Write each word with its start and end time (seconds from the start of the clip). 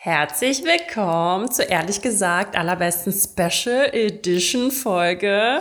Herzlich 0.00 0.62
willkommen 0.62 1.50
zur 1.50 1.68
ehrlich 1.70 2.00
gesagt 2.00 2.56
allerbesten 2.56 3.12
Special 3.12 3.90
Edition 3.92 4.70
Folge. 4.70 5.60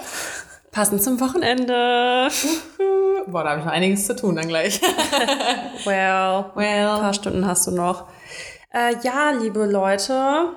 Passend 0.71 1.01
zum 1.01 1.19
Wochenende. 1.19 2.27
Boah, 3.25 3.43
da 3.43 3.49
habe 3.49 3.61
ich 3.61 3.65
noch 3.65 3.73
einiges 3.73 4.05
zu 4.05 4.15
tun 4.15 4.35
dann 4.35 4.47
gleich. 4.47 4.79
well, 5.85 6.51
well. 6.53 6.87
Ein 6.87 7.01
paar 7.01 7.15
Stunden 7.15 7.47
hast 7.47 7.65
du 7.65 7.71
noch. 7.71 8.09
Äh, 8.71 8.97
ja, 9.01 9.31
liebe 9.31 9.65
Leute, 9.65 10.51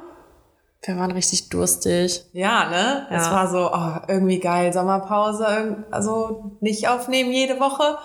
wir 0.82 0.96
waren 0.98 1.12
richtig 1.12 1.48
durstig. 1.48 2.26
Ja, 2.34 2.68
ne? 2.68 3.06
Ja. 3.10 3.16
Es 3.16 3.30
war 3.30 3.48
so, 3.48 3.70
oh, 3.72 4.06
irgendwie 4.08 4.40
geil, 4.40 4.74
Sommerpause, 4.74 5.86
also 5.90 6.58
nicht 6.60 6.86
aufnehmen 6.86 7.32
jede 7.32 7.58
Woche. 7.58 7.96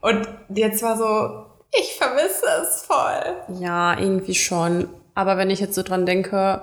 Und 0.00 0.26
jetzt 0.48 0.82
war 0.82 0.96
so, 0.96 1.46
ich 1.70 1.94
vermisse 1.94 2.44
es 2.60 2.82
voll. 2.82 3.60
Ja, 3.60 3.96
irgendwie 3.96 4.34
schon. 4.34 4.88
Aber 5.14 5.36
wenn 5.36 5.50
ich 5.50 5.60
jetzt 5.60 5.74
so 5.74 5.82
dran 5.82 6.06
denke, 6.06 6.62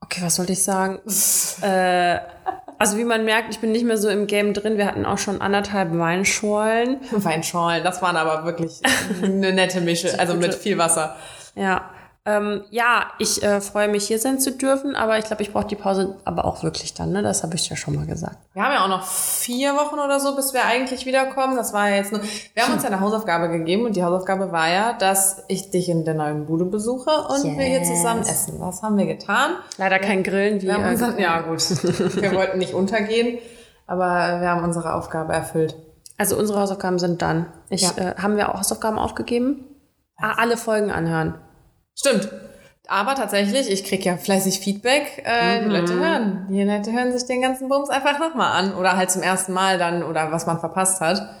okay, 0.00 0.20
was 0.22 0.36
sollte 0.36 0.52
ich 0.52 0.62
sagen? 0.62 0.98
äh, 1.62 2.18
also 2.78 2.96
wie 2.96 3.04
man 3.04 3.26
merkt, 3.26 3.50
ich 3.50 3.60
bin 3.60 3.72
nicht 3.72 3.84
mehr 3.84 3.98
so 3.98 4.08
im 4.08 4.26
Game 4.26 4.54
drin. 4.54 4.78
Wir 4.78 4.86
hatten 4.86 5.04
auch 5.04 5.18
schon 5.18 5.42
anderthalb 5.42 5.96
Weinschorlen. 5.96 6.96
Weinschorlen, 7.10 7.84
das 7.84 8.00
waren 8.00 8.16
aber 8.16 8.46
wirklich 8.46 8.80
eine 9.22 9.52
nette 9.52 9.82
Mische, 9.82 10.18
also 10.18 10.34
mit 10.34 10.54
viel 10.54 10.78
Wasser. 10.78 11.16
Ja, 11.54 11.90
ähm, 12.26 12.64
ja, 12.70 13.06
ich 13.18 13.42
äh, 13.42 13.62
freue 13.62 13.88
mich, 13.88 14.06
hier 14.06 14.18
sein 14.18 14.38
zu 14.38 14.52
dürfen, 14.52 14.94
aber 14.94 15.18
ich 15.18 15.24
glaube, 15.24 15.42
ich 15.42 15.54
brauche 15.54 15.66
die 15.66 15.74
Pause 15.74 16.18
aber 16.26 16.44
auch 16.44 16.62
wirklich 16.62 16.92
dann, 16.92 17.12
ne? 17.12 17.22
Das 17.22 17.42
habe 17.42 17.54
ich 17.54 17.66
ja 17.70 17.76
schon 17.76 17.94
mal 17.94 18.04
gesagt. 18.04 18.36
Wir 18.52 18.62
haben 18.62 18.72
ja 18.74 18.84
auch 18.84 18.88
noch 18.88 19.06
vier 19.06 19.74
Wochen 19.74 19.98
oder 19.98 20.20
so, 20.20 20.36
bis 20.36 20.52
wir 20.52 20.66
eigentlich 20.66 21.06
wiederkommen. 21.06 21.56
Das 21.56 21.72
war 21.72 21.88
ja 21.88 21.96
jetzt 21.96 22.12
nur. 22.12 22.20
Wir 22.52 22.62
haben 22.62 22.74
uns 22.74 22.82
ja 22.82 22.90
eine 22.90 23.00
Hausaufgabe 23.00 23.48
gegeben 23.48 23.86
und 23.86 23.96
die 23.96 24.04
Hausaufgabe 24.04 24.52
war 24.52 24.68
ja, 24.68 24.92
dass 24.92 25.44
ich 25.48 25.70
dich 25.70 25.88
in 25.88 26.04
der 26.04 26.12
neuen 26.12 26.44
Bude 26.44 26.66
besuche 26.66 27.10
und 27.10 27.42
yes. 27.42 27.56
wir 27.56 27.64
hier 27.64 27.82
zusammen 27.84 28.20
essen. 28.20 28.60
Was 28.60 28.82
haben 28.82 28.98
wir 28.98 29.06
getan? 29.06 29.52
Leider 29.78 29.98
kein 29.98 30.22
Grillen, 30.22 30.60
wie 30.60 30.66
wir 30.66 30.74
haben 30.74 30.90
unseren, 30.90 31.18
Ja, 31.18 31.40
gut. 31.40 31.60
wir 32.20 32.32
wollten 32.34 32.58
nicht 32.58 32.74
untergehen, 32.74 33.38
aber 33.86 34.42
wir 34.42 34.50
haben 34.50 34.62
unsere 34.62 34.92
Aufgabe 34.92 35.32
erfüllt. 35.32 35.74
Also 36.18 36.36
unsere 36.36 36.60
Hausaufgaben 36.60 36.98
sind 36.98 37.22
dann. 37.22 37.46
Ich, 37.70 37.80
ja. 37.80 38.10
äh, 38.10 38.14
haben 38.16 38.36
wir 38.36 38.50
auch 38.50 38.58
Hausaufgaben 38.58 38.98
aufgegeben? 38.98 39.64
Ah, 40.18 40.34
alle 40.36 40.58
Folgen 40.58 40.90
anhören. 40.90 41.36
Stimmt. 42.00 42.28
Aber 42.88 43.14
tatsächlich, 43.14 43.70
ich 43.70 43.84
krieg 43.84 44.04
ja 44.04 44.16
fleißig 44.16 44.58
Feedback. 44.58 45.22
Äh, 45.24 45.60
mhm. 45.60 45.64
Die 45.64 45.76
Leute 45.76 45.94
hören. 45.94 46.46
Die 46.48 46.62
Leute 46.64 46.92
hören 46.92 47.12
sich 47.12 47.26
den 47.26 47.42
ganzen 47.42 47.68
Bums 47.68 47.90
einfach 47.90 48.18
nochmal 48.18 48.52
an. 48.52 48.74
Oder 48.74 48.96
halt 48.96 49.10
zum 49.10 49.22
ersten 49.22 49.52
Mal 49.52 49.78
dann, 49.78 50.02
oder 50.02 50.32
was 50.32 50.46
man 50.46 50.58
verpasst 50.58 51.00
hat. 51.00 51.36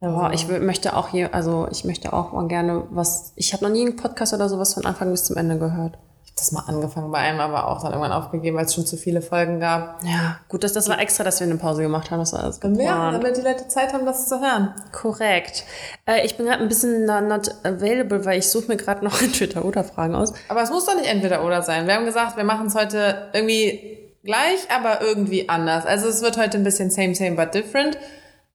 Also. 0.00 0.28
ich 0.30 0.46
möchte 0.46 0.94
auch 0.94 1.08
hier, 1.08 1.34
also 1.34 1.66
ich 1.72 1.84
möchte 1.84 2.12
auch 2.12 2.32
mal 2.32 2.46
gerne 2.46 2.84
was. 2.90 3.32
Ich 3.34 3.52
habe 3.52 3.64
noch 3.64 3.72
nie 3.72 3.84
einen 3.84 3.96
Podcast 3.96 4.32
oder 4.32 4.48
sowas 4.48 4.74
von 4.74 4.86
Anfang 4.86 5.10
bis 5.10 5.24
zum 5.24 5.36
Ende 5.36 5.58
gehört 5.58 5.98
das 6.40 6.52
mal 6.52 6.64
angefangen 6.66 7.10
bei 7.10 7.18
einem, 7.18 7.40
aber 7.40 7.68
auch 7.68 7.82
dann 7.82 7.92
irgendwann 7.92 8.12
aufgegeben, 8.12 8.56
weil 8.56 8.66
es 8.66 8.74
schon 8.74 8.86
zu 8.86 8.96
viele 8.96 9.22
Folgen 9.22 9.60
gab. 9.60 10.02
Ja, 10.04 10.38
gut, 10.48 10.64
das, 10.64 10.72
das 10.72 10.88
war 10.88 11.00
extra, 11.00 11.24
dass 11.24 11.40
wir 11.40 11.46
eine 11.46 11.56
Pause 11.56 11.82
gemacht 11.82 12.10
haben. 12.10 12.20
Das 12.20 12.32
war 12.32 12.44
alles 12.44 12.60
geplant. 12.60 12.82
Ja, 12.82 13.10
damit 13.10 13.36
die 13.36 13.42
Leute 13.42 13.68
Zeit 13.68 13.92
haben, 13.92 14.06
das 14.06 14.28
zu 14.28 14.40
hören. 14.40 14.74
Korrekt. 14.92 15.64
Äh, 16.06 16.24
ich 16.24 16.36
bin 16.36 16.46
gerade 16.46 16.62
ein 16.62 16.68
bisschen 16.68 17.04
not 17.06 17.54
available, 17.64 18.24
weil 18.24 18.38
ich 18.38 18.50
suche 18.50 18.68
mir 18.68 18.76
gerade 18.76 19.04
noch 19.04 19.20
entweder 19.22 19.64
oder 19.64 19.84
Fragen 19.84 20.14
aus. 20.14 20.32
Aber 20.48 20.62
es 20.62 20.70
muss 20.70 20.86
doch 20.86 20.94
nicht 20.94 21.08
entweder 21.08 21.44
oder 21.44 21.62
sein. 21.62 21.86
Wir 21.86 21.94
haben 21.94 22.04
gesagt, 22.04 22.36
wir 22.36 22.44
machen 22.44 22.66
es 22.66 22.74
heute 22.74 23.28
irgendwie 23.32 23.98
gleich, 24.24 24.68
aber 24.74 25.00
irgendwie 25.00 25.48
anders. 25.48 25.86
Also 25.86 26.08
es 26.08 26.22
wird 26.22 26.36
heute 26.36 26.58
ein 26.58 26.64
bisschen 26.64 26.90
same, 26.90 27.14
same, 27.14 27.32
but 27.32 27.54
different. 27.54 27.98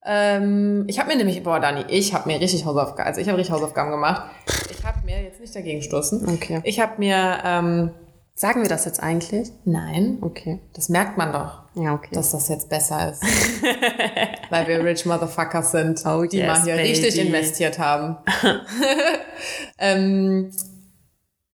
Ähm, 0.06 0.84
ich 0.86 0.98
habe 0.98 1.08
mir 1.08 1.16
nämlich, 1.16 1.42
boah, 1.42 1.60
Dani, 1.60 1.84
ich 1.88 2.12
habe 2.12 2.28
mir 2.28 2.38
richtig 2.38 2.66
Hausaufgaben, 2.66 3.08
also 3.08 3.20
ich 3.20 3.28
habe 3.28 3.38
richtig 3.38 3.54
Hausaufgaben 3.54 3.90
gemacht. 3.90 4.22
Ich 4.70 4.84
habe 4.84 4.93
mir 5.14 5.24
jetzt 5.24 5.40
nicht 5.40 5.54
dagegen 5.54 5.82
stoßen. 5.82 6.28
Okay. 6.28 6.60
Ich 6.64 6.80
habe 6.80 6.94
mir, 6.98 7.38
ähm, 7.44 7.90
sagen 8.34 8.62
wir 8.62 8.68
das 8.68 8.84
jetzt 8.84 9.02
eigentlich? 9.02 9.50
Nein. 9.64 10.18
Okay. 10.20 10.60
Das 10.74 10.88
merkt 10.88 11.16
man 11.16 11.32
doch. 11.32 11.62
Ja, 11.74 11.94
okay. 11.94 12.10
Dass 12.12 12.30
das 12.30 12.48
jetzt 12.48 12.68
besser 12.68 13.10
ist. 13.10 13.22
Weil 14.50 14.68
wir 14.68 14.84
rich 14.84 15.04
Motherfuckers 15.06 15.72
sind, 15.72 16.04
oh, 16.06 16.24
die 16.24 16.38
yes, 16.38 16.46
mal 16.46 16.62
hier 16.62 16.76
baby. 16.76 16.88
richtig 16.88 17.18
investiert 17.18 17.78
haben. 17.78 18.16
ähm, 19.78 20.52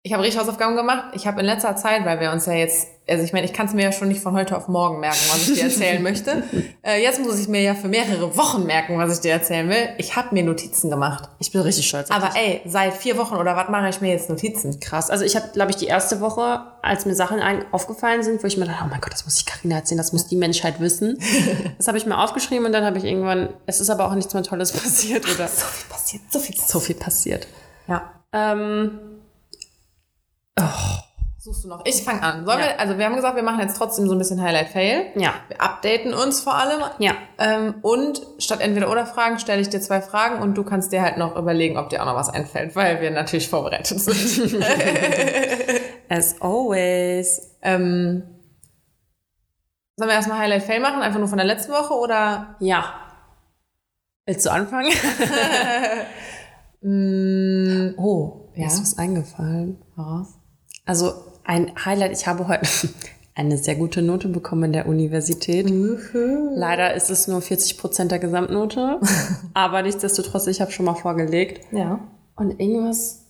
ich 0.01 0.13
habe 0.13 0.23
richtig 0.23 0.39
Hausaufgaben 0.39 0.75
gemacht. 0.75 1.13
Ich 1.13 1.27
habe 1.27 1.39
in 1.41 1.45
letzter 1.45 1.75
Zeit, 1.75 2.05
weil 2.05 2.19
wir 2.19 2.31
uns 2.31 2.45
ja 2.45 2.53
jetzt, 2.53 2.87
also 3.09 3.23
ich 3.23 3.33
meine, 3.33 3.45
ich 3.45 3.53
kann 3.53 3.67
es 3.67 3.73
mir 3.73 3.83
ja 3.83 3.91
schon 3.91 4.07
nicht 4.07 4.21
von 4.21 4.33
heute 4.33 4.55
auf 4.57 4.67
morgen 4.67 4.99
merken, 4.99 5.17
was 5.29 5.47
ich 5.47 5.55
dir 5.55 5.63
erzählen 5.63 6.01
möchte. 6.01 6.43
Äh, 6.83 7.03
jetzt 7.03 7.19
muss 7.19 7.37
ich 7.37 7.49
mir 7.49 7.61
ja 7.61 7.75
für 7.75 7.89
mehrere 7.89 8.37
Wochen 8.37 8.65
merken, 8.65 8.97
was 8.97 9.13
ich 9.15 9.19
dir 9.19 9.33
erzählen 9.33 9.67
will. 9.67 9.89
Ich 9.97 10.15
habe 10.15 10.33
mir 10.33 10.43
Notizen 10.43 10.89
gemacht. 10.89 11.27
Ich 11.39 11.51
bin 11.51 11.59
richtig 11.59 11.85
stolz. 11.85 12.09
Aber 12.11 12.31
ey, 12.35 12.61
seit 12.65 12.93
vier 12.93 13.17
Wochen 13.17 13.35
oder 13.35 13.57
was 13.57 13.67
mache 13.67 13.89
ich 13.89 13.99
mir 13.99 14.11
jetzt 14.11 14.29
Notizen? 14.29 14.79
Krass. 14.79 15.09
Also 15.09 15.25
ich 15.25 15.35
habe, 15.35 15.49
glaube 15.51 15.71
ich, 15.71 15.75
die 15.75 15.87
erste 15.87 16.21
Woche, 16.21 16.61
als 16.81 17.05
mir 17.05 17.13
Sachen 17.13 17.41
aufgefallen 17.73 18.23
sind, 18.23 18.41
wo 18.41 18.47
ich 18.47 18.55
mir 18.55 18.65
dachte, 18.65 18.85
oh 18.85 18.87
mein 18.89 19.01
Gott, 19.01 19.11
das 19.11 19.25
muss 19.25 19.37
ich 19.37 19.45
Karina 19.45 19.75
erzählen, 19.75 19.97
das 19.97 20.13
muss 20.13 20.27
die 20.27 20.37
Menschheit 20.37 20.79
wissen. 20.79 21.17
das 21.77 21.89
habe 21.89 21.97
ich 21.97 22.05
mir 22.05 22.17
aufgeschrieben 22.17 22.65
und 22.65 22.71
dann 22.71 22.85
habe 22.85 22.99
ich 22.99 23.03
irgendwann, 23.03 23.49
es 23.65 23.81
ist 23.81 23.89
aber 23.89 24.07
auch 24.07 24.15
nichts 24.15 24.33
mehr 24.33 24.43
Tolles 24.43 24.71
passiert, 24.71 25.25
oder? 25.25 25.47
so 25.49 25.65
viel 25.65 25.89
passiert, 25.89 26.23
so 26.31 26.39
viel 26.39 26.55
passiert. 26.55 26.69
So 26.69 26.79
viel 26.79 26.95
passiert. 26.95 27.47
Ja. 27.87 28.13
Ähm, 28.31 28.99
Oh. 30.59 31.06
Suchst 31.47 31.63
du 31.63 31.69
noch? 31.69 31.85
Ich 31.85 32.03
fange 32.03 32.21
an. 32.23 32.45
Sollen 32.45 32.59
ja. 32.59 32.65
wir, 32.65 32.79
also 32.81 32.97
wir 32.97 33.05
haben 33.05 33.15
gesagt, 33.15 33.37
wir 33.37 33.43
machen 33.43 33.61
jetzt 33.61 33.77
trotzdem 33.77 34.05
so 34.05 34.11
ein 34.15 34.17
bisschen 34.17 34.41
Highlight-Fail. 34.41 35.13
Ja. 35.15 35.33
Wir 35.47 35.61
updaten 35.61 36.13
uns 36.13 36.41
vor 36.41 36.55
allem. 36.55 36.81
Ja. 36.99 37.13
Ähm, 37.37 37.75
und 37.83 38.21
statt 38.37 38.59
entweder 38.59 38.91
oder 38.91 39.05
Fragen 39.05 39.39
stelle 39.39 39.61
ich 39.61 39.69
dir 39.69 39.79
zwei 39.79 40.01
Fragen 40.01 40.41
und 40.41 40.55
du 40.55 40.65
kannst 40.65 40.91
dir 40.91 41.01
halt 41.01 41.17
noch 41.17 41.37
überlegen, 41.37 41.77
ob 41.77 41.87
dir 41.87 42.01
auch 42.01 42.05
noch 42.05 42.15
was 42.15 42.27
einfällt, 42.27 42.75
weil 42.75 42.99
wir 42.99 43.11
natürlich 43.11 43.47
vorbereitet 43.47 43.97
sind. 43.97 44.61
As 46.09 46.35
always. 46.41 47.55
Ähm, 47.61 48.23
sollen 49.95 50.09
wir 50.09 50.15
erstmal 50.15 50.39
Highlight-Fail 50.39 50.81
machen? 50.81 51.01
Einfach 51.01 51.19
nur 51.19 51.29
von 51.29 51.37
der 51.37 51.47
letzten 51.47 51.71
Woche 51.71 51.93
oder? 51.93 52.57
Ja. 52.59 52.93
Willst 54.25 54.45
du 54.45 54.51
anfangen? 54.51 54.91
mm, 56.81 57.97
oh, 57.97 58.49
mir 58.53 58.63
ja. 58.63 58.67
ist 58.67 58.81
was 58.81 58.97
eingefallen. 58.97 59.81
Voraus. 59.95 60.33
Also 60.87 61.26
ein 61.47 61.71
Highlight, 61.83 62.11
ich 62.11 62.27
habe 62.27 62.47
heute 62.47 62.67
eine 63.35 63.57
sehr 63.57 63.75
gute 63.75 64.01
Note 64.01 64.27
bekommen 64.27 64.65
in 64.65 64.73
der 64.73 64.87
Universität. 64.87 65.69
Leider 66.55 66.93
ist 66.93 67.09
es 67.09 67.27
nur 67.27 67.41
40 67.41 67.77
Prozent 67.77 68.11
der 68.11 68.19
Gesamtnote, 68.19 68.99
aber 69.53 69.81
nichtsdestotrotz, 69.81 70.47
ich 70.47 70.61
habe 70.61 70.71
schon 70.71 70.85
mal 70.85 70.95
vorgelegt. 70.95 71.61
Ja. 71.71 71.99
Und 72.35 72.59
irgendwas 72.59 73.23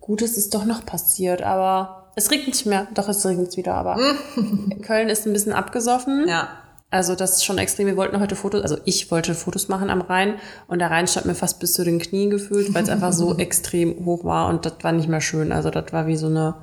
Gutes 0.00 0.36
ist 0.36 0.54
doch 0.54 0.66
noch 0.66 0.84
passiert, 0.84 1.42
aber 1.42 2.12
es 2.14 2.30
regnet 2.30 2.48
nicht 2.48 2.66
mehr. 2.66 2.86
Doch, 2.94 3.08
es 3.08 3.24
regnet 3.24 3.56
wieder, 3.56 3.74
aber 3.74 3.98
Köln 4.82 5.08
ist 5.08 5.26
ein 5.26 5.32
bisschen 5.32 5.52
abgesoffen. 5.52 6.28
Ja. 6.28 6.48
Also 6.90 7.16
das 7.16 7.36
ist 7.36 7.44
schon 7.44 7.58
extrem. 7.58 7.86
Wir 7.86 7.96
wollten 7.96 8.20
heute 8.20 8.36
Fotos, 8.36 8.62
also 8.62 8.76
ich 8.84 9.10
wollte 9.10 9.34
Fotos 9.34 9.68
machen 9.68 9.90
am 9.90 10.00
Rhein 10.00 10.34
und 10.68 10.78
der 10.78 10.90
Rhein 10.90 11.08
stand 11.08 11.26
mir 11.26 11.34
fast 11.34 11.58
bis 11.58 11.72
zu 11.72 11.82
den 11.82 11.98
Knien 11.98 12.30
gefühlt, 12.30 12.72
weil 12.72 12.84
es 12.84 12.88
einfach 12.88 13.12
so 13.12 13.36
extrem 13.36 14.04
hoch 14.04 14.24
war 14.24 14.48
und 14.48 14.64
das 14.64 14.74
war 14.82 14.92
nicht 14.92 15.08
mehr 15.08 15.20
schön. 15.20 15.50
Also 15.50 15.70
das 15.70 15.92
war 15.92 16.06
wie 16.06 16.16
so 16.16 16.26
eine 16.26 16.54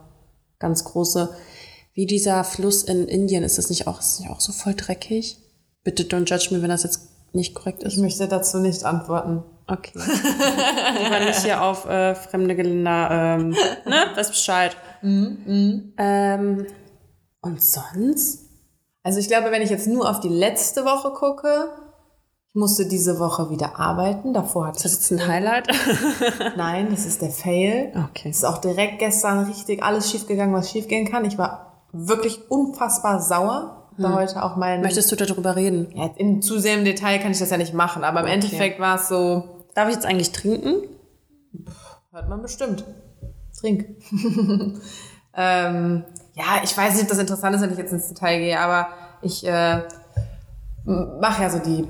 ganz 0.62 0.86
große, 0.86 1.36
wie 1.94 2.06
dieser 2.06 2.44
Fluss 2.46 2.84
in 2.84 3.08
Indien. 3.08 3.44
Ist 3.44 3.58
das 3.58 3.70
nicht 3.70 3.88
auch, 3.88 4.00
ist 4.00 4.14
das 4.14 4.20
nicht 4.22 4.30
auch 4.30 4.40
so 4.40 4.54
voll 4.54 4.76
dreckig? 4.76 5.38
Bitte 5.84 6.04
don't 6.04 6.30
judge 6.30 6.50
me, 6.52 6.62
wenn 6.62 6.70
das 6.70 6.84
jetzt 6.84 7.10
nicht 7.34 7.54
korrekt 7.54 7.84
ist. 7.84 7.94
Ich 7.94 8.00
möchte 8.00 8.28
dazu 8.28 8.60
nicht 8.60 8.84
antworten. 8.86 9.44
Okay. 9.68 9.94
Lieber 11.04 11.20
nicht 11.26 11.44
hier 11.44 11.62
auf 11.62 11.86
äh, 11.86 12.14
fremde 12.16 12.56
Geländer, 12.56 13.10
ähm, 13.12 13.50
ne? 13.86 14.12
Das 14.16 14.30
Bescheid. 14.30 14.76
Mhm. 15.02 15.38
Mhm. 15.46 15.94
Ähm, 15.98 16.68
und 17.42 17.62
sonst? 17.62 18.50
Also 19.04 19.20
ich 19.20 19.28
glaube, 19.28 19.52
wenn 19.52 19.62
ich 19.62 19.70
jetzt 19.70 19.88
nur 19.88 20.10
auf 20.10 20.20
die 20.20 20.30
letzte 20.30 20.86
Woche 20.86 21.12
gucke, 21.12 21.70
ich 22.54 22.60
musste 22.60 22.86
diese 22.86 23.18
Woche 23.18 23.50
wieder 23.50 23.80
arbeiten. 23.80 24.34
Davor 24.34 24.68
hatte 24.68 24.84
das 24.84 24.92
ist 24.92 25.12
ein 25.12 25.26
Highlight. 25.26 25.70
Nein, 26.58 26.90
das 26.92 27.06
ist 27.06 27.22
der 27.22 27.30
Fail. 27.30 27.94
Okay. 28.10 28.30
Es 28.30 28.40
ist 28.40 28.44
auch 28.44 28.58
direkt 28.58 29.00
gestern 29.00 29.46
richtig 29.46 29.82
alles 29.82 30.12
schiefgegangen, 30.12 30.53
was 30.53 30.70
schiefgehen 30.70 31.09
kann. 31.09 31.24
Ich 31.24 31.38
war 31.38 31.86
wirklich 31.94 32.52
unfassbar 32.52 33.22
sauer. 33.22 33.88
Da 33.98 34.09
hm. 34.09 34.16
heute 34.16 34.44
auch 34.44 34.58
mein. 34.58 34.82
Möchtest 34.82 35.09
du 35.12 35.16
darüber 35.16 35.56
reden? 35.56 35.94
Ja, 35.96 36.09
in 36.18 36.42
zu 36.42 36.59
sehr 36.59 36.78
im 36.78 36.84
Detail 36.84 37.20
kann 37.20 37.32
ich 37.32 37.40
das 37.40 37.52
ja 37.52 37.58
nicht 37.58 37.74
machen, 37.74 38.03
aber 38.03 38.20
im 38.20 38.26
okay. 38.26 38.34
Endeffekt 38.34 38.80
war 38.82 38.96
es 38.97 39.08
so. 39.08 39.44
Darf 39.74 39.88
ich 39.88 39.96
jetzt 39.96 40.06
eigentlich 40.06 40.34
trinken? 40.34 40.90
Hört 42.12 42.28
man 42.28 42.42
bestimmt. 42.42 42.84
Trink. 43.58 43.86
ähm, 45.38 46.04
ja, 46.34 46.62
ich 46.64 46.76
weiß 46.76 46.96
nicht, 46.96 47.04
ob 47.04 47.09
das 47.09 47.20
interessant 47.20 47.56
ist, 47.56 47.62
wenn 47.62 47.72
ich 47.72 47.78
jetzt 47.78 47.94
ins 47.94 48.09
Detail 48.09 48.40
gehe, 48.40 48.59
aber 48.59 48.88
ich 49.22 49.47
äh, 49.47 49.84
mache 50.84 51.44
ja 51.44 51.50
so 51.50 51.59
die 51.59 51.88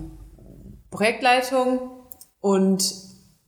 Projektleitung 0.91 1.79
und 2.41 2.83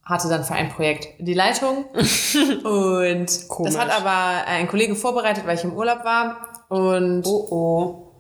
hatte 0.04 0.28
dann 0.28 0.44
für 0.44 0.54
ein 0.54 0.70
Projekt 0.70 1.08
die 1.20 1.34
Leitung. 1.34 1.86
und 1.94 3.48
Komisch. 3.48 3.74
das 3.74 3.78
hat 3.78 3.90
aber 3.92 4.48
ein 4.48 4.68
Kollege 4.68 4.96
vorbereitet, 4.96 5.46
weil 5.46 5.58
ich 5.58 5.64
im 5.64 5.74
Urlaub 5.74 6.04
war. 6.04 6.38
Und 6.70 7.26
oh, 7.26 7.48
oh. 7.52 8.12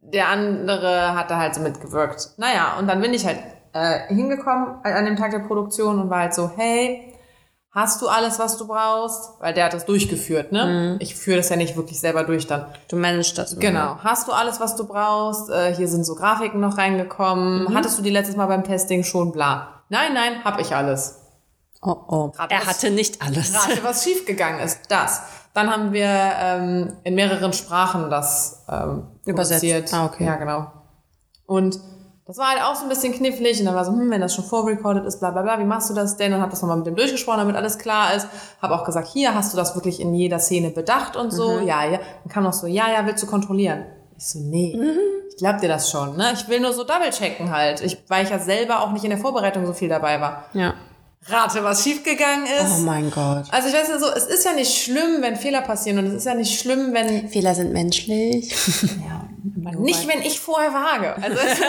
der 0.00 0.28
andere 0.28 1.14
hat 1.14 1.30
da 1.30 1.38
halt 1.38 1.54
so 1.54 1.60
mitgewirkt. 1.60 2.30
Naja, 2.36 2.76
und 2.78 2.86
dann 2.86 3.00
bin 3.00 3.14
ich 3.14 3.26
halt 3.26 3.38
äh, 3.72 4.14
hingekommen 4.14 4.76
an 4.84 5.04
dem 5.04 5.16
Tag 5.16 5.30
der 5.30 5.40
Produktion 5.40 5.98
und 5.98 6.10
war 6.10 6.20
halt 6.20 6.34
so, 6.34 6.50
hey, 6.56 7.13
Hast 7.74 8.00
du 8.00 8.06
alles, 8.08 8.38
was 8.38 8.56
du 8.56 8.68
brauchst? 8.68 9.30
Weil 9.40 9.52
der 9.52 9.64
hat 9.64 9.74
das 9.74 9.84
durchgeführt, 9.84 10.52
ne? 10.52 10.96
Ich 11.00 11.16
führe 11.16 11.38
das 11.38 11.48
ja 11.48 11.56
nicht 11.56 11.76
wirklich 11.76 11.98
selber 11.98 12.22
durch 12.22 12.46
dann. 12.46 12.66
Du 12.88 12.94
managst 12.94 13.36
das. 13.36 13.58
Genau. 13.58 13.96
Hast 13.98 14.28
du 14.28 14.32
alles, 14.32 14.60
was 14.60 14.76
du 14.76 14.86
brauchst? 14.86 15.50
Äh, 15.50 15.74
hier 15.74 15.88
sind 15.88 16.04
so 16.04 16.14
Grafiken 16.14 16.60
noch 16.60 16.78
reingekommen. 16.78 17.74
Hattest 17.74 17.98
du 17.98 18.02
die 18.02 18.10
letztes 18.10 18.36
Mal 18.36 18.46
beim 18.46 18.62
Testing 18.62 19.02
schon? 19.02 19.32
Bla. 19.32 19.82
Nein, 19.88 20.14
nein, 20.14 20.44
hab 20.44 20.60
ich 20.60 20.72
alles. 20.74 21.18
Oh, 21.82 21.96
oh. 22.06 22.32
Rate, 22.36 22.54
Er 22.54 22.64
hatte 22.64 22.90
nicht 22.92 23.20
alles. 23.20 23.52
Rate, 23.52 23.82
was 23.82 24.04
schiefgegangen 24.04 24.60
ist. 24.60 24.82
Das. 24.88 25.22
Dann 25.52 25.68
haben 25.68 25.92
wir 25.92 26.06
ähm, 26.06 26.92
in 27.02 27.16
mehreren 27.16 27.52
Sprachen 27.52 28.08
das 28.08 28.64
ähm, 28.70 29.08
Übersetzt. 29.26 29.62
produziert. 29.62 29.92
Ah, 29.92 30.06
okay. 30.06 30.24
Ja, 30.24 30.36
genau. 30.36 30.70
Und 31.46 31.78
das 32.26 32.38
war 32.38 32.48
halt 32.48 32.62
auch 32.62 32.74
so 32.74 32.84
ein 32.84 32.88
bisschen 32.88 33.12
knifflig. 33.12 33.60
Und 33.60 33.66
dann 33.66 33.74
war 33.74 33.84
so, 33.84 33.92
hm, 33.92 34.10
wenn 34.10 34.20
das 34.20 34.34
schon 34.34 34.44
vorrecorded 34.44 35.04
ist, 35.04 35.20
bla 35.20 35.30
bla 35.30 35.42
bla, 35.42 35.58
wie 35.58 35.64
machst 35.64 35.90
du 35.90 35.94
das 35.94 36.16
denn? 36.16 36.32
Und 36.32 36.40
hab 36.40 36.50
das 36.50 36.62
nochmal 36.62 36.78
mit 36.78 36.86
dem 36.86 36.96
durchgesprochen, 36.96 37.38
damit 37.38 37.56
alles 37.56 37.78
klar 37.78 38.14
ist. 38.14 38.26
Hab 38.62 38.70
auch 38.70 38.84
gesagt, 38.84 39.08
hier, 39.08 39.34
hast 39.34 39.52
du 39.52 39.56
das 39.56 39.74
wirklich 39.74 40.00
in 40.00 40.14
jeder 40.14 40.38
Szene 40.38 40.70
bedacht 40.70 41.16
und 41.16 41.32
so? 41.32 41.60
Mhm. 41.60 41.66
Ja, 41.66 41.84
ja. 41.84 41.98
Dann 41.98 42.32
kam 42.32 42.44
noch 42.44 42.54
so, 42.54 42.66
ja, 42.66 42.90
ja, 42.90 43.04
willst 43.06 43.22
du 43.22 43.26
kontrollieren? 43.26 43.84
Ich 44.16 44.26
so, 44.26 44.38
nee. 44.38 44.74
Mhm. 44.74 44.98
Ich 45.28 45.36
glaub 45.36 45.60
dir 45.60 45.68
das 45.68 45.90
schon, 45.90 46.16
ne? 46.16 46.32
Ich 46.32 46.48
will 46.48 46.60
nur 46.60 46.72
so 46.72 46.84
double-checken 46.84 47.50
halt. 47.50 47.80
Ich, 47.82 47.98
weil 48.08 48.24
ich 48.24 48.30
ja 48.30 48.38
selber 48.38 48.82
auch 48.82 48.92
nicht 48.92 49.04
in 49.04 49.10
der 49.10 49.18
Vorbereitung 49.18 49.66
so 49.66 49.72
viel 49.72 49.88
dabei 49.88 50.20
war. 50.20 50.44
Ja. 50.54 50.74
Rate, 51.26 51.64
was 51.64 51.82
schiefgegangen 51.82 52.44
ist. 52.44 52.78
Oh 52.78 52.82
mein 52.82 53.10
Gott. 53.10 53.46
Also 53.50 53.68
ich 53.68 53.74
weiß 53.74 53.88
ja 53.88 53.98
so, 53.98 54.06
es 54.14 54.26
ist 54.26 54.44
ja 54.44 54.52
nicht 54.52 54.82
schlimm, 54.82 55.20
wenn 55.20 55.36
Fehler 55.36 55.62
passieren 55.62 55.98
und 55.98 56.06
es 56.06 56.14
ist 56.14 56.26
ja 56.26 56.34
nicht 56.34 56.60
schlimm, 56.60 56.92
wenn 56.92 57.28
Fehler 57.28 57.54
sind 57.54 57.72
menschlich. 57.72 58.54
ja, 58.82 59.23
nicht 59.44 60.08
wenn 60.08 60.22
ich 60.22 60.40
vorher 60.40 60.72
wage. 60.72 61.14
Also 61.22 61.38
es 61.44 61.58
ist 61.58 61.60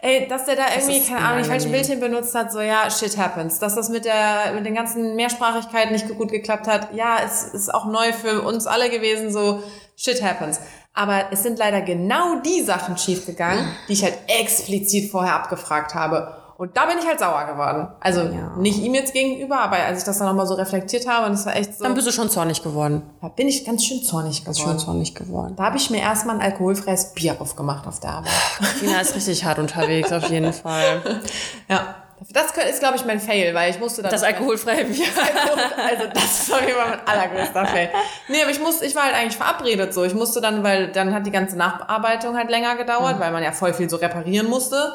ey, 0.00 0.28
dass 0.28 0.44
der 0.44 0.56
da 0.56 0.66
irgendwie 0.74 1.00
keine 1.00 1.20
Ahnung, 1.20 1.42
die 1.42 1.48
falschen. 1.48 1.72
Bildchen 1.72 2.00
benutzt 2.00 2.34
hat, 2.34 2.52
so 2.52 2.60
ja, 2.60 2.90
shit 2.90 3.16
happens. 3.18 3.58
Dass 3.58 3.74
das 3.74 3.88
mit 3.88 4.04
der 4.04 4.52
mit 4.54 4.64
den 4.64 4.74
ganzen 4.74 5.16
Mehrsprachigkeiten 5.16 5.92
nicht 5.92 6.08
gut 6.08 6.30
geklappt 6.30 6.68
hat, 6.68 6.94
ja, 6.94 7.18
es 7.24 7.42
ist 7.44 7.74
auch 7.74 7.86
neu 7.86 8.12
für 8.12 8.42
uns 8.42 8.66
alle 8.66 8.90
gewesen, 8.90 9.32
so 9.32 9.62
shit 9.96 10.22
happens. 10.22 10.60
Aber 10.94 11.26
es 11.30 11.42
sind 11.42 11.58
leider 11.58 11.80
genau 11.82 12.40
die 12.40 12.62
Sachen 12.62 12.96
schiefgegangen, 12.96 13.68
die 13.88 13.92
ich 13.92 14.02
halt 14.02 14.18
explizit 14.26 15.10
vorher 15.10 15.34
abgefragt 15.34 15.94
habe. 15.94 16.37
Und 16.58 16.76
da 16.76 16.86
bin 16.86 16.98
ich 16.98 17.06
halt 17.06 17.20
sauer 17.20 17.44
geworden. 17.46 17.86
Also 18.00 18.22
Ja. 18.22 18.50
nicht 18.56 18.78
ihm 18.80 18.92
jetzt 18.92 19.12
gegenüber, 19.12 19.60
aber 19.60 19.76
als 19.76 20.00
ich 20.00 20.04
das 20.04 20.18
dann 20.18 20.26
nochmal 20.26 20.44
so 20.48 20.54
reflektiert 20.54 21.06
habe, 21.08 21.26
und 21.26 21.32
es 21.34 21.46
war 21.46 21.54
echt 21.54 21.78
so, 21.78 21.84
Dann 21.84 21.94
bist 21.94 22.08
du 22.08 22.10
schon 22.10 22.28
zornig 22.30 22.64
geworden. 22.64 23.02
da 23.22 23.28
bin 23.28 23.46
ich 23.46 23.64
ganz 23.64 23.84
schön 23.84 24.02
zornig 24.02 24.44
geworden. 24.44 24.76
zornig 24.80 25.14
geworden. 25.14 25.54
Da 25.56 25.62
habe 25.66 25.76
ich 25.76 25.88
mir 25.88 26.00
erstmal 26.00 26.34
ein 26.34 26.42
alkoholfreies 26.42 27.14
Bier 27.14 27.36
aufgemacht 27.40 27.86
auf 27.86 28.00
der 28.00 28.10
Arbeit. 28.10 28.32
Tina 28.80 29.00
ist 29.00 29.14
richtig 29.14 29.44
hart 29.44 29.60
unterwegs, 29.60 30.10
auf 30.12 30.28
jeden 30.30 30.52
Fall. 30.52 31.00
Ja. 31.68 31.94
Das 32.32 32.46
ist, 32.68 32.80
glaube 32.80 32.96
ich, 32.96 33.04
mein 33.04 33.20
Fail, 33.20 33.54
weil 33.54 33.70
ich 33.70 33.78
musste 33.78 34.02
dann. 34.02 34.10
Das 34.10 34.24
alkoholfreie 34.24 34.84
Bier. 34.86 35.06
Also 35.88 36.08
das 36.12 36.40
ist 36.48 36.52
auf 36.52 36.60
jeden 36.60 36.72
Fall 36.76 36.90
mein 36.90 37.06
allergrößter 37.06 37.66
Fail. 37.66 37.90
Nee, 38.26 38.42
aber 38.42 38.50
ich 38.50 38.60
musste, 38.60 38.84
ich 38.84 38.96
war 38.96 39.04
halt 39.04 39.14
eigentlich 39.14 39.36
verabredet 39.36 39.94
so. 39.94 40.02
Ich 40.02 40.14
musste 40.14 40.40
dann, 40.40 40.64
weil 40.64 40.90
dann 40.90 41.14
hat 41.14 41.24
die 41.24 41.30
ganze 41.30 41.56
Nachbearbeitung 41.56 42.36
halt 42.36 42.50
länger 42.50 42.74
gedauert, 42.74 43.20
weil 43.20 43.30
man 43.30 43.44
ja 43.44 43.52
voll 43.52 43.72
viel 43.72 43.88
so 43.88 43.98
reparieren 43.98 44.48
musste. 44.48 44.94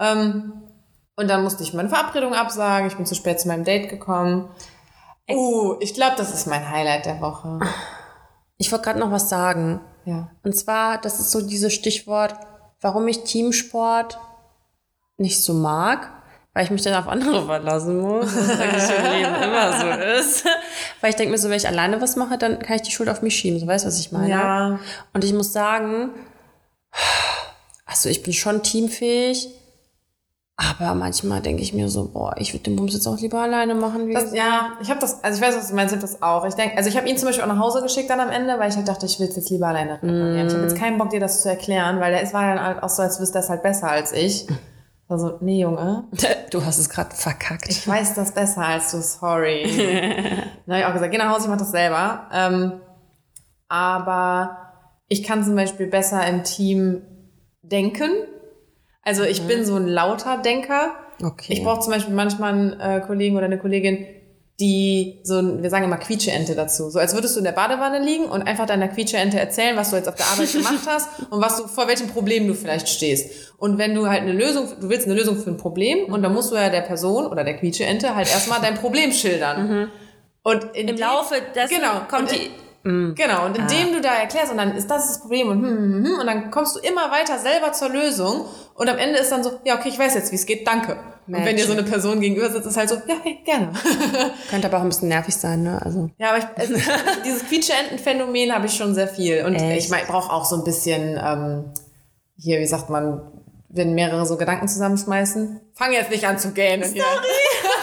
Ähm, 0.00 0.54
und 1.20 1.28
dann 1.28 1.42
musste 1.42 1.62
ich 1.62 1.74
meine 1.74 1.90
Verabredung 1.90 2.34
absagen. 2.34 2.88
Ich 2.88 2.96
bin 2.96 3.06
zu 3.06 3.14
spät 3.14 3.38
zu 3.38 3.48
meinem 3.48 3.64
Date 3.64 3.90
gekommen. 3.90 4.48
Uh, 5.30 5.76
ich 5.80 5.94
glaube, 5.94 6.14
das 6.16 6.32
ist 6.32 6.46
mein 6.46 6.68
Highlight 6.68 7.06
der 7.06 7.20
Woche. 7.20 7.60
Ich 8.56 8.72
wollte 8.72 8.84
gerade 8.84 8.98
noch 8.98 9.12
was 9.12 9.28
sagen. 9.28 9.80
Ja. 10.06 10.30
Und 10.42 10.56
zwar, 10.56 10.98
das 10.98 11.20
ist 11.20 11.30
so 11.30 11.40
dieses 11.42 11.74
Stichwort, 11.74 12.34
warum 12.80 13.06
ich 13.06 13.22
Teamsport 13.24 14.18
nicht 15.18 15.42
so 15.42 15.52
mag, 15.52 16.10
weil 16.54 16.64
ich 16.64 16.70
mich 16.70 16.82
dann 16.82 16.94
auf 16.94 17.06
andere 17.06 17.44
verlassen 17.44 18.00
muss, 18.00 18.34
was 18.34 18.58
eigentlich 18.58 18.98
im 18.98 19.04
Leben 19.04 19.34
immer 19.42 19.78
so 19.78 19.86
ist. 20.18 20.46
Weil 21.02 21.10
ich 21.10 21.16
denke 21.16 21.32
mir 21.32 21.38
so, 21.38 21.50
wenn 21.50 21.58
ich 21.58 21.68
alleine 21.68 22.00
was 22.00 22.16
mache, 22.16 22.38
dann 22.38 22.58
kann 22.60 22.76
ich 22.76 22.82
die 22.82 22.92
Schuld 22.92 23.10
auf 23.10 23.20
mich 23.20 23.36
schieben. 23.36 23.60
So 23.60 23.66
weißt 23.66 23.84
du, 23.84 23.88
was 23.88 24.00
ich 24.00 24.10
meine? 24.10 24.30
Ja. 24.30 24.80
Und 25.12 25.22
ich 25.22 25.34
muss 25.34 25.52
sagen, 25.52 26.10
also 27.84 28.08
ich 28.08 28.22
bin 28.22 28.32
schon 28.32 28.62
teamfähig, 28.62 29.59
aber 30.60 30.94
manchmal 30.94 31.40
denke 31.40 31.62
ich 31.62 31.72
mir 31.72 31.88
so, 31.88 32.08
boah, 32.08 32.34
ich 32.36 32.52
würde 32.52 32.64
den 32.64 32.76
Bums 32.76 32.92
jetzt 32.92 33.06
auch 33.06 33.18
lieber 33.18 33.40
alleine 33.40 33.74
machen. 33.74 34.08
Wie 34.08 34.12
Das, 34.12 34.34
ja, 34.34 34.72
ich 34.82 34.90
habe 34.90 35.00
das, 35.00 35.24
also 35.24 35.40
ich 35.40 35.46
weiß, 35.46 35.56
was 35.56 35.68
du 35.68 35.74
meinst, 35.74 35.94
ich 35.94 36.00
das 36.00 36.20
auch. 36.22 36.44
Ich 36.44 36.54
denke, 36.54 36.76
also 36.76 36.90
ich 36.90 36.96
habe 36.96 37.08
ihn 37.08 37.16
zum 37.16 37.28
Beispiel 37.28 37.44
auch 37.44 37.48
nach 37.48 37.58
Hause 37.58 37.82
geschickt 37.82 38.10
dann 38.10 38.20
am 38.20 38.28
Ende, 38.28 38.58
weil 38.58 38.68
ich 38.68 38.76
halt 38.76 38.86
dachte, 38.86 39.06
ich 39.06 39.18
will 39.18 39.28
es 39.28 39.36
jetzt 39.36 39.48
lieber 39.50 39.68
alleine 39.68 39.94
reparieren. 39.94 40.46
Ich 40.46 40.52
habe 40.52 40.62
jetzt 40.64 40.76
keinen 40.76 40.98
Bock, 40.98 41.10
dir 41.10 41.20
das 41.20 41.42
zu 41.42 41.48
erklären, 41.48 41.98
weil 42.00 42.12
der 42.12 42.22
ist 42.22 42.34
war 42.34 42.54
dann 42.54 42.62
halt 42.62 42.82
auch 42.82 42.88
so, 42.90 43.02
als 43.02 43.18
wüsste 43.20 43.38
er 43.38 43.44
es 43.44 43.48
halt 43.48 43.62
besser 43.62 43.90
als 43.90 44.12
ich. 44.12 44.46
Also, 45.08 45.38
nee, 45.40 45.60
Junge, 45.62 46.04
du 46.50 46.64
hast 46.64 46.78
es 46.78 46.88
gerade 46.88 47.14
verkackt. 47.16 47.68
ich 47.68 47.86
weiß 47.88 48.14
das 48.14 48.32
besser 48.32 48.64
als 48.64 48.92
du, 48.92 49.00
sorry. 49.00 49.64
Dann 50.66 50.74
habe 50.74 50.80
ich 50.80 50.84
auch 50.84 50.92
gesagt, 50.92 51.10
geh 51.10 51.18
nach 51.18 51.34
Hause, 51.34 51.44
ich 51.44 51.50
mach 51.50 51.58
das 51.58 51.70
selber. 51.72 52.28
Ähm, 52.32 52.80
aber 53.68 54.56
ich 55.08 55.22
kann 55.22 55.42
zum 55.42 55.56
Beispiel 55.56 55.86
besser 55.86 56.24
im 56.26 56.44
Team 56.44 57.02
denken. 57.62 58.10
Also 59.02 59.22
ich 59.24 59.42
bin 59.42 59.64
so 59.64 59.76
ein 59.76 59.86
lauter 59.88 60.38
Denker. 60.38 60.92
Okay. 61.22 61.52
Ich 61.54 61.62
brauche 61.64 61.80
zum 61.80 61.92
Beispiel 61.92 62.14
manchmal 62.14 62.52
einen 62.52 62.80
äh, 62.80 63.00
Kollegen 63.06 63.36
oder 63.36 63.46
eine 63.46 63.58
Kollegin, 63.58 64.06
die 64.58 65.20
so, 65.24 65.38
ein- 65.38 65.62
wir 65.62 65.70
sagen 65.70 65.84
immer 65.86 65.96
Quietscheente 65.96 66.54
dazu. 66.54 66.90
So 66.90 66.98
als 66.98 67.14
würdest 67.14 67.34
du 67.34 67.38
in 67.40 67.44
der 67.44 67.52
Badewanne 67.52 67.98
liegen 67.98 68.24
und 68.26 68.42
einfach 68.42 68.66
deiner 68.66 68.88
Quietscheente 68.88 69.38
erzählen, 69.40 69.74
was 69.76 69.90
du 69.90 69.96
jetzt 69.96 70.08
auf 70.08 70.14
der 70.16 70.26
Arbeit 70.26 70.52
gemacht 70.52 70.80
hast 70.86 71.08
und 71.30 71.40
was 71.40 71.56
du, 71.56 71.66
vor 71.66 71.88
welchem 71.88 72.08
Problem 72.08 72.46
du 72.46 72.54
vielleicht 72.54 72.88
stehst. 72.88 73.54
Und 73.56 73.78
wenn 73.78 73.94
du 73.94 74.06
halt 74.08 74.20
eine 74.22 74.32
Lösung, 74.32 74.68
du 74.80 74.88
willst 74.90 75.06
eine 75.06 75.14
Lösung 75.14 75.36
für 75.38 75.50
ein 75.50 75.56
Problem 75.56 76.12
und 76.12 76.22
dann 76.22 76.34
musst 76.34 76.50
du 76.50 76.56
ja 76.56 76.68
der 76.68 76.82
Person 76.82 77.26
oder 77.26 77.42
der 77.44 77.56
Quietscheente 77.56 78.14
halt 78.14 78.28
erstmal 78.30 78.60
dein 78.60 78.74
Problem 78.74 79.12
schildern. 79.12 79.90
Und 80.42 80.64
in 80.74 80.88
Im 80.88 80.96
dem- 80.96 80.98
Laufe 80.98 81.34
dessen 81.54 81.76
genau, 81.76 82.00
kommt 82.10 82.30
und 82.32 82.38
die. 82.84 83.14
Genau, 83.14 83.46
und 83.46 83.58
indem 83.58 83.92
du 83.92 84.00
da 84.00 84.14
erklärst, 84.14 84.50
und 84.52 84.58
dann 84.58 84.74
ist 84.76 84.90
das 84.90 85.08
das 85.08 85.20
Problem, 85.20 85.48
und, 85.48 85.62
hm, 85.62 85.76
hm, 85.76 86.04
hm, 86.04 86.20
und 86.20 86.26
dann 86.26 86.50
kommst 86.50 86.76
du 86.76 86.80
immer 86.80 87.10
weiter 87.10 87.38
selber 87.38 87.72
zur 87.72 87.90
Lösung, 87.90 88.46
und 88.74 88.88
am 88.88 88.98
Ende 88.98 89.18
ist 89.18 89.30
dann 89.30 89.42
so, 89.42 89.60
ja, 89.64 89.78
okay, 89.78 89.88
ich 89.88 89.98
weiß 89.98 90.14
jetzt, 90.14 90.32
wie 90.32 90.36
es 90.36 90.46
geht, 90.46 90.66
danke. 90.66 90.96
Und 91.26 91.44
wenn 91.44 91.56
dir 91.56 91.64
so 91.64 91.72
eine 91.72 91.84
Person 91.84 92.20
gegenüber 92.20 92.50
sitzt, 92.50 92.66
ist 92.66 92.76
halt 92.76 92.88
so, 92.88 92.96
ja, 93.06 93.14
hey, 93.22 93.38
gerne. 93.44 93.72
Könnte 94.50 94.66
aber 94.66 94.78
auch 94.78 94.82
ein 94.82 94.88
bisschen 94.88 95.08
nervig 95.08 95.36
sein, 95.36 95.62
ne? 95.62 95.80
Also. 95.84 96.10
ja, 96.18 96.30
aber 96.30 96.38
ich, 96.38 96.44
also, 96.56 96.74
dieses 97.24 97.46
Quietscheenten-Phänomen 97.46 98.52
habe 98.52 98.66
ich 98.66 98.74
schon 98.74 98.94
sehr 98.94 99.06
viel. 99.06 99.44
Und 99.44 99.54
Echt? 99.54 99.84
ich 99.84 99.90
mein, 99.90 100.06
brauche 100.06 100.32
auch 100.32 100.44
so 100.44 100.56
ein 100.56 100.64
bisschen, 100.64 101.20
ähm, 101.22 101.72
hier, 102.36 102.58
wie 102.58 102.66
sagt 102.66 102.90
man, 102.90 103.20
wenn 103.68 103.94
mehrere 103.94 104.26
so 104.26 104.36
Gedanken 104.36 104.66
zusammenschmeißen. 104.66 105.60
Fang 105.74 105.92
jetzt 105.92 106.10
nicht 106.10 106.26
an 106.26 106.38
zu 106.38 106.52
gähnen. 106.52 106.84
Sorry. 106.84 107.00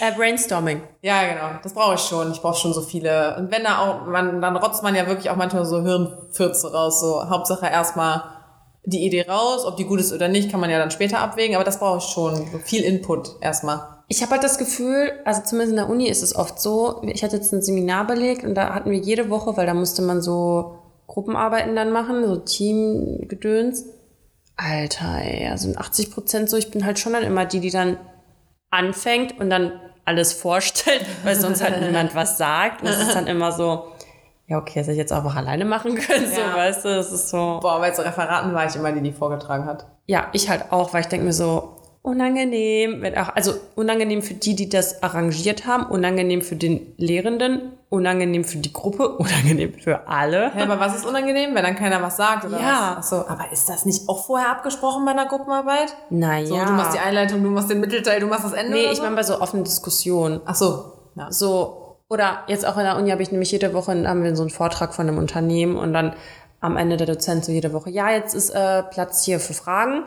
Äh, 0.00 0.12
Brainstorming. 0.12 0.82
Ja, 1.02 1.22
genau. 1.28 1.60
Das 1.62 1.74
brauche 1.74 1.94
ich 1.94 2.00
schon. 2.00 2.32
Ich 2.32 2.40
brauche 2.40 2.58
schon 2.58 2.72
so 2.72 2.80
viele. 2.80 3.36
Und 3.36 3.50
wenn 3.50 3.64
da 3.64 3.80
auch, 3.80 4.06
man, 4.06 4.40
dann 4.40 4.56
rotzt 4.56 4.82
man 4.82 4.94
ja 4.94 5.06
wirklich 5.06 5.28
auch 5.28 5.36
manchmal 5.36 5.66
so 5.66 5.82
Hirnfürze 5.82 6.72
raus. 6.72 7.00
So 7.00 7.28
Hauptsache 7.28 7.66
erstmal 7.66 8.22
die 8.84 9.04
Idee 9.04 9.26
raus. 9.28 9.66
Ob 9.66 9.76
die 9.76 9.84
gut 9.84 10.00
ist 10.00 10.12
oder 10.12 10.28
nicht, 10.28 10.50
kann 10.50 10.60
man 10.60 10.70
ja 10.70 10.78
dann 10.78 10.90
später 10.90 11.18
abwägen. 11.18 11.54
Aber 11.54 11.64
das 11.64 11.78
brauche 11.78 11.98
ich 11.98 12.04
schon. 12.04 12.34
So 12.50 12.58
viel 12.58 12.82
Input 12.82 13.36
erstmal. 13.42 14.00
Ich 14.08 14.22
habe 14.22 14.32
halt 14.32 14.42
das 14.42 14.58
Gefühl, 14.58 15.12
also 15.24 15.42
zumindest 15.42 15.72
in 15.72 15.76
der 15.76 15.90
Uni 15.90 16.08
ist 16.08 16.22
es 16.22 16.34
oft 16.34 16.60
so, 16.60 17.00
ich 17.04 17.22
hatte 17.22 17.36
jetzt 17.36 17.52
ein 17.52 17.62
Seminar 17.62 18.08
belegt 18.08 18.42
und 18.42 18.56
da 18.56 18.74
hatten 18.74 18.90
wir 18.90 18.98
jede 18.98 19.30
Woche, 19.30 19.56
weil 19.56 19.66
da 19.66 19.74
musste 19.74 20.02
man 20.02 20.20
so 20.20 20.78
Gruppenarbeiten 21.06 21.76
dann 21.76 21.92
machen, 21.92 22.26
so 22.26 22.36
Teamgedöns. 22.36 23.84
Alter, 24.56 25.20
ey, 25.22 25.48
also 25.48 25.68
in 25.68 25.78
80 25.78 26.10
Prozent 26.10 26.50
so, 26.50 26.56
ich 26.56 26.72
bin 26.72 26.84
halt 26.84 26.98
schon 26.98 27.12
dann 27.12 27.22
immer 27.22 27.46
die, 27.46 27.60
die 27.60 27.70
dann 27.70 27.98
anfängt 28.70 29.38
und 29.38 29.48
dann 29.48 29.72
alles 30.10 30.32
vorstellt, 30.32 31.04
weil 31.24 31.36
sonst 31.36 31.62
halt 31.62 31.80
niemand 31.80 32.14
was 32.14 32.36
sagt. 32.36 32.82
Und 32.82 32.88
es 32.88 32.98
ist 33.00 33.14
dann 33.14 33.26
immer 33.26 33.52
so, 33.52 33.92
ja, 34.48 34.58
okay, 34.58 34.80
das 34.80 34.86
hätte 34.86 34.92
ich 34.92 34.98
jetzt 34.98 35.12
einfach 35.12 35.36
alleine 35.36 35.64
machen 35.64 35.94
können, 35.94 36.26
so, 36.28 36.40
Ja. 36.40 36.56
weißt 36.56 36.84
du, 36.84 36.88
es 36.98 37.12
ist 37.12 37.28
so. 37.30 37.60
Boah, 37.62 37.78
bei 37.78 37.92
so 37.94 38.02
Referaten 38.02 38.52
war 38.52 38.66
ich 38.66 38.74
immer 38.74 38.90
die, 38.92 39.00
die 39.00 39.12
vorgetragen 39.12 39.64
hat. 39.66 39.86
Ja, 40.06 40.26
ich 40.32 40.48
halt 40.50 40.72
auch, 40.72 40.92
weil 40.92 41.02
ich 41.02 41.06
denke 41.06 41.24
mir 41.26 41.32
so, 41.32 41.76
unangenehm, 42.02 43.02
wenn 43.02 43.16
auch, 43.18 43.34
also 43.34 43.52
unangenehm 43.74 44.22
für 44.22 44.34
die, 44.34 44.54
die 44.56 44.68
das 44.68 45.02
arrangiert 45.02 45.66
haben, 45.66 45.84
unangenehm 45.84 46.40
für 46.40 46.56
den 46.56 46.94
Lehrenden, 46.96 47.72
unangenehm 47.90 48.44
für 48.44 48.58
die 48.58 48.72
Gruppe, 48.72 49.08
unangenehm 49.18 49.74
für 49.74 50.08
alle. 50.08 50.50
Hä, 50.54 50.62
aber 50.62 50.80
was 50.80 50.96
ist 50.96 51.04
unangenehm, 51.04 51.54
wenn 51.54 51.62
dann 51.62 51.76
keiner 51.76 52.00
was 52.02 52.16
sagt 52.16 52.44
oder 52.46 52.58
Ja. 52.58 52.96
was? 52.96 52.98
Ach 52.98 53.02
so, 53.02 53.28
aber 53.28 53.52
ist 53.52 53.68
das 53.68 53.84
nicht 53.84 54.08
auch 54.08 54.24
vorher 54.24 54.50
abgesprochen 54.50 55.04
bei 55.04 55.10
einer 55.10 55.26
Gruppenarbeit? 55.26 55.94
Naja. 56.08 56.46
So, 56.46 56.54
du 56.54 56.72
machst 56.72 56.94
die 56.94 57.00
Einleitung, 57.00 57.42
du 57.42 57.50
machst 57.50 57.70
den 57.70 57.80
Mittelteil, 57.80 58.20
du 58.20 58.26
machst 58.26 58.44
das 58.44 58.52
Ende 58.52 58.72
nee, 58.72 58.86
ich 58.90 58.96
so? 58.96 59.02
meine 59.02 59.16
bei 59.16 59.22
so 59.22 59.40
offenen 59.40 59.64
Diskussionen. 59.64 60.40
Ach 60.46 60.54
so. 60.54 60.92
Ja. 61.16 61.30
So, 61.30 61.96
oder 62.08 62.44
jetzt 62.46 62.66
auch 62.66 62.78
in 62.78 62.84
der 62.84 62.96
Uni 62.96 63.10
habe 63.10 63.22
ich 63.22 63.30
nämlich 63.30 63.52
jede 63.52 63.74
Woche, 63.74 63.92
haben 64.08 64.24
wir 64.24 64.34
so 64.34 64.42
einen 64.42 64.50
Vortrag 64.50 64.94
von 64.94 65.06
einem 65.06 65.18
Unternehmen 65.18 65.76
und 65.76 65.92
dann 65.92 66.14
am 66.60 66.76
Ende 66.76 66.96
der 66.96 67.06
Dozent 67.06 67.44
so 67.44 67.52
jede 67.52 67.72
Woche, 67.72 67.90
ja, 67.90 68.10
jetzt 68.10 68.34
ist 68.34 68.50
äh, 68.50 68.82
Platz 68.84 69.24
hier 69.24 69.38
für 69.40 69.54
Fragen. 69.54 70.04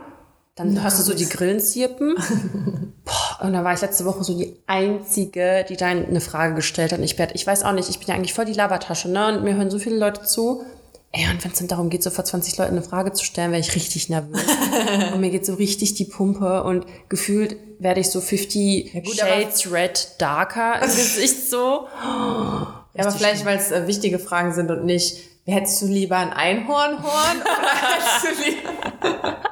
Dann 0.55 0.81
hörst 0.83 0.99
du 0.99 1.03
so 1.03 1.13
die 1.15 1.27
Grillen 1.27 1.59
zirpen. 1.59 2.15
Boah, 3.05 3.39
und 3.45 3.53
dann 3.53 3.63
war 3.63 3.73
ich 3.73 3.81
letzte 3.81 4.05
Woche 4.05 4.23
so 4.23 4.37
die 4.37 4.55
Einzige, 4.67 5.65
die 5.67 5.75
da 5.77 5.87
eine 5.87 6.21
Frage 6.21 6.53
gestellt 6.53 6.91
hat. 6.91 6.99
Und 6.99 7.05
ich, 7.05 7.17
werd, 7.17 7.33
ich 7.33 7.45
weiß 7.47 7.63
auch 7.63 7.71
nicht, 7.73 7.89
ich 7.89 7.97
bin 7.99 8.07
ja 8.07 8.13
eigentlich 8.15 8.33
voll 8.33 8.45
die 8.45 8.53
Labertasche, 8.53 9.09
ne? 9.09 9.27
Und 9.35 9.43
mir 9.43 9.55
hören 9.55 9.71
so 9.71 9.79
viele 9.79 9.97
Leute 9.97 10.21
zu. 10.23 10.63
Ey, 11.11 11.29
und 11.29 11.43
wenn 11.43 11.51
es 11.51 11.59
dann 11.59 11.67
darum 11.67 11.89
geht, 11.89 12.01
so 12.03 12.09
vor 12.09 12.23
20 12.25 12.57
Leuten 12.57 12.71
eine 12.71 12.81
Frage 12.83 13.13
zu 13.13 13.23
stellen, 13.25 13.51
wäre 13.51 13.61
ich 13.61 13.75
richtig 13.75 14.09
nervös. 14.09 14.41
und 15.13 15.21
mir 15.21 15.31
geht 15.31 15.45
so 15.45 15.55
richtig 15.55 15.95
die 15.95 16.05
Pumpe 16.05 16.63
und 16.63 16.85
gefühlt 17.09 17.55
werde 17.79 17.99
ich 18.01 18.09
so 18.09 18.21
50 18.21 18.93
gut, 18.93 19.21
aber- 19.21 19.31
Shades 19.31 19.71
Red 19.71 20.07
Darker 20.19 20.75
im 20.81 20.81
Gesicht 20.87 21.49
so. 21.49 21.87
Ja, 22.01 22.85
aber 23.05 23.11
vielleicht, 23.11 23.43
weil 23.45 23.57
es 23.57 23.71
äh, 23.71 23.87
wichtige 23.87 24.19
Fragen 24.19 24.53
sind 24.53 24.69
und 24.71 24.85
nicht, 24.85 25.17
hättest 25.51 25.81
du 25.81 25.87
lieber 25.87 26.17
ein 26.17 26.31
Einhornhorn 26.31 27.41
oder 27.41 27.69
hättest 28.23 28.23
du 28.23 28.49
lieber... 28.49 29.43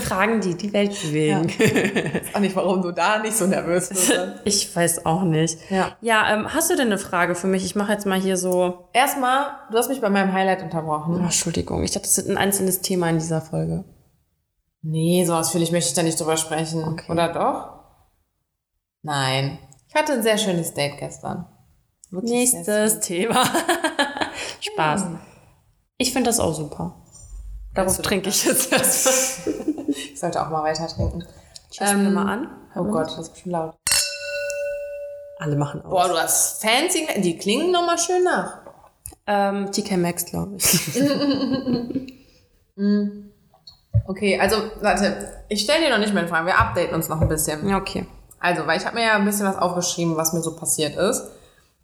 Fragen, 0.00 0.40
die 0.40 0.54
die 0.56 0.72
Welt 0.72 0.90
bewegen. 1.00 1.48
Ich 1.48 1.60
weiß 1.60 2.34
auch 2.34 2.40
nicht, 2.40 2.56
warum 2.56 2.82
du 2.82 2.92
da 2.92 3.18
nicht 3.18 3.36
so 3.36 3.46
nervös 3.46 3.88
bist. 3.88 4.12
Ich 4.44 4.74
weiß 4.74 5.06
auch 5.06 5.22
nicht. 5.22 5.58
Ja. 5.70 5.96
Ja, 6.00 6.32
ähm, 6.32 6.52
hast 6.52 6.70
du 6.70 6.76
denn 6.76 6.86
eine 6.86 6.98
Frage 6.98 7.34
für 7.34 7.46
mich? 7.46 7.64
Ich 7.64 7.76
mache 7.76 7.92
jetzt 7.92 8.06
mal 8.06 8.18
hier 8.18 8.36
so. 8.36 8.88
Erstmal, 8.92 9.46
du 9.70 9.78
hast 9.78 9.88
mich 9.88 10.00
bei 10.00 10.10
meinem 10.10 10.32
Highlight 10.32 10.62
unterbrochen. 10.62 11.16
Oh, 11.20 11.24
Entschuldigung, 11.24 11.82
ich 11.82 11.92
dachte, 11.92 12.06
das 12.06 12.18
ist 12.18 12.28
ein 12.28 12.36
einzelnes 12.36 12.80
Thema 12.80 13.08
in 13.10 13.18
dieser 13.18 13.40
Folge. 13.40 13.84
Nee, 14.82 15.24
so 15.26 15.34
ausführlich 15.34 15.72
möchte 15.72 15.90
ich 15.90 15.94
da 15.94 16.02
nicht 16.02 16.18
drüber 16.18 16.36
sprechen. 16.36 16.82
Okay. 16.84 17.10
Oder 17.10 17.32
doch? 17.32 17.80
Nein. 19.02 19.58
Ich 19.88 19.94
hatte 19.94 20.12
ein 20.14 20.22
sehr 20.22 20.38
schönes 20.38 20.72
Date 20.74 20.98
gestern. 20.98 21.46
Wirklich 22.10 22.52
Nächstes 22.52 23.00
Thema. 23.00 23.44
Spaß. 24.72 25.04
Ich 25.98 26.12
finde 26.12 26.30
das 26.30 26.40
auch 26.40 26.54
super. 26.54 26.94
Darauf 27.74 27.98
trinke 27.98 28.28
ich 28.30 28.44
jetzt 28.44 28.72
erstmal. 28.72 29.54
Ich 29.88 30.18
sollte 30.18 30.44
auch 30.44 30.50
mal 30.50 30.62
weiter 30.62 30.86
trinken. 30.88 31.24
Schießen 31.70 32.02
wir 32.02 32.10
mal 32.10 32.32
an. 32.32 32.48
Oh 32.74 32.84
Gott, 32.84 33.06
das 33.06 33.18
ist 33.18 33.32
bestimmt 33.32 33.52
laut. 33.52 33.74
Alle 35.38 35.56
machen 35.56 35.82
aus. 35.82 35.90
Boah, 35.90 36.08
du 36.08 36.16
hast 36.18 36.62
fancy, 36.62 37.06
die 37.18 37.38
klingen 37.38 37.70
nochmal 37.70 37.98
schön 37.98 38.24
nach. 38.24 38.58
Ähm, 39.26 39.70
TK 39.72 39.96
Maxx, 39.96 40.26
glaube 40.26 40.56
ich. 40.56 41.00
Okay, 44.06 44.38
also, 44.40 44.56
warte, 44.80 45.44
ich 45.48 45.62
stelle 45.62 45.84
dir 45.84 45.90
noch 45.90 45.98
nicht 45.98 46.14
mehr 46.14 46.26
Fragen, 46.26 46.46
wir 46.46 46.58
updaten 46.58 46.94
uns 46.94 47.08
noch 47.08 47.20
ein 47.20 47.28
bisschen. 47.28 47.68
ja, 47.68 47.76
okay. 47.76 48.06
Also, 48.38 48.66
weil 48.66 48.78
ich 48.78 48.86
habe 48.86 48.96
mir 48.96 49.04
ja 49.04 49.16
ein 49.16 49.24
bisschen 49.24 49.46
was 49.46 49.56
aufgeschrieben, 49.56 50.16
was 50.16 50.32
mir 50.32 50.40
so 50.40 50.56
passiert 50.56 50.96
ist. 50.96 51.28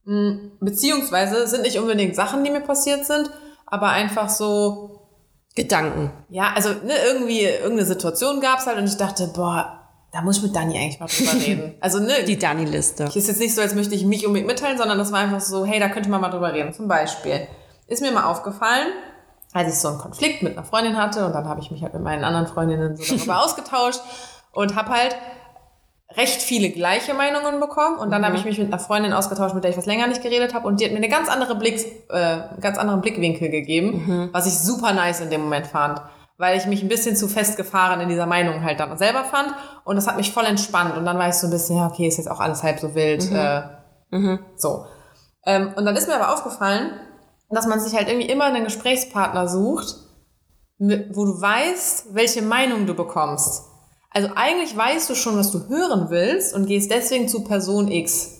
Mm, 0.06 0.52
Beziehungsweise 0.60 1.46
sind 1.46 1.62
nicht 1.62 1.78
unbedingt 1.78 2.14
Sachen, 2.16 2.42
die 2.44 2.50
mir 2.50 2.60
passiert 2.60 3.04
sind, 3.04 3.30
aber 3.66 3.88
einfach 3.88 4.28
so, 4.28 5.08
Gedanken. 5.54 6.10
ja, 6.28 6.52
also 6.54 6.68
ne, 6.70 6.92
irgendwie 7.12 7.40
irgendeine 7.42 7.84
Situation 7.86 8.40
gab 8.40 8.60
es 8.60 8.66
halt 8.66 8.78
und 8.78 8.86
ich 8.86 8.96
dachte, 8.96 9.28
boah, 9.34 9.80
da 10.12 10.22
muss 10.22 10.36
ich 10.38 10.42
mit 10.44 10.54
Dani 10.54 10.78
eigentlich 10.78 11.00
mal 11.00 11.06
drüber 11.08 11.32
reden. 11.44 11.74
Also 11.80 11.98
ne, 11.98 12.24
Die 12.26 12.38
Dani-Liste. 12.38 13.04
ist 13.04 13.16
jetzt 13.28 13.40
nicht 13.40 13.54
so, 13.54 13.60
als 13.62 13.74
möchte 13.74 13.94
ich 13.94 14.04
mich 14.04 14.26
unbedingt 14.26 14.46
mitteilen, 14.48 14.78
sondern 14.78 14.96
das 14.98 15.12
war 15.12 15.18
einfach 15.20 15.40
so, 15.40 15.64
hey, 15.64 15.80
da 15.80 15.88
könnte 15.88 16.08
man 16.10 16.20
mal 16.20 16.30
drüber 16.30 16.52
reden. 16.52 16.72
Zum 16.72 16.88
Beispiel 16.88 17.48
ist 17.86 18.00
mir 18.02 18.12
mal 18.12 18.24
aufgefallen, 18.24 18.88
als 19.52 19.72
ich 19.74 19.80
so 19.80 19.88
einen 19.88 19.98
Konflikt 19.98 20.42
mit 20.42 20.56
einer 20.56 20.64
Freundin 20.66 20.96
hatte 20.96 21.24
und 21.26 21.32
dann 21.32 21.48
habe 21.48 21.60
ich 21.60 21.70
mich 21.70 21.82
halt 21.82 21.94
mit 21.94 22.02
meinen 22.02 22.22
anderen 22.24 22.46
Freundinnen 22.46 22.96
so 22.96 23.16
darüber 23.16 23.42
ausgetauscht 23.44 24.00
und 24.52 24.76
habe 24.76 24.90
halt 24.90 25.16
recht 26.16 26.40
viele 26.42 26.70
gleiche 26.70 27.14
Meinungen 27.14 27.60
bekommen. 27.60 27.98
Und 27.98 28.10
dann 28.10 28.24
habe 28.24 28.36
ich 28.36 28.44
mich 28.44 28.58
mit 28.58 28.72
einer 28.72 28.78
Freundin 28.78 29.12
ausgetauscht, 29.12 29.54
mit 29.54 29.64
der 29.64 29.70
ich 29.70 29.76
was 29.76 29.86
länger 29.86 30.06
nicht 30.06 30.22
geredet 30.22 30.54
habe. 30.54 30.66
Und 30.66 30.80
die 30.80 30.84
hat 30.84 30.92
mir 30.92 30.98
eine 30.98 31.08
ganz 31.08 31.28
andere 31.28 31.56
Blick, 31.56 31.84
äh, 32.10 32.16
einen 32.16 32.60
ganz 32.60 32.78
anderen 32.78 33.00
Blickwinkel 33.00 33.50
gegeben, 33.50 34.30
was 34.32 34.46
ich 34.46 34.58
super 34.58 34.92
nice 34.92 35.20
in 35.20 35.30
dem 35.30 35.42
Moment 35.42 35.66
fand, 35.66 36.00
weil 36.38 36.56
ich 36.58 36.66
mich 36.66 36.82
ein 36.82 36.88
bisschen 36.88 37.16
zu 37.16 37.28
festgefahren 37.28 38.00
in 38.00 38.08
dieser 38.08 38.26
Meinung 38.26 38.62
halt 38.64 38.80
dann 38.80 38.96
selber 38.98 39.24
fand. 39.24 39.48
Und 39.84 39.96
das 39.96 40.06
hat 40.06 40.16
mich 40.16 40.32
voll 40.32 40.44
entspannt. 40.44 40.96
Und 40.96 41.04
dann 41.04 41.18
war 41.18 41.28
ich 41.28 41.34
so 41.34 41.46
ein 41.46 41.50
bisschen, 41.50 41.76
ja 41.76 41.86
okay, 41.86 42.06
ist 42.08 42.16
jetzt 42.16 42.30
auch 42.30 42.40
alles 42.40 42.62
halb 42.62 42.78
so 42.80 42.94
wild, 42.94 43.30
äh, 43.32 43.62
so. 44.56 44.86
Ähm, 45.44 45.72
und 45.76 45.84
dann 45.84 45.96
ist 45.96 46.08
mir 46.08 46.14
aber 46.14 46.32
aufgefallen, 46.32 46.92
dass 47.50 47.66
man 47.66 47.78
sich 47.78 47.96
halt 47.96 48.08
irgendwie 48.08 48.28
immer 48.28 48.46
einen 48.46 48.64
Gesprächspartner 48.64 49.48
sucht, 49.48 49.96
wo 50.78 51.24
du 51.24 51.40
weißt, 51.40 52.14
welche 52.14 52.42
Meinung 52.42 52.86
du 52.86 52.94
bekommst. 52.94 53.64
Also 54.16 54.30
eigentlich 54.34 54.74
weißt 54.74 55.10
du 55.10 55.14
schon, 55.14 55.36
was 55.36 55.50
du 55.50 55.68
hören 55.68 56.08
willst 56.08 56.54
und 56.54 56.64
gehst 56.64 56.90
deswegen 56.90 57.28
zu 57.28 57.44
Person 57.44 57.92
X. 57.92 58.30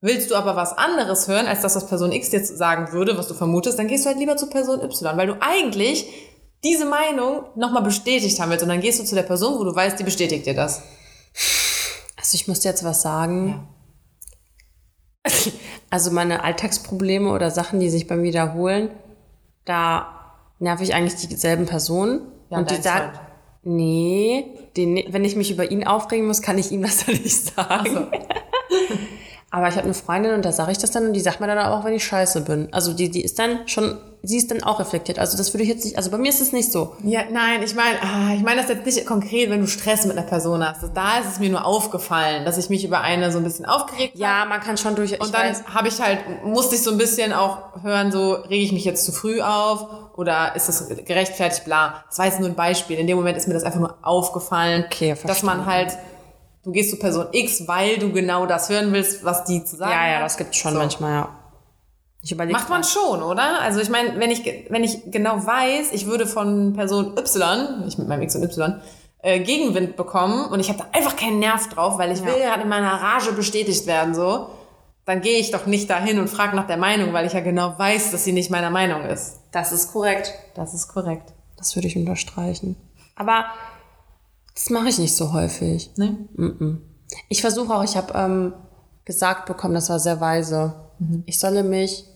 Willst 0.00 0.30
du 0.30 0.34
aber 0.34 0.56
was 0.56 0.78
anderes 0.78 1.28
hören, 1.28 1.46
als 1.46 1.60
das, 1.60 1.76
was 1.76 1.86
Person 1.86 2.10
X 2.10 2.30
dir 2.30 2.42
sagen 2.42 2.90
würde, 2.90 3.18
was 3.18 3.28
du 3.28 3.34
vermutest, 3.34 3.78
dann 3.78 3.86
gehst 3.86 4.06
du 4.06 4.08
halt 4.08 4.18
lieber 4.18 4.38
zu 4.38 4.46
Person 4.46 4.80
Y, 4.80 5.18
weil 5.18 5.26
du 5.26 5.36
eigentlich 5.40 6.06
diese 6.64 6.86
Meinung 6.86 7.42
nochmal 7.54 7.82
bestätigt 7.82 8.40
haben 8.40 8.48
willst. 8.48 8.62
Und 8.62 8.70
dann 8.70 8.80
gehst 8.80 8.98
du 8.98 9.04
zu 9.04 9.14
der 9.14 9.24
Person, 9.24 9.58
wo 9.58 9.64
du 9.64 9.74
weißt, 9.76 9.98
die 9.98 10.04
bestätigt 10.04 10.46
dir 10.46 10.54
das. 10.54 10.80
Also 12.16 12.36
ich 12.36 12.48
muss 12.48 12.60
dir 12.60 12.70
jetzt 12.70 12.82
was 12.82 13.02
sagen. 13.02 13.68
Also 15.90 16.10
meine 16.10 16.44
Alltagsprobleme 16.44 17.30
oder 17.30 17.50
Sachen, 17.50 17.80
die 17.80 17.88
sich 17.88 18.06
bei 18.06 18.14
mir 18.14 18.24
wiederholen, 18.24 18.90
da 19.64 20.36
nerv 20.58 20.82
ich 20.82 20.94
eigentlich 20.94 21.28
dieselben 21.28 21.64
Personen. 21.64 22.30
Ja, 22.50 22.58
und 22.58 22.70
die 22.70 22.74
Freund. 22.74 23.27
Nee, 23.68 24.46
den, 24.76 25.04
wenn 25.10 25.24
ich 25.24 25.36
mich 25.36 25.50
über 25.50 25.70
ihn 25.70 25.86
aufregen 25.86 26.26
muss, 26.26 26.42
kann 26.42 26.58
ich 26.58 26.72
ihm 26.72 26.82
das 26.82 27.04
dann 27.06 27.16
nicht 27.16 27.54
sagen. 27.54 28.08
Aber 29.50 29.68
ich 29.68 29.76
habe 29.76 29.84
eine 29.84 29.94
Freundin 29.94 30.34
und 30.34 30.44
da 30.44 30.52
sage 30.52 30.72
ich 30.72 30.78
das 30.78 30.90
dann 30.90 31.06
und 31.06 31.12
die 31.14 31.20
sagt 31.20 31.40
mir 31.40 31.46
dann 31.46 31.58
auch, 31.58 31.82
wenn 31.84 31.94
ich 31.94 32.04
scheiße 32.04 32.42
bin. 32.42 32.68
Also 32.70 32.92
die, 32.92 33.10
die 33.10 33.22
ist 33.22 33.38
dann 33.38 33.66
schon, 33.66 33.96
sie 34.22 34.36
ist 34.36 34.50
dann 34.50 34.62
auch 34.62 34.78
reflektiert. 34.78 35.18
Also 35.18 35.38
das 35.38 35.54
würde 35.54 35.62
ich 35.62 35.70
jetzt 35.70 35.86
nicht, 35.86 35.96
also 35.96 36.10
bei 36.10 36.18
mir 36.18 36.28
ist 36.28 36.42
es 36.42 36.52
nicht 36.52 36.70
so. 36.70 36.96
Ja, 37.02 37.22
nein, 37.32 37.62
ich 37.62 37.74
meine, 37.74 37.96
ah, 38.02 38.34
ich 38.34 38.42
meine 38.42 38.60
das 38.60 38.68
jetzt 38.68 38.84
nicht 38.84 39.06
konkret, 39.06 39.48
wenn 39.48 39.60
du 39.60 39.66
Stress 39.66 40.04
mit 40.04 40.18
einer 40.18 40.26
Person 40.26 40.62
hast. 40.62 40.82
Da 40.92 41.18
ist 41.20 41.32
es 41.32 41.38
mir 41.38 41.48
nur 41.48 41.64
aufgefallen, 41.64 42.44
dass 42.44 42.58
ich 42.58 42.68
mich 42.68 42.84
über 42.84 43.00
eine 43.00 43.32
so 43.32 43.38
ein 43.38 43.44
bisschen 43.44 43.64
aufgeregt 43.64 44.12
habe. 44.12 44.22
Ja, 44.22 44.44
man 44.44 44.60
kann 44.60 44.76
schon 44.76 44.94
durch. 44.94 45.18
Und 45.18 45.32
dann 45.32 45.56
habe 45.72 45.88
ich 45.88 45.98
halt, 45.98 46.18
musste 46.44 46.74
ich 46.74 46.82
so 46.82 46.90
ein 46.90 46.98
bisschen 46.98 47.32
auch 47.32 47.82
hören, 47.82 48.12
so, 48.12 48.32
rege 48.32 48.62
ich 48.62 48.72
mich 48.72 48.84
jetzt 48.84 49.06
zu 49.06 49.12
früh 49.12 49.40
auf 49.40 49.86
oder 50.18 50.56
ist 50.56 50.68
das 50.68 50.88
gerechtfertigt, 51.06 51.64
bla. 51.64 52.04
Das 52.08 52.18
war 52.18 52.26
jetzt 52.26 52.38
nur 52.38 52.50
ein 52.50 52.54
Beispiel. 52.54 52.98
In 52.98 53.06
dem 53.06 53.16
Moment 53.16 53.38
ist 53.38 53.48
mir 53.48 53.54
das 53.54 53.62
einfach 53.64 53.80
nur 53.80 53.96
aufgefallen, 54.02 54.84
Okay, 54.86 55.14
dass 55.24 55.42
man 55.42 55.64
halt, 55.64 55.96
du 56.64 56.72
gehst 56.72 56.90
zu 56.90 56.96
Person 56.98 57.26
X, 57.32 57.66
weil 57.66 57.98
du 57.98 58.12
genau 58.12 58.46
das 58.46 58.68
hören 58.68 58.92
willst, 58.92 59.24
was 59.24 59.44
die 59.44 59.64
zu 59.64 59.76
sagen 59.76 59.92
ja, 59.92 60.08
ja, 60.14 60.20
das 60.20 60.36
gibt 60.36 60.54
schon 60.54 60.72
So. 60.72 60.78
manchmal, 60.78 61.12
ja. 61.12 61.28
Ich 62.20 62.32
überlege. 62.32 62.58
Macht 62.58 62.68
man 62.68 62.82
schon, 62.82 63.22
oder? 63.22 63.60
Also 63.60 63.80
ich 63.80 63.90
meine, 63.90 64.18
wenn 64.18 64.30
ich, 64.30 64.42
wenn 64.70 64.82
ich 64.82 65.10
genau 65.10 65.44
weiß, 65.46 65.92
ich 65.92 66.06
würde 66.06 66.26
von 66.26 66.72
Person 66.74 67.16
Y, 67.16 67.84
ich 67.86 67.96
mit 67.96 68.08
meinem 68.08 68.22
X 68.22 68.34
und 68.34 68.42
Y, 68.42 68.80
äh, 69.20 69.38
Gegenwind 69.40 69.96
bekommen 69.96 70.46
und 70.46 70.58
ich 70.60 70.68
habe 70.68 70.80
da 70.80 70.86
einfach 70.98 71.16
keinen 71.16 71.38
Nerv 71.38 71.68
drauf, 71.68 71.96
weil 71.98 72.10
ich 72.12 72.18
Ja. 72.20 72.26
will 72.26 72.34
gerade 72.34 72.62
in 72.62 72.68
meiner 72.68 72.90
Rage 72.92 73.32
bestätigt 73.32 73.86
werden, 73.86 74.14
so, 74.14 74.48
dann 75.04 75.20
gehe 75.20 75.38
ich 75.38 75.52
doch 75.52 75.66
nicht 75.66 75.88
dahin 75.88 76.18
und 76.18 76.28
frage 76.28 76.54
nach 76.56 76.66
der 76.66 76.76
Meinung, 76.76 77.12
weil 77.12 77.24
ich 77.26 77.32
ja 77.32 77.40
genau 77.40 77.74
weiß, 77.78 78.10
dass 78.10 78.24
sie 78.24 78.32
nicht 78.32 78.50
meiner 78.50 78.70
Meinung 78.70 79.02
ist. 79.04 79.36
Das 79.52 79.72
ist 79.72 79.92
korrekt. 79.92 80.34
Das 80.54 80.74
ist 80.74 80.88
korrekt. 80.88 81.32
Das 81.56 81.74
würde 81.76 81.88
ich 81.88 81.96
unterstreichen. 81.96 82.76
Aber 83.16 83.46
das 84.58 84.70
mache 84.70 84.88
ich 84.88 84.98
nicht 84.98 85.14
so 85.14 85.32
häufig. 85.32 85.92
Ne? 85.96 86.18
Ich 87.28 87.42
versuche 87.42 87.72
auch, 87.72 87.84
ich 87.84 87.96
habe 87.96 88.12
ähm, 88.16 88.54
gesagt 89.04 89.46
bekommen, 89.46 89.74
das 89.74 89.88
war 89.88 90.00
sehr 90.00 90.20
weise. 90.20 90.74
Ich 91.26 91.38
solle 91.38 91.62
mich, 91.62 92.06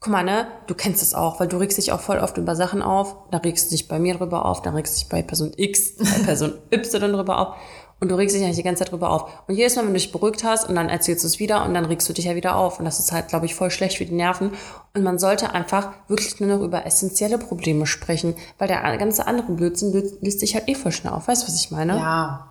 guck 0.00 0.10
mal, 0.10 0.24
ne, 0.24 0.46
du 0.68 0.74
kennst 0.74 1.02
es 1.02 1.12
auch, 1.12 1.38
weil 1.38 1.48
du 1.48 1.58
regst 1.58 1.76
dich 1.76 1.92
auch 1.92 2.00
voll 2.00 2.18
oft 2.18 2.38
über 2.38 2.56
Sachen 2.56 2.80
auf. 2.80 3.14
Da 3.30 3.38
regst 3.38 3.66
du 3.66 3.70
dich 3.76 3.88
bei 3.88 3.98
mir 3.98 4.14
drüber 4.14 4.46
auf, 4.46 4.62
dann 4.62 4.74
regst 4.74 4.96
du 4.96 5.00
dich 5.00 5.08
bei 5.10 5.20
Person 5.20 5.52
X, 5.54 5.96
bei 5.98 6.24
Person 6.24 6.54
Y 6.72 7.12
drüber 7.12 7.38
auf. 7.40 7.56
Und 7.98 8.10
du 8.10 8.14
regst 8.14 8.36
dich 8.36 8.44
eigentlich 8.44 8.56
die 8.56 8.62
ganze 8.62 8.84
Zeit 8.84 8.92
drüber 8.92 9.10
auf. 9.10 9.44
Und 9.48 9.54
jedes 9.54 9.74
Mal, 9.74 9.82
wenn 9.82 9.88
du 9.88 9.94
dich 9.94 10.12
beruhigt 10.12 10.44
hast 10.44 10.68
und 10.68 10.74
dann 10.74 10.90
erzählst 10.90 11.24
du 11.24 11.28
es 11.28 11.38
wieder 11.38 11.64
und 11.64 11.72
dann 11.72 11.86
regst 11.86 12.06
du 12.08 12.12
dich 12.12 12.26
ja 12.26 12.34
wieder 12.34 12.56
auf. 12.56 12.78
Und 12.78 12.84
das 12.84 12.98
ist 12.98 13.10
halt, 13.10 13.28
glaube 13.28 13.46
ich, 13.46 13.54
voll 13.54 13.70
schlecht 13.70 13.96
für 13.96 14.04
die 14.04 14.14
Nerven. 14.14 14.50
Und 14.94 15.02
man 15.02 15.18
sollte 15.18 15.54
einfach 15.54 15.92
wirklich 16.06 16.38
nur 16.38 16.54
noch 16.54 16.62
über 16.62 16.84
essentielle 16.84 17.38
Probleme 17.38 17.86
sprechen, 17.86 18.34
weil 18.58 18.68
der 18.68 18.82
ganze 18.98 19.26
andere 19.26 19.52
Blödsinn 19.52 19.92
löst, 19.92 20.22
löst 20.22 20.40
sich 20.40 20.54
halt 20.54 20.68
eh 20.68 20.74
voll 20.74 20.92
schnell 20.92 21.14
auf. 21.14 21.26
Weißt 21.26 21.42
du, 21.42 21.48
was 21.48 21.58
ich 21.58 21.70
meine? 21.70 21.96
Ja, 21.96 22.48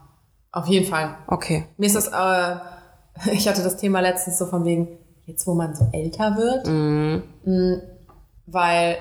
auf 0.51 0.65
jeden 0.65 0.87
Fall. 0.87 1.15
Okay. 1.27 1.65
Mir 1.77 1.85
ist 1.85 1.95
das, 1.95 2.07
äh, 2.07 2.55
ich 3.31 3.47
hatte 3.47 3.61
das 3.61 3.77
Thema 3.77 3.99
letztens 3.99 4.39
so 4.39 4.47
von 4.47 4.65
wegen, 4.65 4.97
jetzt 5.25 5.45
wo 5.45 5.53
man 5.53 5.75
so 5.75 5.87
älter 5.91 6.37
wird, 6.37 6.67
Mm, 6.67 7.77
weil, 8.47 8.97